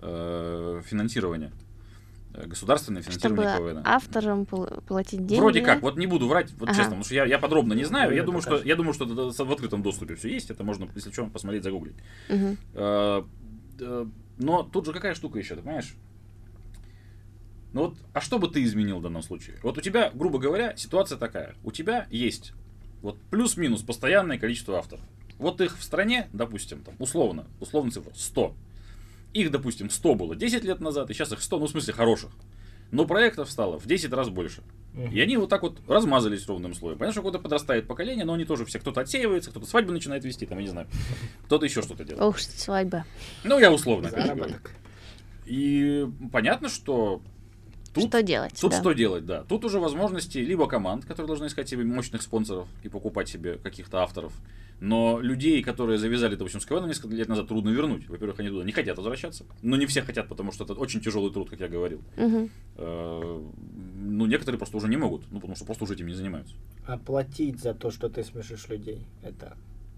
э, 0.00 0.82
финансирование, 0.84 1.52
э, 2.34 2.46
государственное 2.46 3.00
Чтобы 3.00 3.18
финансирование 3.18 3.74
КВН. 3.76 3.82
авторам 3.86 4.42
пл- 4.42 4.82
платить 4.82 5.24
деньги. 5.24 5.40
Вроде 5.40 5.62
как, 5.62 5.80
вот 5.82 5.96
не 5.96 6.06
буду 6.06 6.28
врать, 6.28 6.52
вот 6.58 6.68
Ага. 6.68 6.76
честно, 6.76 6.90
потому 6.90 7.04
что 7.04 7.14
я, 7.14 7.24
я 7.24 7.38
подробно 7.38 7.72
не 7.72 7.84
знаю. 7.84 8.14
Я 8.14 8.22
думаю, 8.24 8.42
что, 8.42 8.58
я 8.62 8.76
думаю, 8.76 8.92
что 8.92 9.06
в 9.06 9.52
открытом 9.52 9.82
доступе 9.82 10.16
все 10.16 10.28
есть. 10.28 10.50
Это 10.50 10.64
можно, 10.64 10.86
если 10.94 11.10
что, 11.10 11.24
посмотреть, 11.26 11.64
загуглить. 11.64 11.96
Э, 12.74 13.22
Но 14.36 14.62
тут 14.62 14.86
же 14.86 14.92
какая 14.92 15.14
штука 15.14 15.38
еще, 15.38 15.56
ты 15.56 15.62
понимаешь? 15.62 15.96
Ну 17.72 17.86
вот, 17.86 17.96
а 18.12 18.20
что 18.20 18.38
бы 18.38 18.48
ты 18.48 18.62
изменил 18.64 18.98
в 18.98 19.02
данном 19.02 19.22
случае? 19.22 19.56
Вот 19.62 19.76
у 19.76 19.80
тебя, 19.80 20.10
грубо 20.14 20.38
говоря, 20.38 20.76
ситуация 20.76 21.18
такая. 21.18 21.54
У 21.64 21.70
тебя 21.70 22.06
есть 22.10 22.52
вот 23.02 23.18
плюс-минус 23.30 23.82
постоянное 23.82 24.38
количество 24.38 24.78
авторов. 24.78 25.04
Вот 25.38 25.60
их 25.60 25.78
в 25.78 25.84
стране, 25.84 26.28
допустим, 26.32 26.82
там, 26.82 26.94
условно, 26.98 27.46
условно 27.60 27.92
цифра, 27.92 28.12
100. 28.14 28.54
Их, 29.34 29.50
допустим, 29.50 29.90
100 29.90 30.14
было 30.14 30.34
10 30.34 30.64
лет 30.64 30.80
назад, 30.80 31.10
и 31.10 31.14
сейчас 31.14 31.32
их 31.32 31.42
100, 31.42 31.58
ну, 31.58 31.66
в 31.66 31.70
смысле, 31.70 31.92
хороших. 31.92 32.30
Но 32.90 33.06
проектов 33.06 33.50
стало 33.50 33.78
в 33.78 33.86
10 33.86 34.12
раз 34.12 34.30
больше. 34.30 34.62
И 35.12 35.20
они 35.20 35.36
вот 35.36 35.48
так 35.48 35.62
вот 35.62 35.78
размазались 35.86 36.46
ровным 36.48 36.74
слоем. 36.74 36.98
Понятно, 36.98 37.12
что 37.12 37.20
какое-то 37.20 37.38
подрастает 37.38 37.86
поколение, 37.86 38.24
но 38.24 38.32
они 38.32 38.44
тоже 38.44 38.64
все, 38.64 38.80
кто-то 38.80 39.02
отсеивается, 39.02 39.50
кто-то 39.50 39.66
свадьбы 39.66 39.92
начинает 39.92 40.24
вести, 40.24 40.44
там, 40.46 40.58
я 40.58 40.64
не 40.64 40.70
знаю. 40.70 40.88
Кто-то 41.44 41.66
еще 41.66 41.82
что-то 41.82 42.04
делает. 42.04 42.24
Ох, 42.24 42.38
что 42.38 42.58
свадьба. 42.58 43.04
Ну, 43.44 43.60
я 43.60 43.70
условно. 43.70 44.10
Заработок. 44.10 44.72
И 45.46 46.06
понятно, 46.32 46.68
что 46.68 47.22
тут, 47.94 48.04
Что 48.08 48.22
делать? 48.22 48.58
тут 48.60 48.70
да. 48.72 48.80
что 48.80 48.92
делать, 48.92 49.26
да. 49.26 49.44
Тут 49.44 49.64
уже 49.64 49.78
возможности 49.80 50.38
либо 50.38 50.66
команд, 50.66 51.04
которые 51.04 51.26
должны 51.26 51.46
искать 51.46 51.68
себе 51.68 51.84
мощных 51.84 52.22
спонсоров 52.22 52.68
и 52.82 52.88
покупать 52.88 53.28
себе 53.28 53.58
каких-то 53.58 54.02
авторов. 54.02 54.32
Но 54.80 55.18
людей, 55.20 55.60
которые 55.62 55.98
завязали, 55.98 56.36
допустим, 56.36 56.60
с 56.60 56.66
КВН 56.66 56.86
несколько 56.86 57.14
лет 57.16 57.28
назад, 57.28 57.48
трудно 57.48 57.70
вернуть. 57.70 58.08
Во-первых, 58.08 58.38
они 58.38 58.48
туда 58.48 58.64
не 58.64 58.70
хотят 58.70 58.96
возвращаться. 58.96 59.44
Но 59.60 59.76
не 59.76 59.86
все 59.86 60.02
хотят, 60.02 60.28
потому 60.28 60.52
что 60.52 60.62
это 60.64 60.74
очень 60.74 61.00
тяжелый 61.00 61.32
труд, 61.32 61.50
как 61.50 61.58
я 61.60 61.68
говорил. 61.68 62.00
Э, 62.76 63.42
Ну, 64.00 64.26
некоторые 64.26 64.58
просто 64.58 64.76
уже 64.76 64.88
не 64.88 64.96
могут, 64.96 65.30
ну, 65.32 65.40
потому 65.40 65.56
что 65.56 65.64
просто 65.64 65.84
уже 65.84 65.94
этим 65.94 66.06
не 66.06 66.14
занимаются. 66.14 66.54
А 66.86 66.96
платить 66.96 67.60
за 67.60 67.74
то, 67.74 67.90
что 67.90 68.08
ты 68.08 68.22
смешишь 68.22 68.68
людей, 68.68 69.06
это 69.22 69.56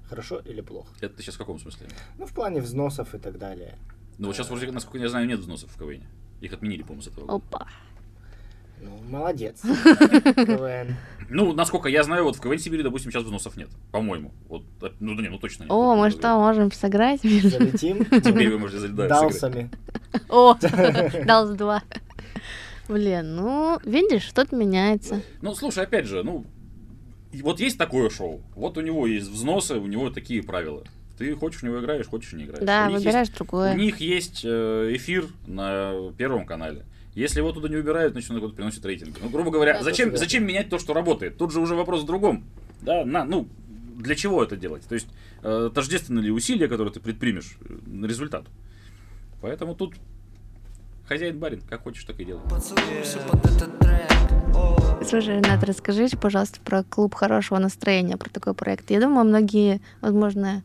хорошо 0.08 0.38
или 0.38 0.62
плохо? 0.62 0.88
Это 1.00 1.14
ты 1.16 1.22
сейчас 1.22 1.34
в 1.34 1.38
каком 1.38 1.58
смысле? 1.58 1.86
Ну, 2.18 2.26
в 2.26 2.32
плане 2.32 2.60
взносов 2.60 3.14
и 3.14 3.18
так 3.18 3.38
далее. 3.38 3.76
Ну, 4.18 4.26
вот 4.28 4.36
сейчас, 4.36 4.48
вроде, 4.50 4.70
насколько 4.72 4.98
я 4.98 5.08
знаю, 5.08 5.26
нет 5.26 5.40
взносов 5.40 5.70
в 5.70 5.78
КВН. 5.78 6.02
Их 6.40 6.52
отменили, 6.52 6.82
по-моему, 6.82 7.02
с 7.02 7.08
этого 7.08 7.26
года. 7.26 7.34
Опа. 7.34 7.66
Ну, 8.82 8.98
молодец. 9.08 9.60
КВН. 9.62 10.96
Ну, 11.28 11.52
насколько 11.52 11.88
я 11.88 12.02
знаю, 12.02 12.24
вот 12.24 12.36
в 12.36 12.40
КВН 12.40 12.58
Сибири, 12.58 12.82
допустим, 12.82 13.12
сейчас 13.12 13.24
взносов 13.24 13.56
нет. 13.56 13.68
По-моему. 13.92 14.32
Вот, 14.48 14.64
э, 14.82 14.90
ну, 15.00 15.14
да 15.14 15.22
не, 15.22 15.28
ну 15.28 15.38
точно 15.38 15.64
нет. 15.64 15.72
О, 15.72 15.94
мы 15.96 16.10
что, 16.10 16.38
можем 16.38 16.72
сыграть? 16.72 17.20
Залетим. 17.22 18.04
Теперь 18.04 18.50
вы 18.50 18.58
можете 18.58 18.80
залетать. 18.80 19.08
Далсами. 19.08 19.70
О, 20.28 20.56
дал 21.26 21.46
с 21.46 21.50
два. 21.50 21.82
Блин, 22.88 23.36
ну, 23.36 23.78
видишь, 23.84 24.22
что-то 24.22 24.56
меняется. 24.56 25.22
Ну, 25.42 25.54
слушай, 25.54 25.84
опять 25.84 26.06
же, 26.06 26.24
ну, 26.24 26.44
вот 27.42 27.60
есть 27.60 27.78
такое 27.78 28.10
шоу. 28.10 28.40
Вот 28.56 28.78
у 28.78 28.80
него 28.80 29.06
есть 29.06 29.28
взносы, 29.28 29.74
у 29.74 29.86
него 29.86 30.10
такие 30.10 30.42
правила. 30.42 30.82
Ты 31.20 31.36
хочешь 31.36 31.60
в 31.60 31.64
него 31.64 31.80
играешь, 31.80 32.06
хочешь 32.06 32.32
не 32.32 32.44
играешь. 32.44 32.64
Да, 32.64 32.88
у, 32.88 32.94
выбираешь 32.94 33.28
есть, 33.28 33.36
другое. 33.36 33.74
у 33.74 33.76
них 33.76 34.00
есть 34.00 34.40
э, 34.42 34.90
эфир 34.94 35.26
на 35.46 36.12
Первом 36.16 36.46
канале. 36.46 36.86
Если 37.14 37.40
его 37.40 37.52
туда 37.52 37.68
не 37.68 37.76
убирают, 37.76 38.14
значит, 38.14 38.30
он 38.30 38.40
вот 38.40 38.56
приносит 38.56 38.82
рейтинг. 38.86 39.18
Ну, 39.20 39.28
грубо 39.28 39.50
говоря, 39.50 39.74
Да, 39.74 39.82
зачем, 39.82 40.12
да. 40.12 40.16
зачем 40.16 40.46
менять 40.46 40.70
то, 40.70 40.78
что 40.78 40.94
работает? 40.94 41.36
Тут 41.36 41.52
же 41.52 41.60
уже 41.60 41.74
вопрос 41.74 42.04
в 42.04 42.06
другом. 42.06 42.44
Да, 42.80 43.04
на, 43.04 43.26
ну, 43.26 43.46
для 43.98 44.14
чего 44.14 44.42
это 44.42 44.56
делать? 44.56 44.84
То 44.88 44.94
есть, 44.94 45.08
э, 45.42 45.68
тождественны 45.74 46.20
ли 46.20 46.30
усилия, 46.30 46.68
которые 46.68 46.90
ты 46.90 47.00
предпримешь 47.00 47.58
э, 47.68 47.76
на 47.84 48.06
результат? 48.06 48.46
Поэтому 49.42 49.74
тут 49.74 49.96
хозяин 51.06 51.38
барин, 51.38 51.60
как 51.68 51.82
хочешь, 51.82 52.04
так 52.04 52.18
и 52.18 52.24
делай. 52.24 52.40
Поцелуемся 52.48 53.18
под 53.30 53.44
этот 53.44 53.78
трек. 53.78 54.10
О. 54.56 55.04
Слушай, 55.06 55.36
Ренат, 55.36 55.62
расскажи, 55.64 56.08
пожалуйста, 56.18 56.60
про 56.64 56.82
клуб 56.82 57.14
хорошего 57.14 57.58
настроения, 57.58 58.16
про 58.16 58.30
такой 58.30 58.54
проект. 58.54 58.90
Я 58.90 59.02
думаю, 59.02 59.26
многие, 59.26 59.82
возможно, 60.00 60.62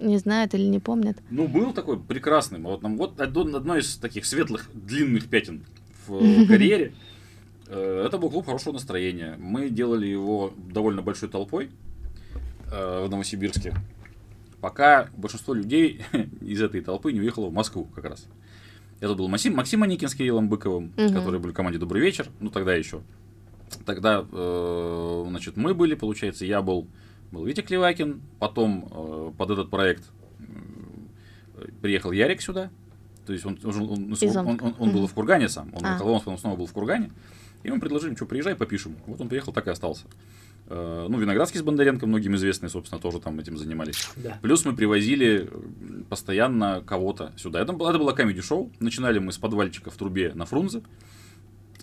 не 0.00 0.18
знают 0.18 0.54
или 0.54 0.62
не 0.64 0.78
помнят. 0.78 1.18
Ну, 1.30 1.46
был 1.48 1.72
такой 1.72 1.98
прекрасный. 1.98 2.58
Вот, 2.60 2.82
нам, 2.82 2.96
вот 2.96 3.20
одно, 3.20 3.76
из 3.76 3.96
таких 3.96 4.24
светлых, 4.26 4.68
длинных 4.74 5.28
пятен 5.28 5.64
в 6.06 6.46
карьере. 6.48 6.92
Э, 7.68 8.04
Это 8.06 8.18
был 8.18 8.30
клуб 8.30 8.46
хорошего 8.46 8.72
настроения. 8.72 9.36
Мы 9.38 9.68
делали 9.70 10.06
его 10.06 10.52
довольно 10.56 11.02
большой 11.02 11.28
толпой 11.28 11.70
э, 12.72 13.04
в 13.06 13.10
Новосибирске. 13.10 13.74
Пока 14.60 15.08
большинство 15.16 15.54
людей 15.54 16.02
из 16.40 16.60
этой 16.60 16.80
толпы 16.80 17.12
не 17.12 17.20
уехало 17.20 17.48
в 17.48 17.52
Москву 17.52 17.84
как 17.94 18.04
раз. 18.04 18.26
Это 19.00 19.14
был 19.14 19.28
Максим, 19.28 19.54
Максим 19.56 19.82
Аникин 19.82 20.08
с 20.08 20.14
Кириллом 20.14 20.48
Быковым, 20.50 20.92
Мгм. 20.96 21.14
которые 21.14 21.40
были 21.40 21.52
в 21.52 21.54
команде 21.54 21.78
«Добрый 21.78 22.02
вечер». 22.02 22.26
Ну, 22.40 22.50
тогда 22.50 22.74
еще. 22.74 23.00
Тогда, 23.86 24.26
э, 24.30 25.24
значит, 25.28 25.56
мы 25.56 25.72
были, 25.74 25.94
получается, 25.94 26.44
я 26.44 26.60
был, 26.60 26.86
был 27.32 27.44
Витя 27.44 27.60
Клевакин, 27.62 28.20
потом 28.38 28.88
э, 28.90 29.32
под 29.36 29.50
этот 29.50 29.70
проект 29.70 30.04
э, 31.56 31.66
приехал 31.82 32.12
Ярик 32.12 32.40
сюда, 32.42 32.70
то 33.26 33.32
есть 33.32 33.44
он, 33.46 33.58
он, 33.64 33.70
он- 33.76 33.88
он- 33.90 34.12
Омска. 34.12 34.38
он- 34.64 34.74
он 34.78 34.92
был 34.92 35.06
в 35.06 35.14
Кургане 35.14 35.48
сам, 35.48 35.70
он 35.74 35.84
А. 35.84 35.90
уехал 35.90 36.06
в 36.06 36.10
Омск, 36.10 36.24
потом 36.24 36.38
снова 36.38 36.56
был 36.56 36.66
в 36.66 36.72
Кургане, 36.72 37.10
и 37.62 37.70
мы 37.70 37.78
предложили, 37.80 38.14
что 38.14 38.26
приезжай, 38.26 38.54
попишем. 38.54 38.96
Вот 39.06 39.20
он 39.20 39.28
приехал, 39.28 39.52
так 39.52 39.66
и 39.66 39.70
остался. 39.70 40.04
Э, 40.66 41.06
Ну, 41.08 41.18
Виноградский 41.18 41.58
с 41.58 41.62
Бондаренко, 41.62 42.06
многим 42.06 42.36
известные, 42.36 42.70
собственно, 42.70 43.00
тоже 43.00 43.20
там 43.20 43.38
этим 43.40 43.56
занимались. 43.56 44.08
Да. 44.16 44.38
Плюс 44.40 44.64
мы 44.64 44.74
привозили 44.74 45.48
постоянно 46.08 46.82
кого-то 46.86 47.32
сюда. 47.36 47.60
Это, 47.60 47.72
было- 47.72 47.90
это 47.90 47.98
было 47.98 48.12
комедий-шоу. 48.12 48.70
Начинали 48.80 49.18
мы 49.18 49.32
с 49.32 49.38
подвальчика 49.38 49.90
в 49.90 49.96
трубе 49.96 50.32
на 50.34 50.46
Фрунзе. 50.46 50.82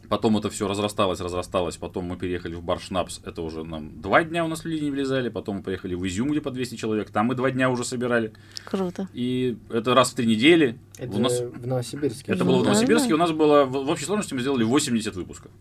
Потом 0.10 0.38
это 0.38 0.50
все 0.50 0.68
разрасталось, 0.68 1.20
разрасталось. 1.20 1.78
Потом 1.78 2.06
мы 2.06 2.18
переехали 2.18 2.56
в 2.56 2.64
бар 2.64 2.80
Шнапс. 2.80 3.20
Это 3.26 3.42
уже 3.42 3.64
нам 3.64 4.02
два 4.02 4.24
дня 4.24 4.46
у 4.46 4.48
нас 4.48 4.64
люди 4.64 4.84
не 4.84 4.92
влезали. 4.92 5.30
Потом 5.30 5.58
мы 5.58 5.64
поехали 5.64 5.96
в 5.96 6.08
Изюм, 6.08 6.32
где 6.32 6.42
по 6.42 6.52
200 6.52 6.76
человек. 6.76 7.10
Там 7.10 7.28
мы 7.28 7.36
два 7.36 7.52
дня 7.52 7.70
уже 7.70 7.84
собирали. 7.84 8.34
Круто. 8.66 9.08
И 9.14 9.58
это 9.70 9.94
раз 9.94 10.12
в 10.12 10.16
три 10.16 10.28
недели. 10.28 10.80
Это 10.98 11.16
у 11.16 11.20
нас... 11.20 11.40
в 11.40 11.68
Новосибирске. 11.68 12.32
Это 12.32 12.46
было 12.46 12.60
в 12.60 12.64
Новосибирске. 12.64 13.10
да. 13.10 13.16
У 13.16 13.18
нас 13.18 13.32
было 13.32 13.66
в 13.66 13.72
в 13.72 13.90
общей 13.90 14.06
сложности 14.06 14.34
мы 14.34 14.42
сделали 14.42 14.64
80 14.64 15.16
выпусков. 15.16 15.52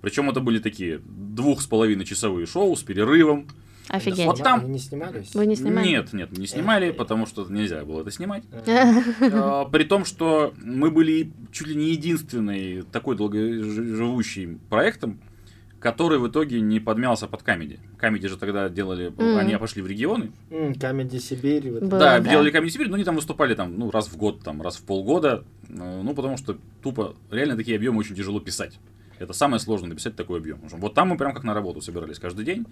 Причем 0.00 0.30
это 0.30 0.40
были 0.40 0.58
такие 0.58 1.00
двух 1.04 1.60
с 1.60 1.66
половиной 1.66 2.04
часовые 2.04 2.46
шоу 2.46 2.74
с 2.76 2.82
перерывом. 2.82 3.48
Офигеть. 3.90 4.24
Вот 4.26 4.38
там- 4.42 4.60
Они 4.60 4.70
не 4.70 4.78
снимались? 4.78 5.34
Вы 5.34 5.46
не 5.46 5.56
снимали? 5.56 5.86
Нет, 5.88 6.12
нет, 6.12 6.36
не 6.38 6.46
снимали, 6.46 6.90
Эх. 6.90 6.96
потому 6.96 7.26
что 7.26 7.44
нельзя 7.50 7.84
было 7.84 8.02
это 8.02 8.10
снимать. 8.12 8.44
А, 8.52 8.62
А, 9.32 9.64
При 9.66 9.84
том, 9.84 10.04
что 10.04 10.54
мы 10.62 10.90
были 10.90 11.32
чуть 11.50 11.66
ли 11.68 11.74
не 11.74 11.90
единственный 11.90 12.82
такой 12.82 13.16
долгоживущий 13.16 14.58
проектом, 14.68 15.20
который 15.80 16.18
в 16.18 16.28
итоге 16.28 16.60
не 16.60 16.78
подмялся 16.78 17.26
под 17.26 17.42
Comedy. 17.42 17.80
Comedy 17.96 18.28
же 18.28 18.36
тогда 18.36 18.68
делали, 18.68 19.08
Мгм. 19.08 19.38
они 19.38 19.56
пошли 19.56 19.80
в 19.82 19.86
регионы. 19.86 20.30
Comedy 20.78 21.16
Сибирь. 21.16 21.70
вот 21.72 21.80
Было, 21.84 21.98
да, 21.98 22.20
да. 22.20 22.30
делали 22.30 22.50
Comedy 22.50 22.72
Сибирь, 22.72 22.88
но 22.88 22.94
они 22.96 23.04
там 23.04 23.16
выступали 23.16 23.54
там, 23.54 23.78
ну, 23.78 23.90
раз 23.90 24.08
в 24.08 24.16
год, 24.16 24.42
там, 24.44 24.60
раз 24.62 24.76
в 24.76 24.82
полгода. 24.84 25.42
Э, 25.68 26.02
Ну, 26.02 26.14
потому 26.14 26.36
что 26.36 26.56
тупо, 26.82 27.14
реально 27.30 27.56
такие 27.56 27.76
объемы 27.76 27.98
очень 27.98 28.14
тяжело 28.14 28.40
писать. 28.40 28.78
Это 29.20 29.32
самое 29.34 29.60
сложное, 29.60 29.90
написать 29.90 30.16
такой 30.16 30.38
объем. 30.40 30.58
Вот 30.72 30.94
там 30.94 31.08
мы 31.08 31.16
прям 31.16 31.32
как 31.34 31.44
на 31.44 31.54
работу 31.54 31.80
собирались 31.80 32.18
каждый 32.18 32.44
день, 32.44 32.66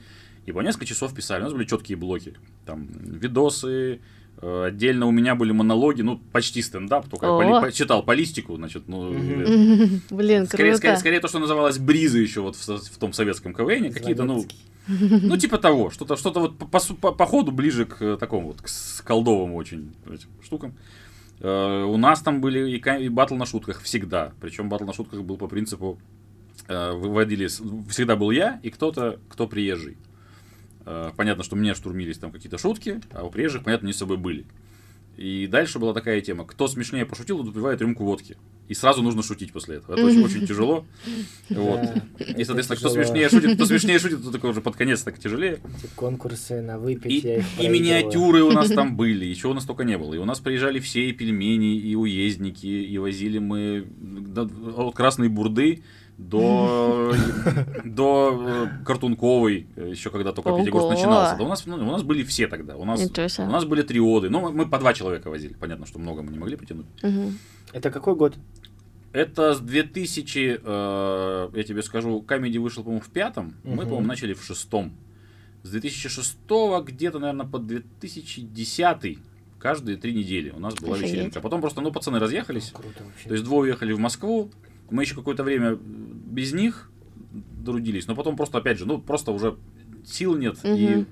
и 0.47 0.51
по 0.53 0.61
несколько 0.61 0.87
часов 0.87 1.15
писали. 1.15 1.43
У 1.43 1.45
нас 1.45 1.53
были 1.53 1.65
четкие 1.67 1.97
блоки. 1.99 2.35
Там 2.67 2.89
видосы, 2.89 4.01
э, 4.41 4.65
отдельно 4.69 5.07
у 5.07 5.11
меня 5.11 5.35
были 5.35 5.53
монологи, 5.53 6.01
ну, 6.03 6.19
почти 6.33 6.63
стендап, 6.63 7.09
только 7.09 7.27
я 7.27 7.33
О. 7.33 7.39
поли- 7.39 7.61
по- 7.61 7.73
читал 7.73 8.03
по 8.03 8.13
листику, 8.13 8.57
значит, 8.57 8.89
ну, 8.89 9.13
э, 9.13 9.87
Блин, 10.11 10.47
скорее, 10.47 10.71
круто. 10.71 10.77
скорее, 10.79 10.97
скорее 10.97 11.21
то, 11.21 11.29
что 11.29 11.39
называлось 11.39 11.79
репризы 11.79 12.19
еще 12.21 12.41
вот 12.41 12.57
в, 12.57 12.67
в 12.67 12.99
том 12.99 13.13
советском 13.13 13.53
КВН, 13.55 13.93
какие-то, 13.93 14.25
ну, 14.25 14.47
ну, 14.89 15.37
типа 15.37 15.59
того, 15.59 15.91
что-то 15.91 16.17
что 16.17 16.31
вот 16.33 16.57
по, 16.57 16.67
по, 16.67 17.13
по- 17.13 17.27
ходу 17.27 17.53
ближе 17.53 17.85
к 17.85 18.01
э, 18.01 18.17
такому 18.17 18.49
вот, 18.49 18.63
к 18.63 18.69
с- 18.69 19.03
колдовым 19.03 19.53
очень 19.53 19.93
этим 20.07 20.29
штукам. 20.43 20.73
Э, 21.41 21.83
у 21.85 21.97
нас 21.99 22.23
там 22.23 22.41
были 22.41 22.71
и, 22.71 23.05
и 23.05 23.09
батл 23.11 23.35
на 23.35 23.45
шутках 23.45 23.83
всегда. 23.83 24.33
Причем 24.41 24.69
батл 24.71 24.85
на 24.85 24.95
шутках 24.95 25.21
был 25.23 25.37
по 25.37 25.47
принципу 25.47 25.99
выводили, 26.93 27.47
с- 27.47 27.63
всегда 27.89 28.17
был 28.17 28.31
я 28.31 28.61
и 28.63 28.71
кто-то, 28.71 29.19
кто 29.29 29.47
приезжий. 29.47 29.97
Э, 30.87 31.11
понятно, 31.17 31.43
что 31.45 31.57
мне 31.57 31.75
штурмились 31.75 32.19
там 32.19 32.31
какие-то 32.31 32.59
шутки, 32.59 33.01
а 33.13 33.25
у 33.25 33.31
приезжих, 33.31 33.65
понятно, 33.65 33.87
не 33.87 33.93
с 33.93 33.97
собой 33.99 34.17
были. 34.17 34.45
И 35.17 35.49
дальше 35.49 35.81
была 35.81 35.95
такая 35.95 36.21
тема. 36.21 36.45
Кто 36.45 36.69
смешнее 36.69 37.05
пошутил, 37.05 37.39
тот 37.39 37.47
выпивает 37.49 37.81
рюмку 37.81 38.05
водки. 38.05 38.37
И 38.69 38.75
сразу 38.75 39.03
нужно 39.03 39.25
шутить 39.25 39.53
после 39.53 39.77
этого. 39.79 39.95
Это 39.97 40.05
очень, 40.07 40.23
очень 40.23 40.47
тяжело. 40.47 40.85
Вот. 41.51 41.81
Да, 41.81 42.25
И, 42.25 42.45
соответственно, 42.45 42.77
кто 42.79 42.89
смешнее 42.91 43.29
шутит, 43.29 43.55
кто 43.57 43.65
смешнее 43.67 43.99
шутит, 43.99 44.23
то 44.23 44.31
такой 44.31 44.51
уже 44.51 44.61
под 44.61 44.77
конец 44.77 45.03
так 45.03 45.19
тяжелее. 45.19 45.55
Эти 45.77 45.91
конкурсы 45.97 46.61
на 46.63 46.79
выпить, 46.79 47.25
И, 47.25 47.43
и 47.65 47.69
миниатюры 47.69 48.43
у 48.45 48.53
нас 48.53 48.69
там 48.71 48.97
были, 48.97 49.25
и 49.27 49.35
чего 49.35 49.51
у 49.51 49.55
нас 49.55 49.65
только 49.65 49.83
не 49.83 49.99
было. 49.99 50.15
И 50.15 50.19
у 50.19 50.25
нас 50.25 50.39
приезжали 50.39 50.79
все, 50.79 51.09
и 51.09 51.13
пельмени, 51.13 51.77
и 51.77 51.97
уездники, 51.97 52.67
и 52.67 52.99
возили 52.99 53.39
мы 53.41 53.87
до- 53.99 54.49
от 54.77 54.95
Красной 54.95 55.29
Бурды 55.29 55.83
до, 56.19 57.15
до 57.85 58.69
э, 58.81 58.85
Картунковой, 58.85 59.69
э, 59.77 59.91
еще 59.91 60.11
когда 60.11 60.33
только 60.33 60.49
Ого. 60.49 60.59
Пятигорск 60.59 60.91
начинался. 60.91 61.37
Да 61.37 61.45
у 61.45 61.49
нас, 61.49 61.65
ну, 61.65 61.77
у 61.77 61.93
нас 61.93 62.03
были 62.03 62.25
все 62.25 62.49
тогда. 62.49 62.77
У 62.77 62.85
нас, 62.85 63.01
у 63.39 63.43
нас 63.45 63.65
были 63.65 63.83
триоды. 63.83 64.29
Ну, 64.29 64.41
мы, 64.41 64.53
мы 64.53 64.67
по 64.67 64.79
два 64.79 64.93
человека 64.95 65.31
возили. 65.31 65.55
Понятно, 65.55 65.87
что 65.87 65.99
много 66.01 66.23
мы 66.23 66.33
не 66.33 66.39
могли 66.39 66.57
потянуть. 66.57 66.87
Мгм. 67.03 67.39
Это 67.73 67.91
какой 67.91 68.17
год? 68.17 68.35
Это 69.13 69.55
с 69.55 69.61
2000, 69.61 70.61
э, 70.63 71.49
я 71.55 71.63
тебе 71.63 71.83
скажу, 71.83 72.21
Камеди 72.21 72.59
вышел, 72.59 72.83
по-моему, 72.83 73.03
в 73.03 73.09
пятом, 73.09 73.55
мы, 73.63 73.71
Мгм. 73.77 73.83
по-моему, 73.85 74.07
начали 74.07 74.35
в 74.35 74.43
шестом. 74.45 74.93
С 75.63 75.71
2006 75.71 76.83
где-то, 76.83 77.19
наверное, 77.19 77.47
по 77.47 77.59
2010 77.59 79.19
каждые 79.59 79.97
три 79.97 80.15
недели 80.15 80.51
у 80.51 80.61
нас 80.61 80.75
была 80.75 80.95
Офигеть. 80.95 81.13
вечеринка. 81.13 81.41
Потом 81.41 81.61
просто, 81.61 81.81
ну, 81.81 81.91
пацаны 81.93 82.19
разъехались, 82.19 82.71
Круто 82.73 83.05
вообще. 83.05 83.29
то 83.29 83.35
есть 83.35 83.45
двое 83.45 83.71
уехали 83.71 83.93
в 83.93 83.99
Москву, 83.99 84.51
мы 84.91 85.03
еще 85.03 85.15
какое-то 85.15 85.43
время 85.43 85.77
без 85.77 86.53
них 86.53 86.91
трудились, 87.65 88.07
но 88.07 88.15
потом 88.15 88.37
просто, 88.37 88.59
опять 88.59 88.79
же, 88.79 88.87
ну, 88.87 88.99
просто 88.99 89.33
уже 89.33 89.57
сил 90.07 90.37
нет, 90.37 90.57
и, 90.65 90.97
Мгм. 90.97 91.07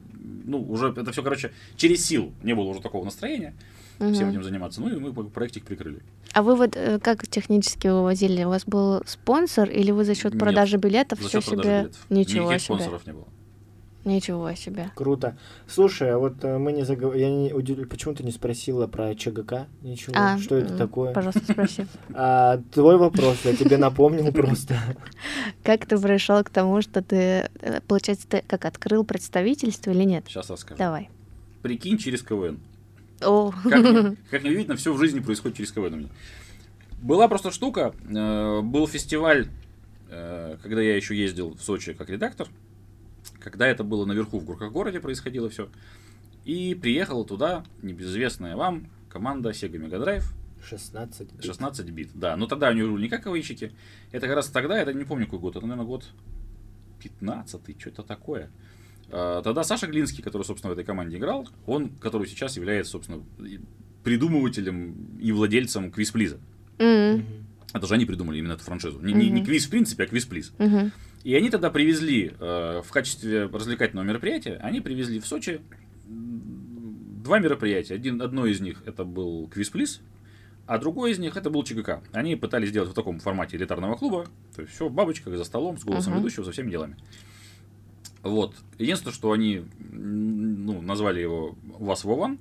ну, 0.47 0.63
уже 0.63 0.89
это 0.89 1.13
все, 1.13 1.23
короче, 1.23 1.53
через 1.77 2.05
сил 2.07 2.33
не 2.43 2.55
было 2.55 2.65
уже 2.65 2.81
такого 2.81 3.05
настроения 3.05 3.55
всем 3.99 4.29
Мгм. 4.29 4.31
этим 4.31 4.43
заниматься, 4.43 4.81
ну, 4.81 4.89
и 4.89 4.99
мы 4.99 5.13
проектик 5.13 5.65
прикрыли. 5.65 6.03
А 6.33 6.43
вы 6.43 6.55
вот 6.57 6.77
э, 6.77 6.99
как 6.99 7.27
технически 7.29 7.89
вывозили? 7.89 8.45
У 8.45 8.49
вас 8.51 8.65
был 8.67 9.03
спонсор 9.07 9.71
или 9.71 9.91
вы 9.91 10.05
за 10.05 10.15
счет 10.15 10.39
продажи 10.39 10.77
билетов 10.77 11.21
За 11.23 11.29
все 11.29 11.41
продажи 11.41 11.63
себе? 11.69 11.79
билетов. 11.81 12.07
Ничего 12.11 12.43
Никаких 12.45 12.61
себе. 12.61 12.75
спонсоров 12.77 13.07
не 13.07 13.13
было. 13.15 13.27
Ничего 14.07 14.55
себе. 14.55 14.93
Круто. 14.95 15.37
Слушай, 15.67 16.13
а 16.13 16.19
вот 16.19 16.45
э, 16.45 16.59
мы 16.59 16.71
не 16.71 16.85
заговорили, 16.85 17.25
я 17.25 17.29
не 17.29 17.53
удивлен, 17.53 17.89
почему 17.89 18.15
ты 18.15 18.23
не 18.23 18.31
спросила 18.31 18.87
про 18.87 19.17
ЧГК? 19.17 19.67
Ничего. 19.83 20.15
А, 20.17 20.39
что 20.39 20.55
это 20.55 20.77
такое? 20.77 21.13
Пожалуйста, 21.13 21.43
спроси. 21.53 21.87
А, 22.15 22.63
твой 22.73 22.99
вопрос, 22.99 23.39
я 23.45 23.57
тебе 23.57 23.79
напомнил 23.79 24.31
просто. 24.31 24.79
Как 25.65 25.87
ты 25.87 25.99
пришел 25.99 26.43
к 26.45 26.51
тому, 26.51 26.83
что 26.83 27.03
ты, 27.03 27.51
э, 27.61 27.81
получается, 27.89 28.29
ты 28.29 28.45
как 28.47 28.65
открыл 28.65 29.05
представительство 29.05 29.91
или 29.91 30.05
нет? 30.05 30.25
Сейчас 30.29 30.51
расскажу. 30.51 30.79
Давай. 30.79 31.11
Прикинь 31.63 31.99
через 31.99 32.23
КВН. 32.23 32.61
О, 33.23 33.53
Как, 34.31 34.45
не 34.45 34.51
видно, 34.55 34.77
все 34.77 34.93
в 34.93 34.99
жизни 34.99 35.19
происходит 35.19 35.57
через 35.57 35.73
КВН 35.73 35.95
у 35.95 35.97
меня. 35.97 36.09
Была 37.03 37.27
просто 37.27 37.51
штука, 37.51 37.93
э, 38.09 38.61
был 38.61 38.87
фестиваль, 38.87 39.49
когда 40.09 40.81
я 40.81 40.95
еще 40.95 41.17
ездил 41.17 41.57
в 41.57 41.61
Сочи 41.61 41.93
как 41.93 42.09
редактор, 42.09 42.47
когда 43.51 43.67
это 43.69 43.85
было 43.85 44.05
наверху 44.05 44.41
в 44.41 44.45
Городе 44.45 44.99
происходило 45.01 45.49
все. 45.49 45.69
И 46.45 46.75
приехала 46.75 47.25
туда 47.25 47.65
небезызвестная 47.83 48.57
вам 48.57 48.89
команда 49.09 49.51
Sega 49.51 49.77
Mega 49.79 50.03
Drive 50.05 50.25
16. 50.69 51.33
бит. 51.33 51.45
16 51.45 51.91
бит. 51.91 52.11
Да, 52.15 52.37
но 52.37 52.47
тогда 52.47 52.69
они 52.69 52.83
были 52.83 53.03
не 53.03 53.09
как 53.09 53.23
КВНщики. 53.25 53.73
Это 54.11 54.27
как 54.27 54.37
раз 54.37 54.49
тогда, 54.49 54.77
это 54.79 54.93
не 54.93 55.05
помню 55.05 55.27
какой 55.27 55.39
год, 55.39 55.55
это, 55.57 55.65
наверное, 55.65 55.87
год 55.87 56.09
15 57.03 57.81
что-то 57.81 58.03
такое. 58.03 58.51
А, 59.11 59.43
Тогда 59.43 59.63
Саша 59.65 59.87
Глинский, 59.87 60.23
который, 60.25 60.43
собственно, 60.43 60.71
в 60.75 60.79
этой 60.79 60.85
команде 60.85 61.19
играл, 61.19 61.49
он, 61.67 61.91
который 61.91 62.27
сейчас 62.27 62.57
является, 62.57 62.93
собственно, 62.93 63.23
придумывателем 64.03 65.19
и 65.21 65.33
владельцем 65.33 65.91
квизплиза. 65.91 66.39
Мгм. 66.79 67.25
Это 67.73 67.87
же 67.87 67.95
они 67.95 68.05
придумали 68.05 68.39
именно 68.39 68.53
эту 68.53 68.65
франшизу. 68.65 69.01
Не, 69.01 69.13
не- 69.13 69.31
не 69.31 69.41
Мгм. 69.41 69.47
квиз 69.47 69.67
в 69.67 69.71
принципе, 69.71 70.05
а 70.05 70.07
квизплиз. 70.07 70.53
мгм. 70.59 70.93
И 71.25 71.35
они 71.35 71.51
тогда 71.51 71.71
привезли 71.71 72.33
э, 72.39 72.83
в 72.85 72.91
качестве 72.91 73.47
развлекательного 73.47 74.05
мероприятия, 74.07 74.61
они 74.63 74.81
привезли 74.81 75.19
в 75.19 75.27
Сочи 75.27 75.61
два 76.07 77.41
мероприятия. 77.41 77.95
Один, 77.95 78.23
одно 78.23 78.47
из 78.47 78.61
них 78.61 78.83
это 78.87 79.05
был 79.05 79.49
квизплиз, 79.49 80.01
а 80.67 80.79
другой 80.79 81.13
из 81.13 81.19
них 81.19 81.37
это 81.37 81.51
был 81.51 81.65
ЧГК. 81.65 82.03
Они 82.13 82.37
пытались 82.37 82.69
сделать 82.69 82.91
в 82.91 82.95
таком 82.95 83.19
формате 83.19 83.57
элитарного 83.57 83.97
клуба. 83.97 84.27
То 84.55 84.63
есть 84.63 84.75
все 84.75 84.89
в 84.89 84.93
бабочках, 84.93 85.37
за 85.37 85.45
столом, 85.45 85.79
с 85.79 85.85
голосом 85.85 86.13
Мгм. 86.13 86.23
ведущего, 86.23 86.45
со 86.45 86.53
всеми 86.53 86.71
делами. 86.71 86.97
Вот. 88.23 88.55
Единственное, 88.79 89.13
что 89.15 89.33
они 89.33 89.65
ну, 89.79 90.81
назвали 90.81 91.21
его 91.21 91.57
«Вас 91.79 92.05
Вован», 92.05 92.39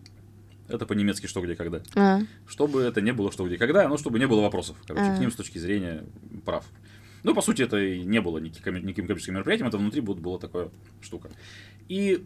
это 0.67 0.88
по-немецки 0.88 1.28
«Что, 1.28 1.41
где, 1.41 1.55
когда» 1.55 1.82
А, 1.95 2.21
чтобы 2.47 2.82
это 2.82 3.01
не 3.01 3.13
было 3.13 3.32
что 3.32 3.45
где 3.45 3.57
когда, 3.57 3.88
но 3.88 3.97
чтобы 3.97 4.17
не 4.17 4.26
было 4.26 4.41
вопросов, 4.41 4.78
короче, 4.88 5.05
А. 5.05 5.15
к 5.15 5.19
ним 5.19 5.32
с 5.32 5.36
точки 5.36 5.59
зрения 5.59 6.03
прав. 6.43 6.65
Ну, 7.26 7.34
по 7.34 7.41
сути, 7.41 7.63
это 7.63 7.80
и 7.80 8.03
не 8.03 8.21
было 8.21 8.38
никаким, 8.38 8.76
никаким 8.76 9.07
коммерческим 9.07 9.34
мероприятием, 9.34 9.67
это 9.67 9.80
внутри 9.80 9.99
вот 9.99 10.19
была 10.19 10.38
такая 10.38 10.69
штука. 11.01 11.32
И 11.89 12.23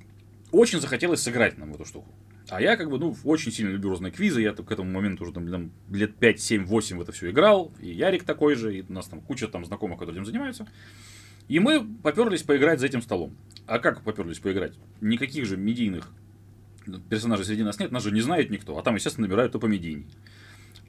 очень 0.51 0.81
захотелось 0.81 1.21
сыграть 1.21 1.57
нам 1.57 1.71
в 1.71 1.75
эту 1.75 1.85
штуку. 1.85 2.13
А 2.49 2.61
я 2.61 2.75
как 2.75 2.89
бы, 2.89 2.99
ну, 2.99 3.15
очень 3.23 3.53
сильно 3.53 3.69
люблю 3.69 3.91
разные 3.91 4.11
квизы, 4.11 4.41
я 4.41 4.51
к 4.51 4.69
этому 4.69 4.91
моменту 4.91 5.23
уже 5.23 5.31
там, 5.31 5.71
лет 5.89 6.15
5, 6.17 6.41
7, 6.41 6.65
8 6.65 6.97
в 6.97 7.01
это 7.01 7.13
все 7.13 7.29
играл, 7.29 7.71
и 7.79 7.89
Ярик 7.91 8.25
такой 8.25 8.55
же, 8.55 8.77
и 8.77 8.81
у 8.89 8.91
нас 8.91 9.07
там 9.07 9.21
куча 9.21 9.47
там 9.47 9.63
знакомых, 9.63 9.99
которые 9.99 10.17
этим 10.17 10.25
занимаются. 10.25 10.67
И 11.47 11.59
мы 11.59 11.81
поперлись 12.03 12.43
поиграть 12.43 12.81
за 12.81 12.87
этим 12.87 13.01
столом. 13.01 13.37
А 13.67 13.79
как 13.79 14.01
поперлись 14.01 14.39
поиграть? 14.39 14.73
Никаких 14.99 15.45
же 15.45 15.55
медийных 15.55 16.11
персонажей 17.09 17.45
среди 17.45 17.63
нас 17.63 17.79
нет, 17.79 17.93
нас 17.93 18.03
же 18.03 18.11
не 18.11 18.19
знает 18.19 18.49
никто, 18.49 18.77
а 18.77 18.83
там, 18.83 18.95
естественно, 18.95 19.27
набирают 19.27 19.53
то 19.53 19.59
помедийней. 19.59 20.07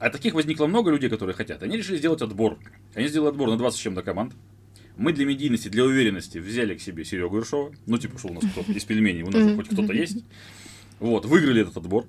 А 0.01 0.09
таких 0.09 0.33
возникло 0.33 0.65
много 0.65 0.89
людей, 0.89 1.11
которые 1.11 1.35
хотят. 1.35 1.61
Они 1.61 1.77
решили 1.77 1.97
сделать 1.97 2.23
отбор. 2.23 2.57
Они 2.95 3.07
сделали 3.07 3.29
отбор 3.29 3.51
на 3.51 3.57
20 3.57 3.79
с 3.79 3.83
чем-то 3.83 4.01
команд. 4.01 4.33
Мы 4.97 5.13
для 5.13 5.25
медийности, 5.27 5.69
для 5.69 5.85
уверенности 5.85 6.39
взяли 6.39 6.73
к 6.73 6.81
себе 6.81 7.05
Серегу 7.05 7.37
Ершова. 7.37 7.71
Ну, 7.85 7.99
типа, 7.99 8.17
что 8.17 8.29
у 8.29 8.33
нас 8.33 8.43
кто-то 8.51 8.71
из 8.71 8.83
пельменей, 8.83 9.21
у 9.21 9.29
нас 9.29 9.55
хоть 9.55 9.67
кто-то 9.67 9.93
есть. 9.93 10.25
Вот, 10.99 11.25
выиграли 11.25 11.61
этот 11.61 11.77
отбор. 11.77 12.07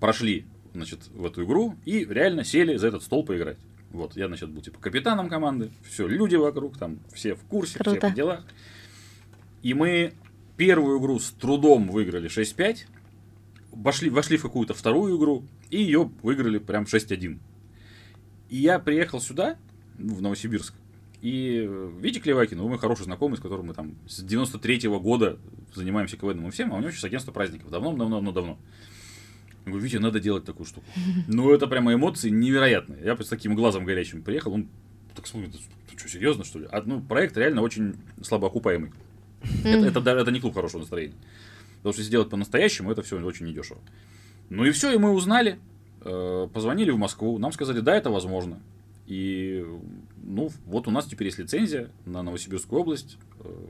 Прошли, 0.00 0.44
значит, 0.74 1.06
в 1.14 1.24
эту 1.24 1.44
игру 1.44 1.76
и 1.84 2.04
реально 2.04 2.42
сели 2.42 2.76
за 2.76 2.88
этот 2.88 3.04
стол 3.04 3.24
поиграть. 3.24 3.58
Вот, 3.92 4.16
я, 4.16 4.26
значит, 4.26 4.50
был 4.50 4.60
типа 4.60 4.80
капитаном 4.80 5.28
команды, 5.28 5.70
все, 5.88 6.08
люди 6.08 6.34
вокруг, 6.34 6.78
там, 6.78 6.98
все 7.14 7.36
в 7.36 7.44
курсе, 7.44 7.74
все 7.74 7.84
Круто. 7.84 8.08
в 8.08 8.14
делах. 8.14 8.44
И 9.62 9.72
мы 9.72 10.14
первую 10.56 10.98
игру 10.98 11.20
с 11.20 11.30
трудом 11.30 11.90
выиграли 11.90 12.28
6-5, 12.28 12.86
вошли, 13.70 14.10
вошли 14.10 14.36
в 14.36 14.42
какую-то 14.42 14.74
вторую 14.74 15.16
игру, 15.16 15.44
и 15.70 15.82
ее 15.82 16.10
выиграли 16.22 16.58
прям 16.58 16.84
6-1. 16.84 17.38
И 18.48 18.56
я 18.56 18.78
приехал 18.78 19.20
сюда, 19.20 19.56
в 19.98 20.22
Новосибирск, 20.22 20.74
и 21.20 21.66
э, 21.68 21.90
Витя 22.00 22.20
Клевакин, 22.20 22.58
мой 22.58 22.78
хороший 22.78 23.04
знакомый, 23.04 23.38
с 23.38 23.40
которым 23.40 23.66
мы 23.66 23.74
там 23.74 23.96
с 24.06 24.22
93-го 24.22 25.00
года 25.00 25.38
занимаемся 25.74 26.16
КВНом 26.16 26.48
и 26.48 26.50
всем, 26.50 26.72
а 26.72 26.76
у 26.76 26.80
него 26.80 26.90
сейчас 26.90 27.04
агентство 27.04 27.32
праздников, 27.32 27.70
давно-давно-давно. 27.70 28.58
Я 29.66 29.72
говорю, 29.72 29.84
Витя, 29.84 29.96
надо 29.96 30.20
делать 30.20 30.44
такую 30.44 30.66
штуку. 30.66 30.86
Ну, 31.26 31.52
это 31.52 31.66
прямо 31.66 31.92
эмоции 31.92 32.30
невероятные. 32.30 33.04
Я 33.04 33.16
с 33.16 33.28
таким 33.28 33.54
глазом 33.54 33.84
горячим 33.84 34.22
приехал, 34.22 34.52
он 34.52 34.68
так 35.14 35.26
смотрит, 35.26 35.52
ты 35.90 35.98
что, 35.98 36.08
серьезно, 36.08 36.44
что 36.44 36.60
ли? 36.60 36.68
А, 36.70 36.82
ну, 36.86 37.00
проект 37.00 37.36
реально 37.36 37.62
очень 37.62 37.96
слабоокупаемый. 38.22 38.92
Это, 39.64 39.86
это, 39.86 40.00
да- 40.00 40.20
это 40.20 40.30
не 40.30 40.40
клуб 40.40 40.54
хорошего 40.54 40.80
настроения. 40.80 41.14
Потому 41.78 41.92
что 41.92 42.02
сделать 42.02 42.30
по-настоящему, 42.30 42.92
это 42.92 43.02
все 43.02 43.20
очень 43.20 43.46
недешево. 43.46 43.80
Ну 44.50 44.64
и 44.64 44.70
все, 44.70 44.92
и 44.92 44.98
мы 44.98 45.12
узнали, 45.12 45.58
э, 46.02 46.48
позвонили 46.52 46.90
в 46.90 46.98
Москву, 46.98 47.38
нам 47.38 47.52
сказали, 47.52 47.80
да, 47.80 47.94
это 47.96 48.10
возможно. 48.10 48.60
И, 49.06 49.64
ну, 50.22 50.50
вот 50.66 50.86
у 50.88 50.90
нас 50.90 51.06
теперь 51.06 51.28
есть 51.28 51.38
лицензия 51.38 51.88
на 52.04 52.22
Новосибирскую 52.22 52.80
область, 52.80 53.16
э, 53.40 53.66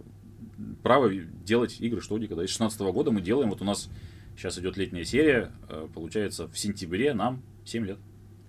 право 0.83 1.11
делать 1.45 1.81
игры, 1.81 2.01
что 2.01 2.18
никогда. 2.18 2.45
С 2.47 2.51
16 2.51 2.81
года 2.93 3.11
мы 3.11 3.20
делаем, 3.20 3.51
вот 3.51 3.61
у 3.61 3.64
нас 3.64 3.89
сейчас 4.37 4.59
идет 4.59 4.76
летняя 4.76 5.05
серия, 5.05 5.51
э, 5.68 5.87
получается, 5.95 6.49
в 6.49 6.59
сентябре 6.59 7.14
нам 7.14 7.43
7 7.64 7.85
лет. 7.87 7.99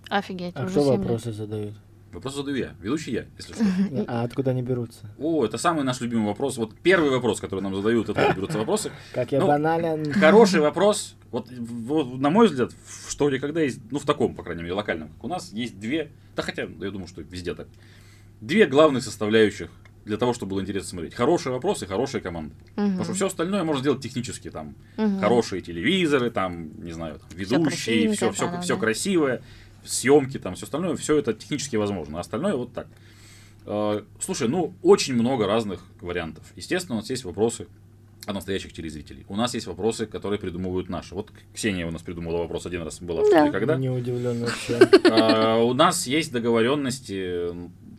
Офигеть, 0.10 0.54
А 0.56 0.64
уже 0.66 0.72
кто 0.72 0.82
семь 0.82 0.92
лет. 0.92 1.00
вопросы 1.00 1.34
задают? 1.34 1.74
Вопрос 2.12 2.36
задаю 2.36 2.58
я, 2.58 2.74
ведущий 2.82 3.12
я, 3.12 3.26
если 3.38 3.54
что. 3.54 3.64
А 4.08 4.24
откуда 4.24 4.52
они 4.52 4.64
берутся? 4.64 5.06
О, 5.20 5.46
это 5.46 5.58
самый 5.60 5.84
наш 5.84 6.02
любимый 6.02 6.26
вопрос. 6.26 6.58
Вот 6.58 6.74
первый 6.82 7.12
вопрос, 7.12 7.40
который 7.40 7.62
нам 7.62 7.76
задают, 7.76 8.10
это 8.10 8.34
берутся 8.36 8.58
вопросы. 8.58 8.92
Как 9.14 9.32
я 9.32 9.40
Ну, 9.40 9.48
банален. 9.48 10.12
Хороший 10.14 10.60
вопрос. 10.60 11.16
Вот, 11.32 11.48
вот, 11.52 12.20
на 12.20 12.32
мой 12.32 12.48
взгляд, 12.48 12.72
в- 12.74 13.12
что 13.12 13.30
ли, 13.30 13.38
когда 13.38 13.62
есть, 13.62 13.80
ну, 13.92 14.00
в 14.00 14.06
таком, 14.06 14.34
по 14.34 14.42
крайней 14.42 14.64
мере, 14.64 14.74
локальном, 14.74 15.10
как 15.10 15.24
у 15.24 15.28
нас, 15.28 15.54
есть 15.54 15.80
две, 15.80 16.10
да 16.36 16.42
хотя, 16.42 16.64
я 16.64 16.90
думаю, 16.92 17.08
что 17.08 17.22
везде 17.22 17.54
так, 17.54 17.68
две 18.42 18.66
главных 18.66 19.04
составляющих 19.04 19.70
для 20.06 20.18
того, 20.18 20.34
чтобы 20.34 20.52
было 20.52 20.62
интересно 20.62 20.90
смотреть. 20.90 21.14
Хороший 21.14 21.52
вопрос 21.52 21.84
и 21.84 21.86
хорошая 21.86 22.22
команда. 22.24 22.56
Потому 22.76 23.04
что 23.04 23.14
все 23.14 23.28
остальное 23.28 23.64
можно 23.64 23.82
сделать 23.82 24.02
технически, 24.02 24.50
там, 24.50 24.74
Мгм. 24.98 25.20
хорошие 25.20 25.62
телевизоры, 25.62 26.32
там, 26.32 26.72
не 26.84 26.92
знаю, 26.94 27.20
там, 27.20 27.30
ведущие, 27.38 28.12
все, 28.14 28.32
все, 28.32 28.50
да, 28.50 28.62
все 28.62 28.74
да. 28.76 28.80
Съемки, 29.86 30.38
там, 30.40 30.56
все 30.56 30.66
остальное, 30.66 30.96
все 30.96 31.18
это 31.18 31.34
технически 31.34 31.76
возможно. 31.76 32.18
А 32.18 32.22
остальное 32.22 32.56
вот 32.56 32.74
так. 32.74 32.88
Э, 33.66 34.02
Слушай, 34.20 34.48
ну, 34.48 34.74
очень 34.82 35.14
много 35.16 35.46
разных 35.48 35.84
вариантов. 36.02 36.44
Естественно, 36.56 36.96
у 36.96 37.00
нас 37.00 37.10
есть 37.10 37.24
вопросы 37.26 37.68
от 38.26 38.36
настоящих 38.36 38.74
телезрителей. 38.74 39.26
У 39.30 39.36
нас 39.36 39.54
есть 39.54 39.66
вопросы, 39.68 40.06
которые 40.06 40.40
придумывают 40.40 40.90
наши. 40.90 41.16
Вот 41.16 41.32
Ксения 41.54 41.88
у 41.88 41.92
нас 41.92 42.02
придумала 42.02 42.38
вопрос 42.38 42.66
один 42.66 42.84
раз 42.84 43.02
была 43.02 43.22
в 43.24 43.30
Да. 43.30 43.44
«Что, 43.48 43.52
когда. 43.60 43.76
Не 43.78 43.90
удивлен 43.90 44.42
вообще. 44.42 44.78
А, 45.10 45.58
У 45.64 45.74
нас 45.74 46.06
есть 46.06 46.32
договоренности 46.32 47.54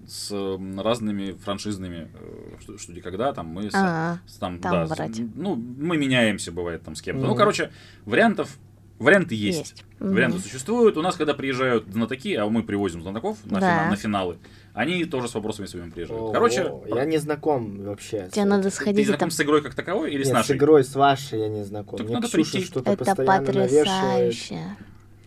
с 0.07 0.31
разными 0.77 1.33
франшизными 1.33 2.11
э, 2.13 2.57
что- 2.61 2.79
что 2.79 2.93
когда 3.01 3.33
там 3.33 3.47
мы 3.47 3.71
с- 3.71 3.75
А, 3.75 4.19
с- 4.27 4.35
там, 4.39 4.59
там 4.59 4.73
да, 4.73 4.87
с- 4.87 4.91
брать. 4.91 5.21
ну 5.37 5.55
мы 5.55 5.97
меняемся 5.97 6.51
бывает 6.51 6.83
там 6.83 6.97
с 6.97 7.03
кем-то. 7.03 7.23
Ну 7.23 7.29
Мгм. 7.31 7.37
короче 7.39 7.71
вариантов 8.07 8.59
варианты 9.01 9.35
есть. 9.35 9.59
Есть. 9.59 9.85
Варианты 9.99 10.39
существуют. 10.39 10.97
У 10.97 11.03
нас, 11.03 11.17
когда 11.17 11.35
приезжают 11.35 11.87
знатоки, 11.93 12.35
а 12.35 12.47
мы 12.49 12.63
привозим 12.63 13.03
знатоков 13.03 13.39
на, 13.45 13.59
Да. 13.61 13.79
фина- 13.81 13.91
на 13.91 13.97
финалы, 13.97 14.39
они 14.73 15.05
тоже 15.05 15.29
с 15.29 15.35
вопросами 15.35 15.67
своими 15.67 15.91
приезжают. 15.91 16.23
О, 16.23 16.33
Короче, 16.33 16.73
я 16.95 17.05
не 17.05 17.19
знаком 17.19 17.83
вообще. 17.83 18.29
с 18.29 18.31
Тебе 18.33 18.43
этим. 18.43 18.49
надо 18.49 18.63
ты 18.65 18.71
сходить 18.71 19.01
и 19.01 19.05
знаком 19.05 19.19
там. 19.21 19.31
с 19.33 19.41
игрой 19.41 19.63
как 19.63 19.75
таковой 19.75 20.13
или 20.13 20.23
с 20.23 20.27
Нет, 20.27 20.35
с 20.35 20.39
нашей? 20.39 20.57
игрой 20.57 20.85
с 20.85 20.95
вашей 20.95 21.41
я 21.41 21.49
не 21.49 21.65
знаком. 21.65 21.99
Так 21.99 22.07
Мне 22.07 22.15
надо 22.17 22.29
Ксюша 22.29 22.51
прийти. 22.53 22.67
что-то 22.67 22.93
Это 22.93 23.05
постоянно 23.05 23.41
навешивает. 23.53 23.71
потрясающе. 23.87 24.61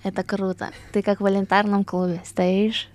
Это 0.04 0.24
круто. 0.24 0.70
Ты 0.92 1.02
как 1.02 1.20
в 1.22 1.28
элементарном 1.30 1.84
клубе 1.84 2.22
стоишь 2.26 2.90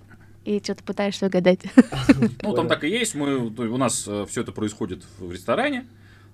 и 0.45 0.59
что-то 0.63 0.83
пытаешься 0.83 1.27
угадать. 1.27 1.59
Ну, 2.41 2.53
там 2.53 2.67
так 2.67 2.83
и 2.83 2.89
есть. 2.89 3.15
Мы, 3.15 3.37
у 3.47 3.77
нас 3.77 4.07
все 4.27 4.41
это 4.41 4.51
происходит 4.51 5.03
в 5.19 5.31
ресторане. 5.31 5.85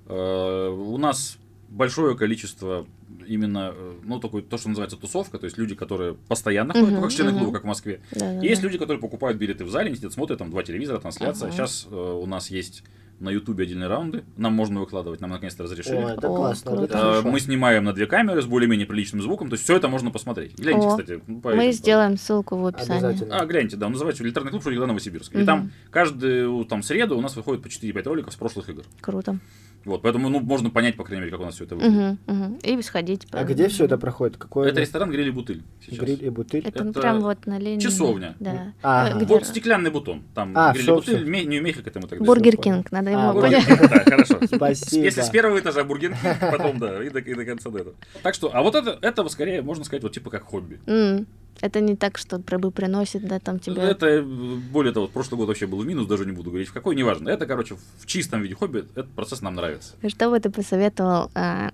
Э, 0.07 0.67
У 0.69 0.97
нас 0.97 1.37
большое 1.75 2.15
количество 2.15 2.85
именно, 3.27 3.73
э, 3.75 3.93
ну, 4.03 4.19
такой, 4.19 4.41
то, 4.41 4.57
что 4.57 4.69
называется 4.69 4.97
тусовка, 4.97 5.37
то 5.37 5.45
есть 5.45 5.57
люди, 5.57 5.75
которые 5.75 6.13
постоянно 6.13 6.73
ходят, 6.73 6.91
Мгм, 6.91 7.01
как 7.01 7.11
члены 7.11 7.31
мгм. 7.31 7.39
клуба, 7.39 7.53
как 7.53 7.63
в 7.63 7.67
Москве. 7.67 8.01
Да-да-да. 8.11 8.41
Есть 8.41 8.63
люди, 8.63 8.77
которые 8.77 8.99
покупают 8.99 9.37
билеты 9.37 9.65
в 9.65 9.69
зале, 9.69 9.87
они 9.87 9.95
сидят, 9.95 10.13
смотрят, 10.13 10.39
там 10.39 10.49
два 10.51 10.63
телевизора, 10.63 10.99
трансляция. 10.99 11.47
Ага. 11.49 11.55
Сейчас 11.55 11.87
у 11.91 12.25
нас 12.25 12.49
есть 12.49 12.83
на 13.19 13.29
Ютубе 13.29 13.63
отдельные 13.63 13.87
раунды, 13.87 14.25
нам 14.35 14.53
можно 14.53 14.81
выкладывать, 14.81 15.21
нам 15.21 15.29
наконец-то 15.31 15.63
разрешили. 15.63 15.95
О, 15.95 16.09
это 16.09 16.29
О, 16.29 16.35
классно. 16.35 16.71
круто. 16.71 16.85
это 16.85 17.21
Э. 17.25 17.29
Мы 17.29 17.39
снимаем 17.39 17.85
на 17.85 17.93
две 17.93 18.07
камеры 18.07 18.41
с 18.41 18.45
более-менее 18.45 18.85
приличным 18.85 19.21
звуком, 19.21 19.49
то 19.49 19.53
есть 19.53 19.63
все 19.63 19.77
это 19.77 19.87
можно 19.87 20.11
посмотреть. 20.11 20.57
Гляньте, 20.59 20.85
О, 20.87 20.89
кстати. 20.91 21.21
ну, 21.25 21.39
по 21.39 21.55
Мы 21.55 21.67
этим, 21.67 21.77
сделаем 21.77 22.17
ссылку 22.17 22.57
в 22.57 22.65
описании. 22.67 23.25
А, 23.31 23.45
гляньте, 23.45 23.77
да, 23.77 23.87
называется 23.87 24.21
«Элитарный 24.23 24.51
клуб 24.51 24.63
Что? 24.63 24.70
Где? 24.70 24.76
Когда? 24.76 24.85
Новосибирск». 24.85 25.33
И 25.33 25.37
Мгм. 25.37 25.45
там 25.45 25.71
каждую 25.91 26.65
там, 26.65 26.83
среду 26.83 27.17
у 27.17 27.21
нас 27.21 27.35
выходит 27.37 27.63
по 27.63 27.69
4-5 27.69 28.05
роликов 28.05 28.33
с 28.33 28.35
прошлых 28.35 28.69
игр. 28.69 28.83
Круто. 28.99 29.39
Вот, 29.85 30.01
поэтому, 30.01 30.29
ну, 30.29 30.39
можно 30.39 30.69
понять, 30.71 30.95
по 30.97 31.03
крайней 31.03 31.21
мере, 31.25 31.31
как 31.31 31.41
у 31.41 31.45
нас 31.45 31.55
все 31.55 31.65
это 31.65 31.75
выглядит. 31.75 31.95
Мгм, 31.95 32.19
мгм. 32.25 32.55
И 32.63 32.81
сходить. 32.81 33.27
А 33.31 33.43
где 33.43 33.67
все 33.67 33.85
это 33.85 33.97
проходит? 33.99 34.37
Какой 34.37 34.67
Это 34.69 34.81
ресторан 34.81 35.11
«Гриль 35.11 35.27
и 35.27 35.31
бутыль» 35.31 35.63
сейчас. 35.79 35.99
Гриль 35.99 36.25
и 36.25 36.29
бутыль? 36.29 36.63
Это, 36.65 36.83
ну, 36.83 36.89
это 36.89 36.99
прям 37.01 37.21
вот 37.21 37.45
на 37.45 37.59
линии. 37.59 37.79
часовня. 37.79 38.35
Да. 38.39 38.73
Ага. 38.81 39.15
Э, 39.15 39.17
где- 39.23 39.33
Вот 39.33 39.45
стеклянный 39.45 39.91
бутон. 39.91 40.23
Там 40.33 40.53
А, 40.55 40.73
«Гриль 40.73 40.89
и 40.89 40.91
бутыль», 40.91 41.17
всё. 41.17 41.25
Ме- 41.27 41.45
не 41.45 41.59
Мехико 41.59 41.91
там 41.91 42.01
и 42.03 42.07
так 42.07 42.17
далее. 42.19 42.25
Burger. 42.25 42.57
King, 42.57 42.91
надо 42.91 43.09
А, 43.09 43.11
ему 43.13 43.33
Бургер 43.33 43.61
понять. 43.63 43.65
Кинг, 43.79 43.91
да, 43.91 43.99
хорошо. 44.03 44.39
Спасибо. 44.55 45.03
Если 45.05 45.21
с 45.21 45.29
первого 45.29 45.59
этажа 45.59 45.83
Burger 45.83 46.13
King, 46.13 46.39
потом, 46.51 46.79
да, 46.79 47.03
и 47.03 47.09
до, 47.09 47.19
и 47.19 47.33
до 47.35 47.45
конца 47.45 47.69
до 47.69 47.77
этого. 47.79 47.95
Так 48.23 48.33
что, 48.33 48.49
а 48.53 48.63
вот 48.63 48.73
это, 48.75 48.97
это 49.01 49.27
скорее, 49.29 49.61
можно 49.61 49.83
сказать, 49.83 50.01
вот 50.03 50.13
типа 50.13 50.29
как 50.31 50.43
хобби. 50.43 50.79
М, 50.87 51.27
Это 51.61 51.79
не 51.81 51.95
так, 51.95 52.17
что 52.17 52.39
пробы 52.39 52.71
приносит, 52.71 53.25
да, 53.27 53.39
там 53.39 53.59
тебе... 53.59 53.81
Это, 53.81 54.07
э, 54.07 54.21
более 54.21 54.93
того, 54.93 55.07
прошлый 55.07 55.37
год 55.37 55.47
вообще 55.47 55.67
был 55.67 55.79
в 55.79 55.85
минус, 55.85 56.07
даже 56.07 56.25
не 56.25 56.31
буду 56.31 56.49
говорить 56.49 56.69
в 56.69 56.73
какой, 56.73 56.95
неважно. 56.95 57.29
Это, 57.29 57.45
короче, 57.45 57.75
в 57.99 58.05
чистом 58.05 58.41
виде 58.41 58.55
хобби, 58.55 58.79
этот 58.79 59.09
процесс 59.11 59.41
нам 59.41 59.55
нравится. 59.55 59.93
Что 60.07 60.29
бы 60.29 60.39
ты 60.39 60.49
посоветовал 60.49 61.31
а, 61.33 61.71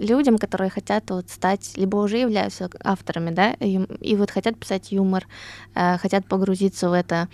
людям, 0.00 0.38
которые 0.38 0.70
хотят 0.70 1.10
вот 1.10 1.28
стать, 1.30 1.72
либо 1.76 1.96
уже 1.96 2.18
являются 2.18 2.70
авторами, 2.82 3.30
да, 3.30 3.52
и, 3.60 3.80
и 4.00 4.16
вот 4.16 4.30
хотят 4.30 4.58
писать 4.58 4.92
юмор, 4.92 5.26
а, 5.74 5.98
хотят 5.98 6.26
погрузиться 6.26 6.88
в 6.90 6.92
это, 6.92 7.28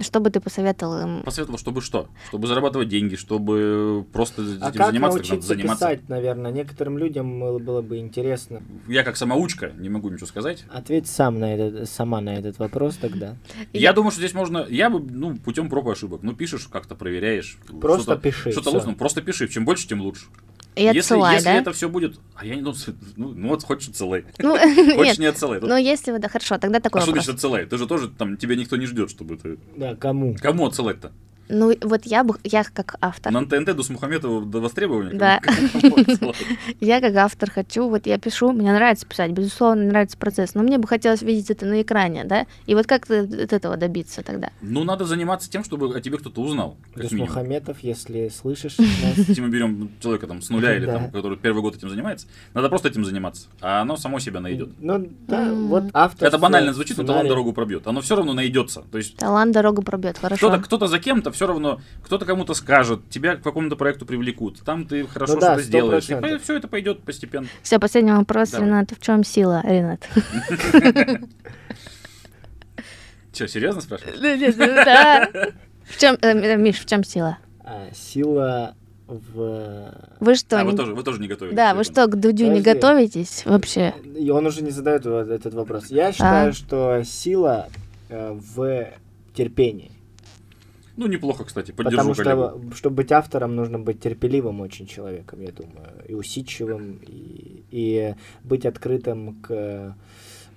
что 0.00 0.18
бы 0.18 0.30
ты 0.30 0.40
посоветовал 0.40 1.00
им? 1.00 1.22
Посоветовал, 1.22 1.58
чтобы 1.58 1.80
что? 1.80 2.08
Чтобы 2.28 2.48
зарабатывать 2.48 2.88
деньги, 2.88 3.14
чтобы 3.14 4.04
просто 4.12 4.42
этим 4.42 4.58
А 4.60 4.72
как 4.72 4.86
заниматься, 4.88 5.18
так 5.20 5.30
надо 5.30 5.42
заниматься. 5.42 5.86
писать, 5.86 6.08
наверное? 6.08 6.50
Некоторым 6.50 6.98
людям 6.98 7.38
было 7.38 7.58
было 7.60 7.80
бы 7.82 7.98
интересно. 7.98 8.62
Я 8.88 9.04
как 9.04 9.16
самоучка 9.16 9.70
не 9.76 9.88
могу 9.88 10.08
ничего 10.10 10.26
сказать. 10.26 10.64
Ответь 10.70 11.06
сам 11.06 11.38
на 11.38 11.54
этот, 11.54 11.88
сама 11.88 12.20
на 12.20 12.34
этот 12.34 12.58
вопрос 12.58 12.96
тогда. 12.96 13.36
Я, 13.72 13.92
думаю, 13.92 14.10
что 14.10 14.20
здесь 14.20 14.34
можно, 14.34 14.66
я 14.68 14.90
бы, 14.90 15.00
ну, 15.00 15.36
путем 15.36 15.68
проб 15.70 15.86
и 15.86 15.92
ошибок. 15.92 16.22
Ну, 16.22 16.32
пишешь, 16.34 16.66
как-то 16.66 16.96
проверяешь. 16.96 17.58
Просто 17.80 18.02
что-то- 18.02 18.20
пиши, 18.20 18.50
Что-то 18.50 18.70
лучше, 18.70 18.92
просто 18.92 19.22
пиши. 19.22 19.46
Чем 19.48 19.64
больше, 19.64 19.86
тем 19.86 20.00
лучше. 20.00 20.26
И 20.78 20.84
если 20.84 20.98
отсылай, 20.98 21.34
если 21.34 21.44
да? 21.46 21.54
это 21.54 21.72
все 21.72 21.88
будет, 21.88 22.20
а 22.34 22.46
я 22.46 22.54
не 22.54 22.62
думаю, 22.62 22.78
ну, 23.16 23.32
ну 23.34 23.48
вот 23.48 23.64
хочешь 23.64 23.88
отсылай. 23.88 24.24
Ну, 24.38 24.56
Хочешь 24.96 24.96
нет, 24.96 25.18
не 25.18 25.26
отсылай. 25.26 25.60
ну 25.60 25.76
если 25.76 26.12
вы, 26.12 26.18
да, 26.18 26.28
хорошо, 26.28 26.58
тогда 26.58 26.80
такой 26.80 27.00
А 27.00 27.02
что 27.02 27.10
вопрос. 27.10 27.24
значит 27.24 27.38
отсылай? 27.38 27.66
Ты 27.66 27.76
же 27.78 27.86
тоже, 27.86 28.08
там, 28.08 28.36
тебя 28.36 28.54
никто 28.56 28.76
не 28.76 28.86
ждет, 28.86 29.10
чтобы 29.10 29.36
ты... 29.36 29.58
Да, 29.76 29.96
кому? 29.96 30.36
Кому 30.40 30.66
отсылать-то? 30.66 31.12
Ну, 31.48 31.74
вот 31.82 32.04
я 32.04 32.24
бы, 32.24 32.34
я 32.44 32.64
как 32.64 32.96
автор, 33.00 33.32
На 33.32 33.46
ТНТ 33.46 33.74
до 33.74 33.82
Смухаметова 33.82 34.44
до 34.44 34.60
востребования? 34.60 35.16
Да. 35.18 35.40
Я 36.80 37.00
как 37.00 37.14
автор 37.16 37.50
хочу, 37.50 37.88
вот 37.88 38.06
я 38.06 38.18
пишу, 38.18 38.52
мне 38.52 38.72
нравится 38.72 39.06
писать, 39.06 39.30
безусловно, 39.32 39.84
нравится 39.84 40.16
процесс, 40.16 40.54
но 40.54 40.62
мне 40.62 40.78
бы 40.78 40.86
хотелось 40.86 41.22
видеть 41.22 41.50
это 41.50 41.66
на 41.66 41.82
экране, 41.82 42.24
да, 42.24 42.46
и 42.66 42.74
вот 42.74 42.86
как 42.86 43.10
от 43.10 43.52
этого 43.52 43.76
добиться 43.76 44.22
тогда? 44.22 44.50
Ну, 44.60 44.84
надо 44.84 45.04
заниматься 45.04 45.50
тем, 45.50 45.64
чтобы 45.64 45.96
о 45.96 46.00
тебе 46.00 46.18
кто-то 46.18 46.40
узнал. 46.40 46.76
Мухаметов, 47.12 47.78
если 47.80 48.28
слышишь. 48.28 48.76
Если 49.16 49.40
мы 49.40 49.48
берем 49.48 49.90
человека 50.00 50.26
там 50.26 50.42
с 50.42 50.50
нуля 50.50 50.76
или 50.76 50.86
там, 50.86 51.10
который 51.10 51.38
первый 51.38 51.62
год 51.62 51.76
этим 51.76 51.88
занимается, 51.88 52.26
надо 52.54 52.68
просто 52.68 52.88
этим 52.88 53.04
заниматься, 53.04 53.48
а 53.60 53.80
оно 53.82 53.96
само 53.96 54.18
себя 54.18 54.40
найдет. 54.40 54.70
Ну, 54.80 55.08
да, 55.26 55.52
вот 55.52 55.84
автор. 55.92 56.28
Это 56.28 56.38
банально 56.38 56.72
звучит, 56.72 56.96
но 56.98 57.04
талант 57.04 57.28
дорогу 57.28 57.52
пробьет. 57.52 57.86
Оно 57.86 58.00
все 58.00 58.16
равно 58.16 58.32
найдется. 58.32 58.82
То 58.90 58.98
есть 58.98 59.16
Талант 59.16 59.52
дорогу 59.52 59.82
пробьет, 59.82 60.18
хорошо. 60.18 60.48
кто-то, 60.48 60.62
кто-то 60.62 60.86
за 60.86 60.98
кем-то 60.98 61.30
все 61.38 61.46
равно, 61.46 61.80
кто-то 62.02 62.26
кому-то 62.26 62.52
скажет, 62.52 63.08
тебя 63.10 63.36
к 63.36 63.42
какому-то 63.42 63.76
проекту 63.76 64.04
привлекут, 64.04 64.60
там 64.64 64.86
ты 64.88 65.06
хорошо 65.06 65.34
Ну 65.34 65.40
да, 65.40 65.52
что-то 65.52 65.62
сделаешь, 65.68 66.08
и 66.10 66.14
100%. 66.14 66.38
все 66.40 66.56
это 66.56 66.66
пойдет 66.66 67.00
постепенно. 67.04 67.46
Все, 67.62 67.78
последний 67.78 68.10
вопрос, 68.10 68.50
Давай. 68.50 68.66
Ренат, 68.66 68.90
в 68.90 69.00
чем 69.00 69.22
сила, 69.22 69.62
Ренат? 69.64 70.08
Че, 73.32 73.46
серьезно 73.46 73.80
спрашиваешь? 73.82 74.18
Да. 74.84 75.28
В 75.84 75.96
чем, 75.98 76.16
Миш, 76.62 76.80
в 76.80 76.86
чем 76.86 77.04
сила? 77.04 77.38
А, 77.64 77.86
Сила 77.94 78.74
в... 79.06 79.94
Вы 80.18 80.34
что, 80.34 80.60
А, 80.60 80.64
вы 80.64 80.72
не- 80.72 80.76
тоже, 80.76 80.94
вы 80.94 81.02
тоже 81.04 81.20
не 81.20 81.28
готовились. 81.28 81.56
да, 81.56 81.72
вы 81.74 81.84
что, 81.84 82.06
к 82.08 82.16
Дудю 82.18 82.46
не 82.46 82.58
Подожди. 82.60 82.70
готовитесь 82.74 83.42
вообще? 83.46 83.94
И 84.18 84.28
он 84.30 84.44
уже 84.46 84.62
не 84.62 84.70
задает 84.70 85.06
этот 85.06 85.54
вопрос. 85.54 85.86
Я 85.88 86.10
считаю, 86.12 86.50
А. 86.50 86.52
что 86.52 87.02
сила 87.04 87.68
э, 88.08 88.32
в 88.32 88.88
терпении. 89.34 89.92
Ну, 90.98 91.06
неплохо, 91.06 91.44
кстати, 91.44 91.70
поддержу 91.70 91.96
Потому 91.96 92.14
коллегу. 92.14 92.66
что, 92.70 92.76
чтобы 92.76 92.96
быть 92.96 93.12
автором, 93.12 93.54
нужно 93.54 93.78
быть 93.78 94.00
терпеливым 94.00 94.60
очень 94.60 94.86
человеком, 94.86 95.40
я 95.40 95.52
думаю, 95.52 95.86
и 96.08 96.14
усидчивым, 96.14 96.98
и, 97.06 97.62
и 97.70 98.14
быть 98.42 98.66
открытым 98.66 99.40
к 99.40 99.94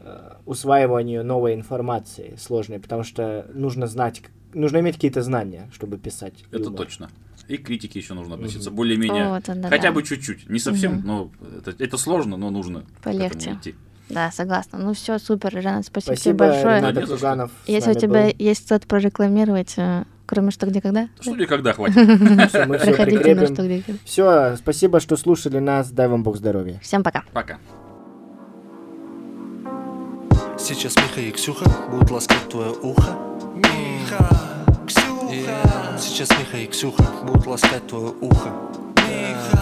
э, 0.03 0.33
усваиванию 0.47 1.23
новой 1.23 1.53
информации 1.53 2.35
сложной, 2.39 2.79
потому 2.79 3.03
что 3.03 3.45
нужно 3.53 3.85
знать, 3.85 4.23
нужно 4.53 4.79
иметь 4.79 4.95
какие-то 4.95 5.21
знания, 5.21 5.69
чтобы 5.73 5.97
писать. 5.99 6.43
Это 6.51 6.63
юмор. 6.63 6.77
точно. 6.85 7.09
И 7.47 7.57
к 7.57 7.65
критике 7.67 7.99
еще 7.99 8.13
нужно 8.15 8.33
относиться 8.35 8.69
Мгм. 8.69 8.77
более-менее, 8.77 9.27
Вот, 9.29 9.43
да, 9.45 9.69
хотя 9.69 9.89
да. 9.89 9.91
бы 9.91 10.01
чуть-чуть. 10.03 10.49
Не 10.49 10.57
совсем, 10.59 10.93
Мгм. 10.95 11.07
но 11.07 11.31
это, 11.59 11.75
это 11.83 11.97
сложно, 11.97 12.35
но 12.37 12.49
нужно 12.49 12.81
к 13.01 13.05
этому 13.07 13.29
Полегче. 13.29 13.53
идти. 13.53 13.75
Да, 14.09 14.31
согласна. 14.31 14.79
Ну 14.79 14.93
все, 14.93 15.19
супер, 15.19 15.55
Ренат, 15.55 15.85
спасибо, 15.85 16.15
тебе 16.15 16.33
Спасибо, 16.33 16.37
большое. 16.47 16.77
Ренат 16.79 17.49
Если 17.67 17.91
у 17.91 17.93
тебя 17.93 18.23
был. 18.25 18.33
есть 18.39 18.65
что-то 18.65 18.87
прорекламировать, 18.87 19.73
э, 19.77 20.03
Кроме 20.31 20.49
что, 20.51 20.65
где, 20.65 20.79
когда? 20.79 21.09
Что 21.19 21.33
где 21.35 21.45
когда 21.45 21.73
хватит. 21.73 21.95
Всё, 22.49 22.65
мы 22.65 22.77
все 22.77 22.87
Приходите 22.87 23.17
на 23.17 23.23
прикрепим. 23.41 23.53
что, 23.53 23.65
где, 23.65 23.81
когда. 23.81 23.99
Все, 24.05 24.55
спасибо, 24.55 25.01
что 25.01 25.17
слушали 25.17 25.59
нас. 25.59 25.91
Дай 25.91 26.07
вам 26.07 26.23
Бог 26.23 26.37
здоровья. 26.37 26.79
Всем 26.81 27.03
пока. 27.03 27.25
Пока. 27.33 27.57
Сейчас 30.57 30.95
Миха 30.95 31.19
и 31.19 31.31
Ксюха 31.31 31.65
будут 31.89 32.09
ласкать 32.11 32.47
твое 32.49 32.71
ухо. 32.81 33.17
Миха, 33.55 34.29
Ксюха. 34.87 35.97
Сейчас 35.99 36.29
Миха 36.29 36.57
и 36.57 36.67
Ксюха 36.67 37.03
будут 37.25 37.45
ласкать 37.47 37.85
твое 37.87 38.13
ухо. 38.21 38.49
Миха, 38.95 39.59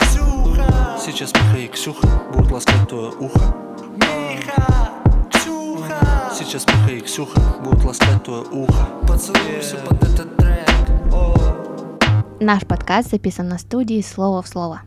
Ксюха. 0.00 0.98
Сейчас 0.98 1.32
Миха 1.32 1.58
и 1.58 1.68
Ксюха 1.68 2.08
будут 2.34 2.50
ласкать 2.50 2.88
твое 2.88 3.10
ухо. 3.20 3.54
Сейчас 6.34 6.66
Миха 6.66 6.92
и 6.92 7.00
Ксюха 7.00 7.40
будут 7.62 7.84
ласкать 7.84 8.24
твое 8.24 8.42
ухо. 8.42 8.86
Поцелуйся 9.06 9.76
под 9.76 10.02
этот 10.02 10.36
трек. 10.38 10.68
О. 11.12 11.34
Наш 12.40 12.66
подкаст 12.66 13.10
записан 13.10 13.48
на 13.48 13.58
студии 13.58 14.00
«Слово 14.00 14.40
в 14.40 14.48
слово». 14.48 14.82